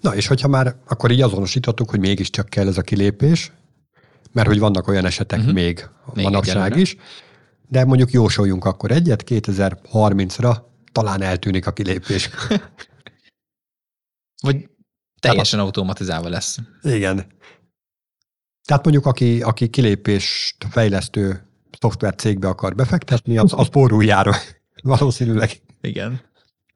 Na, 0.00 0.14
és 0.14 0.26
hogyha 0.26 0.48
már 0.48 0.76
akkor 0.86 1.10
így 1.10 1.22
azonosítottuk, 1.22 1.90
hogy 1.90 2.00
mégiscsak 2.00 2.48
kell 2.48 2.66
ez 2.66 2.78
a 2.78 2.82
kilépés, 2.82 3.52
mert 4.32 4.48
hogy 4.48 4.58
vannak 4.58 4.88
olyan 4.88 5.04
esetek 5.04 5.38
uh-huh. 5.38 5.54
még, 5.54 5.88
még 6.14 6.24
manapság 6.24 6.76
is, 6.76 6.96
de 7.68 7.84
mondjuk 7.84 8.10
jósoljunk 8.10 8.64
akkor 8.64 8.90
egyet, 8.90 9.24
2030-ra 9.26 10.56
talán 10.92 11.22
eltűnik 11.22 11.66
a 11.66 11.72
kilépés. 11.72 12.30
Vagy 14.42 14.68
teljesen 15.20 15.58
a... 15.58 15.62
automatizálva 15.62 16.28
lesz. 16.28 16.58
Igen. 16.82 17.26
Tehát 18.64 18.84
mondjuk 18.84 19.06
aki, 19.06 19.42
aki 19.42 19.68
kilépést 19.68 20.66
fejlesztő 20.70 21.46
szoftver 21.80 22.14
cégbe 22.14 22.48
akar 22.48 22.74
befektetni, 22.74 23.38
az, 23.38 23.52
az 23.56 23.68
poruljára 23.68 24.34
valószínűleg. 24.82 25.60
Igen, 25.80 26.20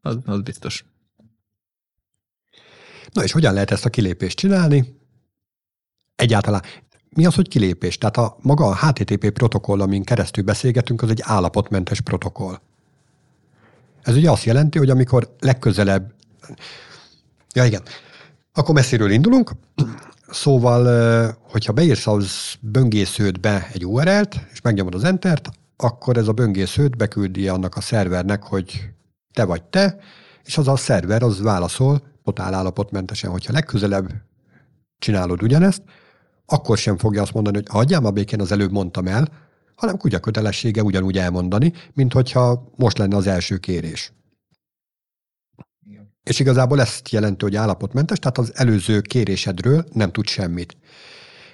az, 0.03 0.16
az 0.24 0.41
biztos. 0.41 0.84
Na 3.12 3.22
és 3.22 3.32
hogyan 3.32 3.53
lehet 3.53 3.70
ezt 3.70 3.84
a 3.84 3.91
kilépést 3.91 4.36
csinálni? 4.36 4.97
Egyáltalán 6.16 6.62
mi 7.09 7.26
az, 7.26 7.34
hogy 7.34 7.49
kilépés? 7.49 7.99
Tehát 7.99 8.16
a 8.16 8.36
maga 8.41 8.66
a 8.66 8.76
HTTP 8.76 9.30
protokoll, 9.30 9.80
amin 9.80 10.05
keresztül 10.05 10.45
beszélgetünk, 10.45 11.03
az 11.03 11.11
egy 11.11 11.20
állapotmentes 11.22 12.01
protokoll. 12.01 12.61
Ez 14.03 14.16
ugye 14.16 14.30
azt 14.30 14.45
jelenti, 14.45 14.78
hogy 14.78 14.91
amikor 14.91 15.34
legközelebb... 15.41 16.14
Ja 17.55 17.64
igen, 17.64 17.82
akkor 18.53 18.74
messziről 18.74 19.11
indulunk, 19.11 19.51
szóval, 20.31 21.37
hogyha 21.51 21.72
beírsz 21.72 22.07
az 22.07 22.55
böngésződbe 22.61 23.68
egy 23.72 23.87
URL-t, 23.87 24.35
és 24.53 24.61
megnyomod 24.61 24.95
az 24.95 25.05
Entert, 25.05 25.49
akkor 25.76 26.16
ez 26.16 26.29
a 26.29 26.33
böngésződ 26.33 26.97
beküldi 26.97 27.49
annak 27.49 27.76
a 27.76 27.81
szervernek, 27.81 28.43
hogy 28.43 28.89
te 29.33 29.45
vagy 29.45 29.62
te, 29.62 29.99
és 30.45 30.59
az 30.59 30.68
a 30.68 30.76
szerver 30.76 31.22
az 31.22 31.41
válaszol 31.41 32.03
totál 32.24 32.55
állapotmentesen, 32.55 33.31
hogyha 33.31 33.53
legközelebb 33.53 34.09
csinálod 34.99 35.43
ugyanezt, 35.43 35.83
akkor 36.47 36.79
sem 36.79 36.97
fogja 36.97 37.22
azt 37.22 37.33
mondani, 37.33 37.57
hogy 37.57 37.66
hagyjám 37.70 38.05
a 38.05 38.11
békén, 38.11 38.41
az 38.41 38.53
előbb 38.53 38.72
mondtam 38.72 39.07
el, 39.07 39.29
hanem 39.74 39.97
kutya 39.97 40.18
kötelessége 40.18 40.83
ugyanúgy 40.83 41.18
elmondani, 41.18 41.72
mint 41.95 42.12
hogyha 42.12 42.72
most 42.76 42.99
lenne 42.99 43.16
az 43.16 43.26
első 43.26 43.57
kérés. 43.57 44.12
És 46.29 46.39
igazából 46.39 46.81
ezt 46.81 47.09
jelenti, 47.09 47.45
hogy 47.45 47.57
állapotmentes, 47.57 48.18
tehát 48.18 48.39
az 48.39 48.53
előző 48.55 49.01
kérésedről 49.01 49.85
nem 49.93 50.12
tud 50.12 50.26
semmit. 50.26 50.76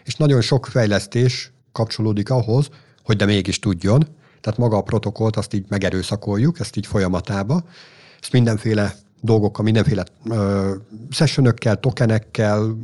És 0.05 0.15
nagyon 0.15 0.41
sok 0.41 0.67
fejlesztés 0.67 1.53
kapcsolódik 1.73 2.31
ahhoz, 2.31 2.69
hogy 3.03 3.17
de 3.17 3.25
mégis 3.25 3.59
tudjon, 3.59 4.07
tehát 4.41 4.59
maga 4.59 4.77
a 4.77 4.83
protokollt 4.83 5.37
azt 5.37 5.55
így 5.55 5.65
megerőszakoljuk, 5.69 6.61
ezt 6.61 6.77
így 6.77 6.87
folyamatába, 6.87 7.65
ezt 8.21 8.33
mindenféle 8.33 8.95
dolgokkal, 9.25 9.65
mindenféle 9.65 10.05
ö, 10.31 10.75
sessionökkel, 11.11 11.81
tokenekkel, 11.81 12.77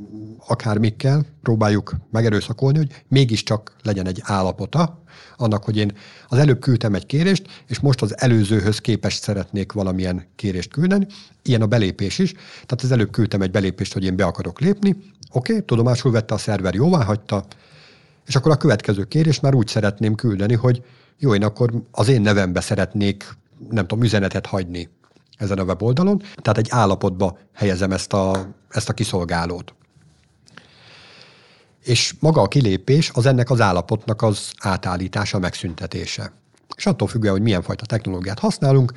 akármikkel 0.47 1.25
próbáljuk 1.43 1.95
megerőszakolni, 2.11 2.79
hogy 2.79 3.05
mégiscsak 3.09 3.77
legyen 3.83 4.07
egy 4.07 4.21
állapota 4.25 5.03
annak, 5.37 5.65
hogy 5.65 5.77
én 5.77 5.93
az 6.29 6.39
előbb 6.39 6.61
küldtem 6.61 6.95
egy 6.95 7.07
kérést, 7.07 7.63
és 7.67 7.81
most 7.81 8.03
az 8.03 8.21
előzőhöz 8.21 8.79
képest 8.79 9.23
szeretnék 9.23 9.73
valamilyen 9.73 10.27
kérést 10.37 10.71
küldeni. 10.71 11.07
Ilyen 11.43 11.63
a 11.63 11.67
belépés 11.67 12.19
is. 12.19 12.33
Tehát 12.53 12.83
az 12.83 12.93
előbb 12.93 13.11
küldtem 13.11 13.43
egy 13.43 13.51
belépést, 13.51 13.93
hogy 13.93 14.05
én 14.05 14.17
be 14.17 14.25
akarok 14.25 14.61
lépni. 14.61 14.91
Oké, 15.33 15.53
okay, 15.53 15.65
tudomásul 15.65 16.13
vette 16.13 16.35
a 16.35 16.39
szerver, 16.39 16.75
jóvá 16.75 17.05
hagyta, 17.05 17.45
és 18.27 18.37
akkor 18.37 18.53
a 18.53 18.57
következő 18.57 19.05
kérés 19.05 19.41
már 19.41 19.55
úgy 19.55 19.67
szeretném 19.67 20.15
küldeni, 20.15 20.55
hogy 20.55 20.83
jó, 21.19 21.35
én 21.35 21.45
akkor 21.45 21.71
az 21.91 22.09
én 22.09 22.21
nevembe 22.21 22.61
szeretnék, 22.61 23.37
nem 23.71 23.87
tudom, 23.87 24.05
üzenetet 24.05 24.47
hagyni 24.47 24.89
ezen 25.41 25.59
a 25.59 25.63
weboldalon, 25.63 26.23
tehát 26.37 26.59
egy 26.59 26.69
állapotba 26.71 27.39
helyezem 27.55 27.93
ezt 27.93 28.13
a, 28.13 28.49
ezt 28.69 28.89
a 28.89 28.93
kiszolgálót. 28.93 29.75
És 31.85 32.15
maga 32.21 32.41
a 32.41 32.49
kilépés 32.49 33.11
az 33.15 33.27
ennek 33.27 33.51
az 33.51 33.61
állapotnak 33.61 34.23
az 34.23 34.53
átállítása, 34.59 35.39
megszüntetése. 35.39 36.33
És 36.77 36.87
attól 36.87 37.09
függően, 37.09 37.33
hogy 37.33 37.43
milyen 37.43 37.63
fajta 37.63 37.87
technológiát 37.87 38.39
használunk, 38.39 38.93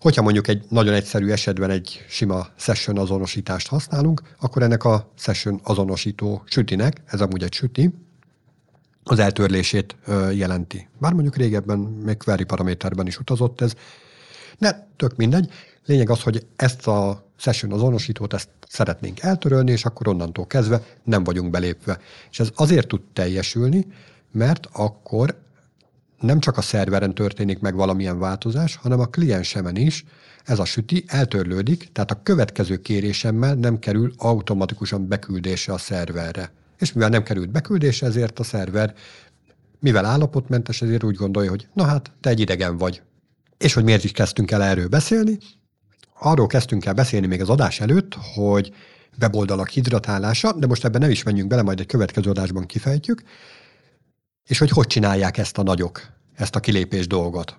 hogyha 0.00 0.22
mondjuk 0.22 0.48
egy 0.48 0.64
nagyon 0.68 0.94
egyszerű 0.94 1.30
esetben 1.30 1.70
egy 1.70 2.04
sima 2.08 2.46
session 2.56 2.98
azonosítást 2.98 3.68
használunk, 3.68 4.22
akkor 4.40 4.62
ennek 4.62 4.84
a 4.84 5.12
session 5.18 5.60
azonosító 5.62 6.42
sütinek, 6.44 7.02
ez 7.06 7.20
amúgy 7.20 7.42
egy 7.42 7.52
süti, 7.52 7.90
az 9.04 9.18
eltörlését 9.18 9.96
jelenti. 10.32 10.88
Bár 10.98 11.12
mondjuk 11.12 11.36
régebben 11.36 11.78
még 11.78 12.16
query 12.16 12.44
paraméterben 12.44 13.06
is 13.06 13.18
utazott 13.18 13.60
ez, 13.60 13.74
de 14.58 14.88
tök 14.96 15.16
mindegy. 15.16 15.50
Lényeg 15.86 16.10
az, 16.10 16.22
hogy 16.22 16.46
ezt 16.56 16.86
a 16.86 17.26
session 17.36 17.72
azonosítót 17.72 18.34
ezt 18.34 18.48
szeretnénk 18.68 19.20
eltörölni, 19.20 19.70
és 19.70 19.84
akkor 19.84 20.08
onnantól 20.08 20.46
kezdve 20.46 20.82
nem 21.04 21.24
vagyunk 21.24 21.50
belépve. 21.50 21.98
És 22.30 22.40
ez 22.40 22.50
azért 22.54 22.88
tud 22.88 23.00
teljesülni, 23.12 23.86
mert 24.32 24.68
akkor 24.72 25.40
nem 26.20 26.40
csak 26.40 26.56
a 26.56 26.62
szerveren 26.62 27.14
történik 27.14 27.58
meg 27.58 27.74
valamilyen 27.74 28.18
változás, 28.18 28.76
hanem 28.76 29.00
a 29.00 29.06
kliensemen 29.06 29.76
is 29.76 30.04
ez 30.44 30.58
a 30.58 30.64
süti 30.64 31.04
eltörlődik, 31.06 31.92
tehát 31.92 32.10
a 32.10 32.20
következő 32.22 32.76
kérésemmel 32.76 33.54
nem 33.54 33.78
kerül 33.78 34.12
automatikusan 34.16 35.08
beküldése 35.08 35.72
a 35.72 35.78
szerverre. 35.78 36.52
És 36.78 36.92
mivel 36.92 37.08
nem 37.08 37.22
került 37.22 37.50
beküldése, 37.50 38.06
ezért 38.06 38.38
a 38.38 38.42
szerver, 38.42 38.94
mivel 39.80 40.04
állapotmentes, 40.04 40.82
ezért 40.82 41.02
úgy 41.02 41.16
gondolja, 41.16 41.50
hogy 41.50 41.68
na 41.72 41.84
hát, 41.84 42.12
te 42.20 42.30
egy 42.30 42.40
idegen 42.40 42.76
vagy. 42.76 43.02
És 43.58 43.74
hogy 43.74 43.84
miért 43.84 44.04
is 44.04 44.12
kezdtünk 44.12 44.50
el 44.50 44.62
erről 44.62 44.88
beszélni? 44.88 45.38
Arról 46.22 46.46
kezdtünk 46.46 46.84
el 46.84 46.92
beszélni 46.92 47.26
még 47.26 47.40
az 47.40 47.48
adás 47.48 47.80
előtt, 47.80 48.14
hogy 48.34 48.72
weboldalak 49.20 49.68
hidratálása, 49.68 50.52
de 50.52 50.66
most 50.66 50.84
ebben 50.84 51.00
nem 51.00 51.10
is 51.10 51.22
menjünk 51.22 51.48
bele, 51.48 51.62
majd 51.62 51.80
egy 51.80 51.86
következő 51.86 52.30
adásban 52.30 52.66
kifejtjük, 52.66 53.22
és 54.44 54.58
hogy 54.58 54.70
hogy 54.70 54.86
csinálják 54.86 55.38
ezt 55.38 55.58
a 55.58 55.62
nagyok, 55.62 56.02
ezt 56.34 56.56
a 56.56 56.60
kilépés 56.60 57.06
dolgot. 57.06 57.56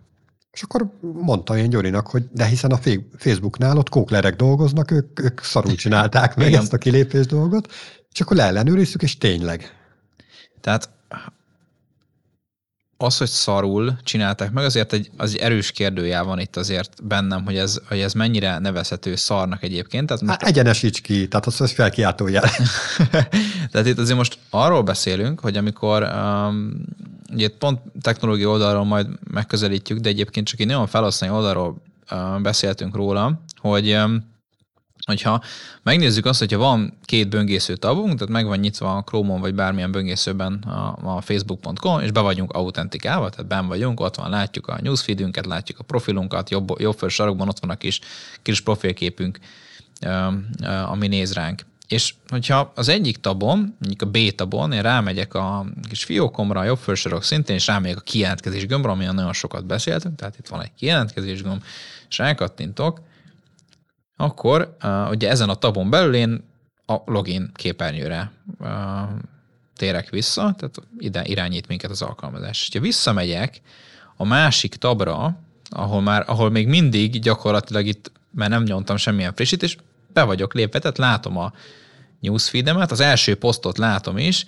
És 0.51 0.61
akkor 0.61 0.89
mondta 1.01 1.57
én 1.57 1.69
Gyorinak, 1.69 2.07
hogy 2.07 2.23
de 2.31 2.45
hiszen 2.45 2.71
a 2.71 2.79
Facebooknál 3.17 3.77
ott 3.77 3.89
kóklerek 3.89 4.35
dolgoznak, 4.35 4.91
ők, 4.91 5.23
ők 5.23 5.41
szarul 5.41 5.75
csinálták 5.75 6.35
meg 6.35 6.53
ezt 6.53 6.73
a 6.73 6.77
kilépés 6.77 7.25
dolgot, 7.25 7.71
és 8.11 8.21
akkor 8.21 8.37
leellenőrizzük, 8.37 9.01
és 9.01 9.17
tényleg. 9.17 9.71
Tehát 10.61 10.89
az, 12.97 13.17
hogy 13.17 13.27
szarul 13.27 13.97
csinálták 14.03 14.51
meg, 14.51 14.63
azért 14.63 14.93
egy, 14.93 15.09
az 15.17 15.33
egy 15.33 15.39
erős 15.39 15.71
kérdőjel 15.71 16.23
van 16.23 16.39
itt 16.39 16.55
azért 16.55 17.05
bennem, 17.05 17.45
hogy 17.45 17.57
ez, 17.57 17.79
hogy 17.87 17.99
ez 17.99 18.13
mennyire 18.13 18.59
nevezhető 18.59 19.15
szarnak 19.15 19.63
egyébként. 19.63 20.07
Tehát 20.07 20.21
most... 20.21 20.39
Hát 20.39 20.49
egyenesíts 20.49 21.01
ki, 21.01 21.27
tehát 21.27 21.45
az, 21.45 21.61
az 21.61 21.71
felkiáltójel. 21.71 22.43
tehát 23.71 23.87
itt 23.87 23.97
azért 23.97 24.17
most 24.17 24.37
arról 24.49 24.81
beszélünk, 24.81 25.39
hogy 25.39 25.57
amikor 25.57 26.03
um, 26.03 26.85
ugye 27.31 27.49
pont 27.59 27.79
technológia 28.01 28.49
oldalról 28.49 28.85
majd 28.85 29.07
megközelítjük, 29.31 29.99
de 29.99 30.09
egyébként 30.09 30.47
csak 30.47 30.59
egy 30.59 30.67
nagyon 30.67 30.87
felhasználó 30.87 31.35
oldalról 31.35 31.81
uh, 32.11 32.41
beszéltünk 32.41 32.95
róla, 32.95 33.41
hogy 33.57 33.93
um, 33.93 34.32
hogyha 35.05 35.43
megnézzük 35.83 36.25
azt, 36.25 36.39
hogyha 36.39 36.57
van 36.57 36.97
két 37.05 37.29
böngésző 37.29 37.75
tavunk, 37.75 38.13
tehát 38.13 38.33
meg 38.33 38.45
van 38.45 38.59
nyitva 38.59 38.95
a 38.95 39.03
Chrome-on 39.03 39.39
vagy 39.39 39.53
bármilyen 39.53 39.91
böngészőben 39.91 40.53
a, 40.53 41.15
a 41.15 41.21
facebook.com, 41.21 41.99
és 41.99 42.11
be 42.11 42.19
vagyunk 42.19 42.51
autentikálva, 42.51 43.29
tehát 43.29 43.47
ben 43.47 43.67
vagyunk, 43.67 43.99
ott 43.99 44.15
van, 44.15 44.29
látjuk 44.29 44.67
a 44.67 44.79
newsfeedünket, 44.81 45.45
látjuk 45.45 45.79
a 45.79 45.83
profilunkat, 45.83 46.49
jobb, 46.49 46.79
jobb 46.79 46.97
föl 46.97 47.09
sarokban 47.09 47.47
ott 47.47 47.59
van 47.59 47.69
a 47.69 47.75
kis, 47.75 47.99
kis 48.41 48.61
profilképünk, 48.61 49.39
ami 50.85 51.07
néz 51.07 51.33
ránk. 51.33 51.65
És 51.87 52.13
hogyha 52.27 52.71
az 52.75 52.87
egyik 52.87 53.17
tabon, 53.17 53.75
mondjuk 53.79 54.01
a 54.01 54.05
B 54.05 54.35
tabon, 54.35 54.71
én 54.71 54.81
rámegyek 54.81 55.33
a 55.33 55.65
kis 55.89 56.03
fiókomra, 56.03 56.59
a 56.59 56.63
jobb 56.63 56.77
felsorok 56.77 57.23
szintén, 57.23 57.55
és 57.55 57.67
rámegyek 57.67 57.97
a 57.97 58.01
kijelentkezés 58.01 58.65
gömbra, 58.65 58.91
amilyen 58.91 59.15
nagyon 59.15 59.33
sokat 59.33 59.65
beszéltünk, 59.65 60.15
tehát 60.15 60.37
itt 60.37 60.47
van 60.47 60.61
egy 60.61 60.71
kijelentkezés 60.77 61.43
gomb, 61.43 61.63
és 62.09 62.17
rákattintok, 62.17 63.01
akkor 64.17 64.77
uh, 64.83 65.09
ugye 65.09 65.29
ezen 65.29 65.49
a 65.49 65.55
tabon 65.55 65.89
belül 65.89 66.15
én 66.15 66.51
a 66.85 66.95
login 67.05 67.51
képernyőre 67.53 68.31
térek 69.75 70.09
vissza, 70.09 70.55
tehát 70.57 70.75
ide 70.97 71.23
irányít 71.25 71.67
minket 71.67 71.91
az 71.91 72.01
alkalmazás. 72.01 72.69
Ha 72.73 72.79
visszamegyek 72.79 73.61
a 74.17 74.25
másik 74.25 74.75
tabra, 74.75 75.39
ahol 75.69 76.01
már, 76.01 76.23
ahol 76.27 76.49
még 76.49 76.67
mindig 76.67 77.19
gyakorlatilag 77.19 77.85
itt, 77.85 78.11
mert 78.31 78.49
nem 78.49 78.63
nyomtam 78.63 78.97
semmilyen 78.97 79.33
frissítést, 79.33 79.83
be 80.13 80.23
vagyok 80.23 80.53
lépve, 80.53 80.79
tehát 80.79 80.97
látom 80.97 81.37
a 81.37 81.53
newsfeedemet, 82.19 82.91
az 82.91 82.99
első 82.99 83.35
posztot 83.35 83.77
látom 83.77 84.17
is, 84.17 84.45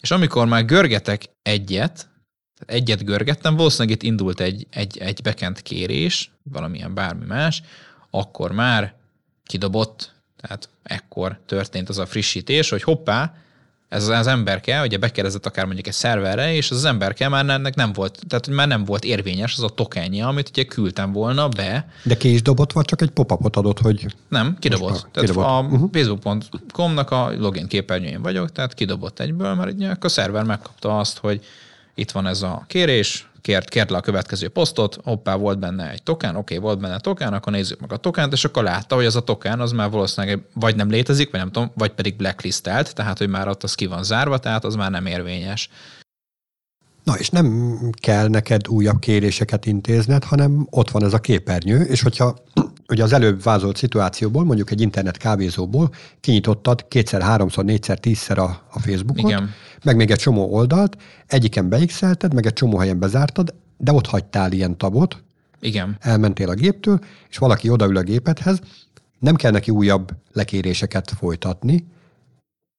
és 0.00 0.10
amikor 0.10 0.46
már 0.46 0.64
görgetek 0.64 1.24
egyet, 1.42 2.08
tehát 2.58 2.82
egyet 2.82 3.04
görgettem, 3.04 3.56
valószínűleg 3.56 3.96
itt 3.96 4.02
indult 4.02 4.40
egy, 4.40 4.66
egy, 4.70 4.98
egy 4.98 5.22
backend 5.22 5.62
kérés, 5.62 6.30
valamilyen 6.42 6.94
bármi 6.94 7.24
más, 7.24 7.62
akkor 8.10 8.52
már 8.52 8.97
kidobott, 9.48 10.12
tehát 10.40 10.68
ekkor 10.82 11.38
történt 11.46 11.88
az 11.88 11.98
a 11.98 12.06
frissítés, 12.06 12.68
hogy 12.68 12.82
hoppá, 12.82 13.34
ez 13.88 14.08
az 14.08 14.26
emberke, 14.26 14.82
ugye 14.82 14.96
bekérdezett 14.96 15.46
akár 15.46 15.64
mondjuk 15.64 15.86
egy 15.86 15.92
szerverre, 15.92 16.54
és 16.54 16.70
az, 16.70 16.84
emberke 16.84 17.28
már 17.28 17.48
ennek 17.48 17.74
nem 17.74 17.92
volt, 17.92 18.18
tehát 18.28 18.48
már 18.48 18.68
nem 18.68 18.84
volt 18.84 19.04
érvényes 19.04 19.56
az 19.56 19.62
a 19.62 19.68
tokenje, 19.68 20.26
amit 20.26 20.48
ugye 20.48 20.64
küldtem 20.64 21.12
volna 21.12 21.48
be. 21.48 21.88
De 22.02 22.16
ki 22.16 22.32
is 22.32 22.42
dobott, 22.42 22.72
vagy 22.72 22.84
csak 22.84 23.02
egy 23.02 23.10
pop-upot 23.10 23.56
adott, 23.56 23.78
hogy... 23.78 24.06
Nem, 24.28 24.56
kidobott. 24.58 24.90
Most, 24.90 25.06
tehát 25.12 25.28
kidobott. 25.28 25.50
a 25.50 25.60
uh-huh. 25.60 25.90
facebook.com-nak 25.92 27.10
a 27.10 27.32
login 27.38 27.66
képernyőjén 27.66 28.22
vagyok, 28.22 28.52
tehát 28.52 28.74
kidobott 28.74 29.20
egyből, 29.20 29.54
mert 29.54 29.72
ugye 29.72 29.94
a 30.00 30.08
szerver 30.08 30.44
megkapta 30.44 30.98
azt, 30.98 31.18
hogy 31.18 31.44
itt 31.98 32.10
van 32.10 32.26
ez 32.26 32.42
a 32.42 32.64
kérés, 32.66 33.30
kért, 33.40 33.68
kért 33.68 33.90
le 33.90 33.96
a 33.96 34.00
következő 34.00 34.48
posztot, 34.48 34.98
hoppá, 35.04 35.34
volt 35.34 35.58
benne 35.58 35.90
egy 35.90 36.02
token, 36.02 36.36
oké, 36.36 36.38
okay, 36.38 36.66
volt 36.66 36.80
benne 36.80 36.98
token, 36.98 37.32
akkor 37.32 37.52
nézzük 37.52 37.80
meg 37.80 37.92
a 37.92 37.96
tokent, 37.96 38.32
és 38.32 38.44
akkor 38.44 38.62
látta, 38.62 38.94
hogy 38.94 39.04
az 39.04 39.16
a 39.16 39.20
token 39.20 39.60
az 39.60 39.72
már 39.72 39.90
valószínűleg 39.90 40.46
vagy 40.54 40.76
nem 40.76 40.90
létezik, 40.90 41.30
vagy 41.30 41.40
nem 41.40 41.50
tudom, 41.50 41.70
vagy 41.74 41.90
pedig 41.90 42.16
blacklistelt, 42.16 42.94
tehát 42.94 43.18
hogy 43.18 43.28
már 43.28 43.48
ott 43.48 43.62
az 43.62 43.74
ki 43.74 43.86
van 43.86 44.02
zárva, 44.02 44.38
tehát 44.38 44.64
az 44.64 44.74
már 44.74 44.90
nem 44.90 45.06
érvényes. 45.06 45.70
Na, 47.04 47.14
és 47.14 47.30
nem 47.30 47.78
kell 48.00 48.28
neked 48.28 48.68
újabb 48.68 48.98
kéréseket 48.98 49.66
intézned, 49.66 50.24
hanem 50.24 50.66
ott 50.70 50.90
van 50.90 51.04
ez 51.04 51.12
a 51.12 51.18
képernyő, 51.18 51.80
és 51.80 52.02
hogyha 52.02 52.36
ugye 52.88 53.02
az 53.02 53.12
előbb 53.12 53.42
vázolt 53.42 53.76
szituációból, 53.76 54.44
mondjuk 54.44 54.70
egy 54.70 54.80
internet 54.80 55.16
kávézóból 55.16 55.90
kinyitottad 56.20 56.88
kétszer, 56.88 57.22
háromszor, 57.22 57.64
négyszer, 57.64 57.98
tízszer 57.98 58.38
a, 58.38 58.62
a 58.70 58.78
Facebookot, 58.78 59.30
Igen. 59.30 59.50
meg 59.84 59.96
még 59.96 60.10
egy 60.10 60.18
csomó 60.18 60.52
oldalt, 60.52 60.96
egyiken 61.26 61.68
beixelted, 61.68 62.34
meg 62.34 62.46
egy 62.46 62.52
csomó 62.52 62.78
helyen 62.78 62.98
bezártad, 62.98 63.54
de 63.76 63.92
ott 63.92 64.06
hagytál 64.06 64.52
ilyen 64.52 64.78
tabot, 64.78 65.22
Igen. 65.60 65.96
elmentél 66.00 66.48
a 66.48 66.54
géptől, 66.54 67.00
és 67.28 67.38
valaki 67.38 67.70
odaül 67.70 67.96
a 67.96 68.02
gépedhez, 68.02 68.60
nem 69.18 69.34
kell 69.34 69.50
neki 69.50 69.70
újabb 69.70 70.10
lekéréseket 70.32 71.10
folytatni, 71.10 71.86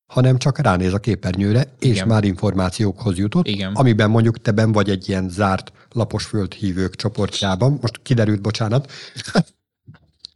hanem 0.08 0.38
csak 0.38 0.58
ránéz 0.58 0.94
a 0.94 1.00
képernyőre, 1.00 1.74
és 1.80 1.90
Igen. 1.90 2.08
már 2.08 2.24
információkhoz 2.24 3.18
jutott, 3.18 3.48
Igen. 3.48 3.74
amiben 3.74 4.10
mondjuk 4.10 4.42
te 4.42 4.52
ben 4.52 4.72
vagy 4.72 4.90
egy 4.90 5.10
ilyen 5.10 5.30
zárt 5.30 5.72
lapos 5.92 6.26
földhívők 6.26 6.96
csoportjában, 6.96 7.78
most 7.82 8.00
kiderült, 8.04 8.42
bocsánat, 8.42 8.92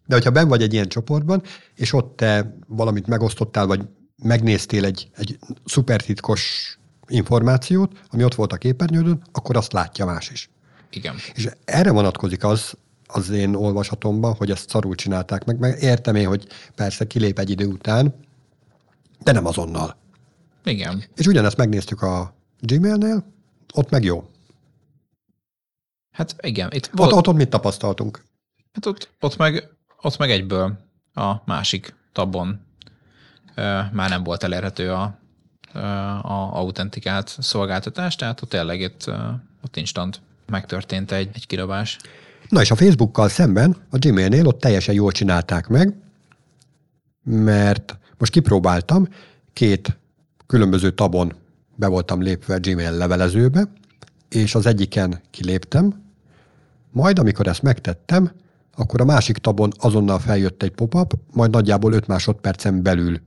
de 0.05 0.13
hogyha 0.13 0.31
ben 0.31 0.47
vagy 0.47 0.61
egy 0.61 0.73
ilyen 0.73 0.87
csoportban, 0.87 1.43
és 1.75 1.93
ott 1.93 2.15
te 2.15 2.57
valamit 2.67 3.07
megosztottál, 3.07 3.65
vagy 3.65 3.81
megnéztél 4.23 4.85
egy, 4.85 5.09
egy 5.15 5.39
szupertitkos 5.65 6.73
információt, 7.07 7.91
ami 8.09 8.23
ott 8.23 8.35
volt 8.35 8.53
a 8.53 8.57
képernyődön, 8.57 9.21
akkor 9.31 9.57
azt 9.57 9.73
látja 9.73 10.05
más 10.05 10.29
is. 10.29 10.49
Igen. 10.89 11.15
És 11.33 11.49
erre 11.65 11.91
vonatkozik 11.91 12.43
az, 12.43 12.73
az 13.07 13.29
én 13.29 13.55
olvasatomban, 13.55 14.35
hogy 14.35 14.51
ezt 14.51 14.69
szarul 14.69 14.95
csinálták 14.95 15.45
meg, 15.45 15.59
meg 15.59 15.81
értem 15.81 16.15
én, 16.15 16.27
hogy 16.27 16.47
persze 16.75 17.07
kilép 17.07 17.39
egy 17.39 17.49
idő 17.49 17.67
után, 17.67 18.15
de 19.23 19.31
nem 19.31 19.45
azonnal. 19.45 19.97
Igen. 20.63 21.03
És 21.15 21.27
ugyanezt 21.27 21.57
megnéztük 21.57 22.01
a 22.01 22.35
Gmailnél, 22.59 23.25
ott 23.73 23.89
meg 23.89 24.03
jó. 24.03 24.29
Hát 26.11 26.35
igen. 26.41 26.69
Itt 26.73 26.89
volt... 26.91 27.11
ott, 27.11 27.17
ott, 27.17 27.27
ott 27.27 27.35
mit 27.35 27.49
tapasztaltunk? 27.49 28.23
Hát 28.73 28.85
ott, 28.85 29.09
ott, 29.19 29.37
meg, 29.37 29.69
ott 30.03 30.17
meg 30.17 30.31
egyből 30.31 30.77
a 31.13 31.33
másik 31.45 31.95
tabon 32.11 32.59
már 33.91 34.09
nem 34.09 34.23
volt 34.23 34.43
elérhető 34.43 34.91
a, 34.91 35.17
a 36.21 36.57
autentikált 36.57 37.37
szolgáltatás, 37.39 38.15
tehát 38.15 38.41
ott 38.41 38.49
tényleg 38.49 38.81
itt, 38.81 39.11
ott 39.63 39.77
instant 39.77 40.21
megtörtént 40.45 41.11
egy, 41.11 41.29
egy 41.33 41.47
kirabás. 41.47 41.97
Na 42.49 42.61
és 42.61 42.71
a 42.71 42.75
Facebookkal 42.75 43.29
szemben 43.29 43.75
a 43.89 43.97
Gmailnél 43.97 44.47
ott 44.47 44.59
teljesen 44.59 44.95
jól 44.95 45.11
csinálták 45.11 45.67
meg, 45.67 45.95
mert 47.23 47.97
most 48.17 48.31
kipróbáltam, 48.31 49.07
két 49.53 49.97
különböző 50.47 50.91
tabon 50.91 51.33
be 51.75 51.87
voltam 51.87 52.21
lépve 52.21 52.57
Gmail 52.57 52.91
levelezőbe, 52.91 53.63
és 54.29 54.55
az 54.55 54.65
egyiken 54.65 55.21
kiléptem, 55.29 56.03
majd 56.91 57.19
amikor 57.19 57.47
ezt 57.47 57.61
megtettem, 57.61 58.31
akkor 58.75 59.01
a 59.01 59.05
másik 59.05 59.37
tabon 59.37 59.71
azonnal 59.77 60.19
feljött 60.19 60.63
egy 60.63 60.71
pop-up, 60.71 61.13
majd 61.33 61.51
nagyjából 61.51 61.93
5 61.93 62.07
másodpercen 62.07 62.83
belül 62.83 63.21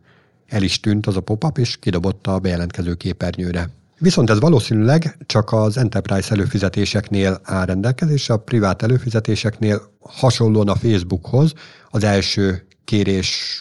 el 0.46 0.62
is 0.62 0.80
tűnt 0.80 1.06
az 1.06 1.16
a 1.16 1.20
pop-up, 1.20 1.58
és 1.58 1.76
kidobotta 1.76 2.34
a 2.34 2.38
bejelentkező 2.38 2.94
képernyőre. 2.94 3.70
Viszont 3.98 4.30
ez 4.30 4.40
valószínűleg 4.40 5.16
csak 5.26 5.52
az 5.52 5.76
enterprise 5.76 6.34
előfizetéseknél 6.34 7.40
áll 7.42 7.64
rendelkezésre, 7.64 8.34
a 8.34 8.38
privát 8.38 8.82
előfizetéseknél 8.82 9.80
hasonlóan 10.00 10.68
a 10.68 10.74
Facebookhoz 10.74 11.52
az 11.90 12.04
első 12.04 12.66
kérés 12.84 13.60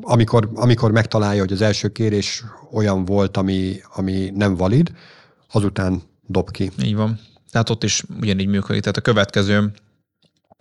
amikor, 0.00 0.50
amikor 0.54 0.90
megtalálja, 0.90 1.40
hogy 1.40 1.52
az 1.52 1.62
első 1.62 1.88
kérés 1.88 2.44
olyan 2.72 3.04
volt, 3.04 3.36
ami, 3.36 3.80
ami 3.94 4.32
nem 4.34 4.54
valid, 4.54 4.92
azután 5.52 6.02
dob 6.26 6.50
ki. 6.50 6.70
Így 6.82 6.94
van. 6.94 7.18
Tehát 7.50 7.70
ott 7.70 7.84
is 7.84 8.04
ugyanígy 8.20 8.46
működik. 8.46 8.82
Tehát 8.82 8.96
a 8.96 9.00
következő 9.00 9.72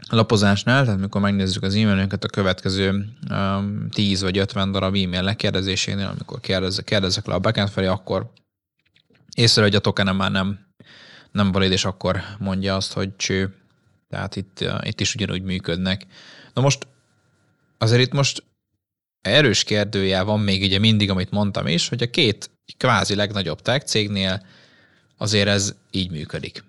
lapozásnál, 0.09 0.83
tehát 0.83 0.99
amikor 0.99 1.21
megnézzük 1.21 1.63
az 1.63 1.75
e-mailünket, 1.75 2.23
a 2.23 2.27
következő 2.27 3.05
um, 3.29 3.89
10 3.89 4.21
vagy 4.21 4.37
50 4.37 4.71
darab 4.71 4.95
e-mail 4.95 5.21
lekérdezésénél, 5.21 6.07
amikor 6.07 6.39
kérdezek, 6.39 6.85
kérdezek 6.85 7.25
le 7.25 7.33
a 7.33 7.39
backend 7.39 7.69
felé, 7.69 7.85
akkor 7.85 8.31
észre, 9.35 9.61
hogy 9.61 9.75
a 9.75 9.79
tokenem 9.79 10.15
már 10.15 10.31
nem, 10.31 10.59
nem 11.31 11.51
valid, 11.51 11.71
és 11.71 11.85
akkor 11.85 12.21
mondja 12.39 12.75
azt, 12.75 12.93
hogy 12.93 13.15
cső. 13.15 13.55
Tehát 14.09 14.35
itt, 14.35 14.57
uh, 14.61 14.87
itt 14.87 14.99
is 14.99 15.15
ugyanúgy 15.15 15.43
működnek. 15.43 16.05
Na 16.53 16.61
most 16.61 16.87
azért 17.77 18.01
itt 18.01 18.11
most 18.11 18.43
erős 19.21 19.63
kérdőjel 19.63 20.23
van 20.23 20.39
még 20.39 20.61
ugye 20.61 20.79
mindig, 20.79 21.09
amit 21.09 21.31
mondtam 21.31 21.67
is, 21.67 21.89
hogy 21.89 22.01
a 22.01 22.09
két 22.09 22.49
kvázi 22.77 23.15
legnagyobb 23.15 23.61
tech 23.61 23.85
cégnél 23.85 24.45
azért 25.17 25.47
ez 25.47 25.75
így 25.91 26.11
működik. 26.11 26.63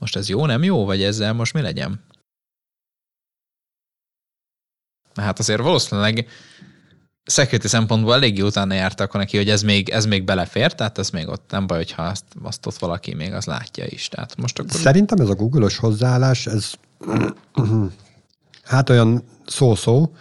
Most 0.00 0.16
ez 0.16 0.28
jó, 0.28 0.46
nem 0.46 0.62
jó, 0.62 0.84
vagy 0.84 1.02
ezzel 1.02 1.32
most 1.32 1.52
mi 1.52 1.60
legyen? 1.60 2.04
Hát 5.14 5.38
azért 5.38 5.60
valószínűleg 5.60 6.28
security 7.24 7.66
szempontból 7.66 8.14
elég 8.14 8.38
jó 8.38 8.46
utána 8.46 8.74
jártak 8.74 9.12
neki, 9.12 9.36
hogy 9.36 9.50
ez 9.50 9.62
még, 9.62 9.88
ez 9.88 10.06
még 10.06 10.24
belefér, 10.24 10.74
tehát 10.74 10.98
ez 10.98 11.10
még 11.10 11.28
ott 11.28 11.50
nem 11.50 11.66
baj, 11.66 11.76
hogyha 11.76 12.02
azt, 12.02 12.24
azt 12.42 12.66
ott 12.66 12.78
valaki 12.78 13.14
még 13.14 13.32
az 13.32 13.44
látja 13.44 13.84
is. 13.88 14.08
Tehát 14.08 14.36
most 14.36 14.58
akkor... 14.58 14.70
Szerintem 14.70 15.18
ez 15.18 15.28
a 15.28 15.34
Google-os 15.34 15.76
hozzáállás, 15.76 16.46
ez 16.46 16.72
hát 18.62 18.90
olyan 18.90 19.22
szó-szó, 19.46 20.14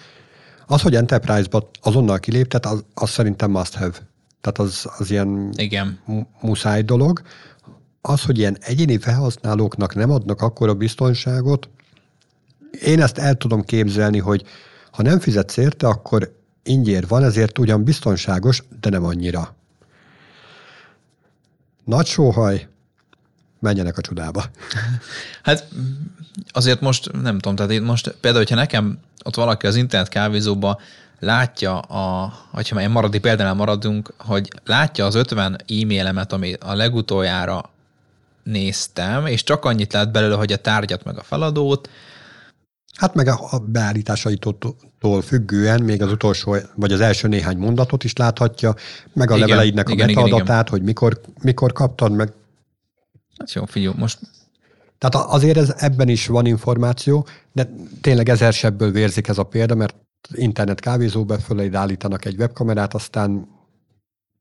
az, 0.68 0.82
hogy 0.82 0.96
Enterprise-ba 0.96 1.70
azonnal 1.82 2.20
kiléptet, 2.20 2.66
az, 2.66 2.84
az 2.94 3.10
szerintem 3.10 3.52
must 3.52 3.74
have. 3.74 3.98
Tehát 4.42 4.60
az, 4.60 4.90
az 4.98 5.12
ilyen 5.12 5.54
Igen. 5.56 6.00
muszáj 6.42 6.82
dolog. 6.82 7.22
Az, 8.08 8.22
hogy 8.22 8.38
ilyen 8.38 8.58
egyéni 8.60 8.98
felhasználóknak 8.98 9.96
nem 9.96 10.12
adnak 10.12 10.42
akkora 10.42 10.74
biztonságot, 10.74 11.70
én 12.82 13.02
ezt 13.02 13.18
el 13.18 13.36
tudom 13.36 13.64
képzelni, 13.64 14.20
hogy 14.20 14.44
ha 14.92 15.02
nem 15.02 15.20
fizetsz 15.20 15.58
érte, 15.58 15.88
akkor 15.88 16.36
ingyér 16.64 17.08
van, 17.08 17.24
ezért 17.24 17.58
ugyan 17.58 17.84
biztonságos, 17.84 18.64
de 18.82 18.90
nem 18.90 19.04
annyira. 19.04 19.56
Nagy 21.84 22.06
sóhaj, 22.06 22.68
menjenek 23.60 23.98
a 23.98 24.02
csodába. 24.02 24.44
Hát 25.44 25.68
azért 26.52 26.82
most 26.82 27.12
nem 27.22 27.40
tudom, 27.40 27.56
tehát 27.56 27.84
most 27.84 28.08
például, 28.08 28.44
hogyha 28.44 28.56
nekem 28.56 29.00
ott 29.24 29.36
valaki 29.36 29.68
az 29.68 29.76
internet 29.76 30.10
kávézóba 30.10 30.80
látja, 31.20 31.80
a, 31.80 32.34
hogyha 32.52 32.76
már 32.76 32.90
maradi 32.90 33.20
példánál 33.20 33.54
maradunk, 33.54 34.14
hogy 34.18 34.52
látja 34.66 35.06
az 35.06 35.16
50 35.16 35.54
e-mailemet, 35.68 36.34
ami 36.34 36.54
a 36.54 36.74
legutoljára 36.74 37.74
néztem, 38.46 39.26
és 39.26 39.44
csak 39.44 39.66
annyit 39.66 39.94
lát 39.94 40.12
belőle, 40.12 40.36
hogy 40.36 40.52
a 40.52 40.58
tárgyat 40.58 41.04
meg 41.04 41.18
a 41.18 41.24
feladót. 41.24 41.90
Hát 42.98 43.14
meg 43.14 43.28
a 43.28 43.60
beállításaitól 43.66 45.22
függően 45.24 45.82
még 45.82 46.02
az 46.02 46.12
utolsó, 46.12 46.56
vagy 46.76 46.92
az 46.92 47.00
első 47.00 47.28
néhány 47.28 47.58
mondatot 47.58 48.04
is 48.04 48.14
láthatja, 48.14 48.76
meg 49.14 49.32
a 49.32 49.36
igen, 49.36 49.48
leveleidnek 49.48 49.90
igen, 49.90 50.10
a 50.10 50.22
metaadatát, 50.22 50.70
hogy 50.70 50.82
mikor, 50.82 51.22
mikor 51.42 51.74
kaptad, 51.74 52.12
meg 52.12 52.34
Hát 53.38 53.54
jó, 53.54 53.66
figyelj, 53.66 53.96
most... 53.98 54.20
Tehát 54.98 55.28
azért 55.28 55.58
ez, 55.58 55.74
ebben 55.78 56.08
is 56.08 56.28
van 56.28 56.46
információ, 56.46 57.28
de 57.52 57.70
tényleg 58.02 58.30
ezer 58.30 58.54
sebből 58.54 58.92
vérzik 58.92 59.28
ez 59.28 59.38
a 59.38 59.44
példa, 59.44 59.76
mert 59.76 59.96
internet 60.32 60.80
kávézóba 60.80 61.40
fölé 61.40 61.70
állítanak 61.74 62.26
egy 62.26 62.40
webkamerát, 62.40 62.94
aztán 62.94 63.48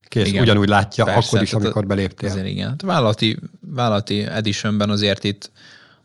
kész, 0.08 0.26
igen, 0.26 0.42
ugyanúgy 0.42 0.68
látja 0.68 1.04
persze, 1.04 1.28
akkor 1.28 1.42
is, 1.42 1.52
amikor 1.52 1.86
beléptél. 1.86 2.30
Azért 2.30 2.46
igen. 2.46 2.68
Hát 2.68 2.82
vállalati, 2.82 3.38
vállalati 3.60 4.22
editionben 4.22 4.90
azért 4.90 5.24
itt 5.24 5.50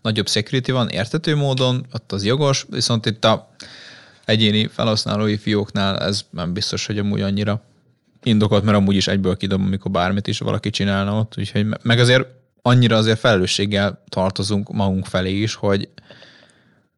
nagyobb 0.01 0.27
security 0.27 0.71
van, 0.71 0.89
értető 0.89 1.35
módon, 1.35 1.85
ott 1.93 2.11
az 2.11 2.25
jogos, 2.25 2.65
viszont 2.69 3.05
itt 3.05 3.25
a 3.25 3.49
egyéni 4.25 4.67
felhasználói 4.67 5.37
fióknál 5.37 5.97
ez 5.97 6.25
nem 6.29 6.53
biztos, 6.53 6.85
hogy 6.85 6.97
amúgy 6.97 7.21
annyira 7.21 7.61
indokolt, 8.23 8.63
mert 8.63 8.77
amúgy 8.77 8.95
is 8.95 9.07
egyből 9.07 9.37
kidom, 9.37 9.63
amikor 9.63 9.91
bármit 9.91 10.27
is 10.27 10.39
valaki 10.39 10.69
csinálna 10.69 11.19
ott, 11.19 11.33
úgyhogy 11.37 11.65
meg 11.81 11.99
azért 11.99 12.27
annyira 12.61 12.97
azért 12.97 13.19
felelősséggel 13.19 14.03
tartozunk 14.09 14.71
magunk 14.71 15.05
felé 15.05 15.41
is, 15.41 15.53
hogy, 15.53 15.89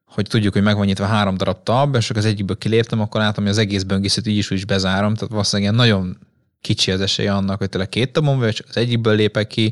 hogy 0.06 0.28
tudjuk, 0.28 0.54
hogy 0.54 0.62
meg 0.62 0.76
van 0.76 0.86
nyitva 0.86 1.06
három 1.06 1.38
darab 1.38 1.64
tab, 1.64 1.96
és 1.96 2.10
az 2.10 2.26
egyikből 2.26 2.58
kiléptem, 2.58 3.02
akkor 3.02 3.22
látom, 3.22 3.44
hogy 3.44 3.54
az 3.54 3.60
egész 3.60 3.84
böngészet 3.84 4.28
így 4.28 4.38
is, 4.38 4.52
úgy 4.52 4.58
is 4.58 4.66
bezárom, 4.66 5.14
tehát 5.14 5.32
valószínűleg 5.32 5.74
nagyon 5.74 6.18
kicsi 6.62 6.92
az 6.92 7.02
esélye 7.02 7.34
annak, 7.34 7.58
hogy 7.58 7.70
tényleg 7.70 7.90
két 7.90 8.20
vagy, 8.22 8.54
csak 8.54 8.68
az 8.70 8.78
egyikből 8.78 9.16
lépek 9.16 9.48
ki. 9.48 9.72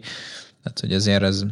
Tehát, 0.64 0.80
hogy 0.80 0.94
azért 0.94 1.24
ez, 1.24 1.44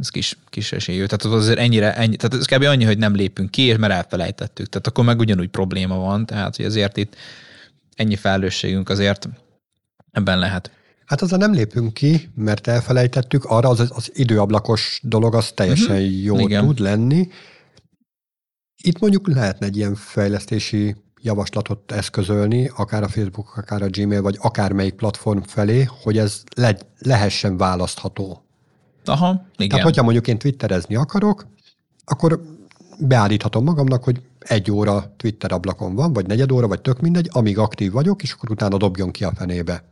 ez 0.00 0.08
kis, 0.08 0.38
kis 0.48 0.72
esélyű. 0.72 1.04
Tehát 1.04 1.24
az 1.24 1.32
azért 1.32 1.58
ennyire, 1.58 1.94
ennyi, 1.94 2.16
tehát 2.16 2.34
ez 2.34 2.58
kb. 2.58 2.62
annyi, 2.62 2.84
hogy 2.84 2.98
nem 2.98 3.14
lépünk 3.14 3.50
ki, 3.50 3.62
és 3.62 3.76
mert 3.76 3.92
elfelejtettük. 3.92 4.68
Tehát 4.68 4.86
akkor 4.86 5.04
meg 5.04 5.18
ugyanúgy 5.18 5.48
probléma 5.48 5.96
van, 5.96 6.26
tehát 6.26 6.56
hogy 6.56 6.64
azért 6.64 6.96
itt 6.96 7.16
ennyi 7.94 8.16
felelősségünk 8.16 8.88
azért 8.88 9.28
ebben 10.10 10.38
lehet. 10.38 10.70
Hát 11.04 11.22
azzal 11.22 11.38
nem 11.38 11.52
lépünk 11.52 11.94
ki, 11.94 12.30
mert 12.34 12.66
elfelejtettük, 12.66 13.44
arra 13.44 13.68
az, 13.68 13.80
az 13.80 14.10
időablakos 14.14 15.00
dolog 15.02 15.34
az 15.34 15.52
teljesen 15.52 15.96
uh-huh. 15.96 16.22
jó 16.22 16.38
Igen. 16.38 16.64
tud 16.64 16.78
lenni. 16.78 17.28
Itt 18.82 18.98
mondjuk 18.98 19.28
lehetne 19.28 19.66
egy 19.66 19.76
ilyen 19.76 19.94
fejlesztési 19.94 20.94
javaslatot 21.24 21.92
eszközölni, 21.92 22.70
akár 22.76 23.02
a 23.02 23.08
Facebook, 23.08 23.56
akár 23.56 23.82
a 23.82 23.88
Gmail, 23.88 24.22
vagy 24.22 24.38
akármelyik 24.40 24.94
platform 24.94 25.40
felé, 25.40 25.88
hogy 26.02 26.18
ez 26.18 26.42
le, 26.56 26.76
lehessen 26.98 27.56
választható. 27.56 28.44
Aha, 29.04 29.46
igen. 29.56 29.68
Tehát, 29.68 29.84
hogyha 29.84 30.02
mondjuk 30.02 30.28
én 30.28 30.38
twitterezni 30.38 30.94
akarok, 30.94 31.46
akkor 32.04 32.40
beállíthatom 32.98 33.64
magamnak, 33.64 34.04
hogy 34.04 34.22
egy 34.38 34.70
óra 34.70 35.14
Twitter 35.16 35.52
ablakon 35.52 35.94
van, 35.94 36.12
vagy 36.12 36.26
negyed 36.26 36.52
óra, 36.52 36.68
vagy 36.68 36.80
tök 36.80 37.00
mindegy, 37.00 37.28
amíg 37.32 37.58
aktív 37.58 37.92
vagyok, 37.92 38.22
és 38.22 38.32
akkor 38.32 38.50
utána 38.50 38.76
dobjon 38.76 39.10
ki 39.10 39.24
a 39.24 39.32
fenébe. 39.34 39.84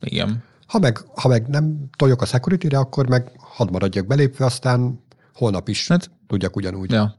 Igen. 0.00 0.42
Ha 0.66 0.78
meg, 0.78 0.98
ha 1.14 1.28
meg 1.28 1.46
nem 1.48 1.88
toljok 1.96 2.22
a 2.22 2.26
security-re, 2.26 2.78
akkor 2.78 3.08
meg 3.08 3.30
hadd 3.38 3.70
maradjak 3.70 4.06
belépve, 4.06 4.44
aztán 4.44 5.02
holnap 5.34 5.68
is 5.68 5.88
hát, 5.88 6.10
tudjak 6.26 6.56
ugyanúgy. 6.56 6.90
Ja. 6.90 7.16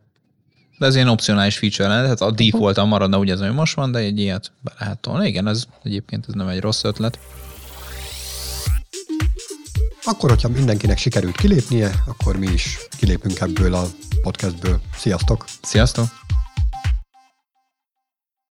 De 0.79 0.85
ez 0.85 0.95
ilyen 0.95 1.07
opcionális 1.07 1.57
feature 1.57 1.87
lenne, 1.87 2.01
tehát 2.01 2.21
a 2.21 2.31
default 2.31 2.85
maradna 2.85 3.17
úgy 3.17 3.29
az, 3.29 3.41
ami 3.41 3.53
most 3.53 3.75
van, 3.75 3.91
de 3.91 3.99
egy 3.99 4.19
ilyet 4.19 4.51
be 4.61 4.73
lehet 4.79 4.99
tolni. 4.99 5.27
Igen, 5.27 5.47
ez 5.47 5.63
egyébként 5.83 6.25
ez 6.27 6.33
nem 6.33 6.47
egy 6.47 6.59
rossz 6.59 6.83
ötlet. 6.83 7.19
Akkor, 10.03 10.29
hogyha 10.29 10.47
mindenkinek 10.47 10.97
sikerült 10.97 11.35
kilépnie, 11.35 11.91
akkor 12.07 12.37
mi 12.37 12.47
is 12.47 12.77
kilépünk 12.97 13.39
ebből 13.39 13.73
a 13.73 13.87
podcastből. 14.21 14.81
Sziasztok! 14.95 15.45
Sziasztok! 15.61 16.07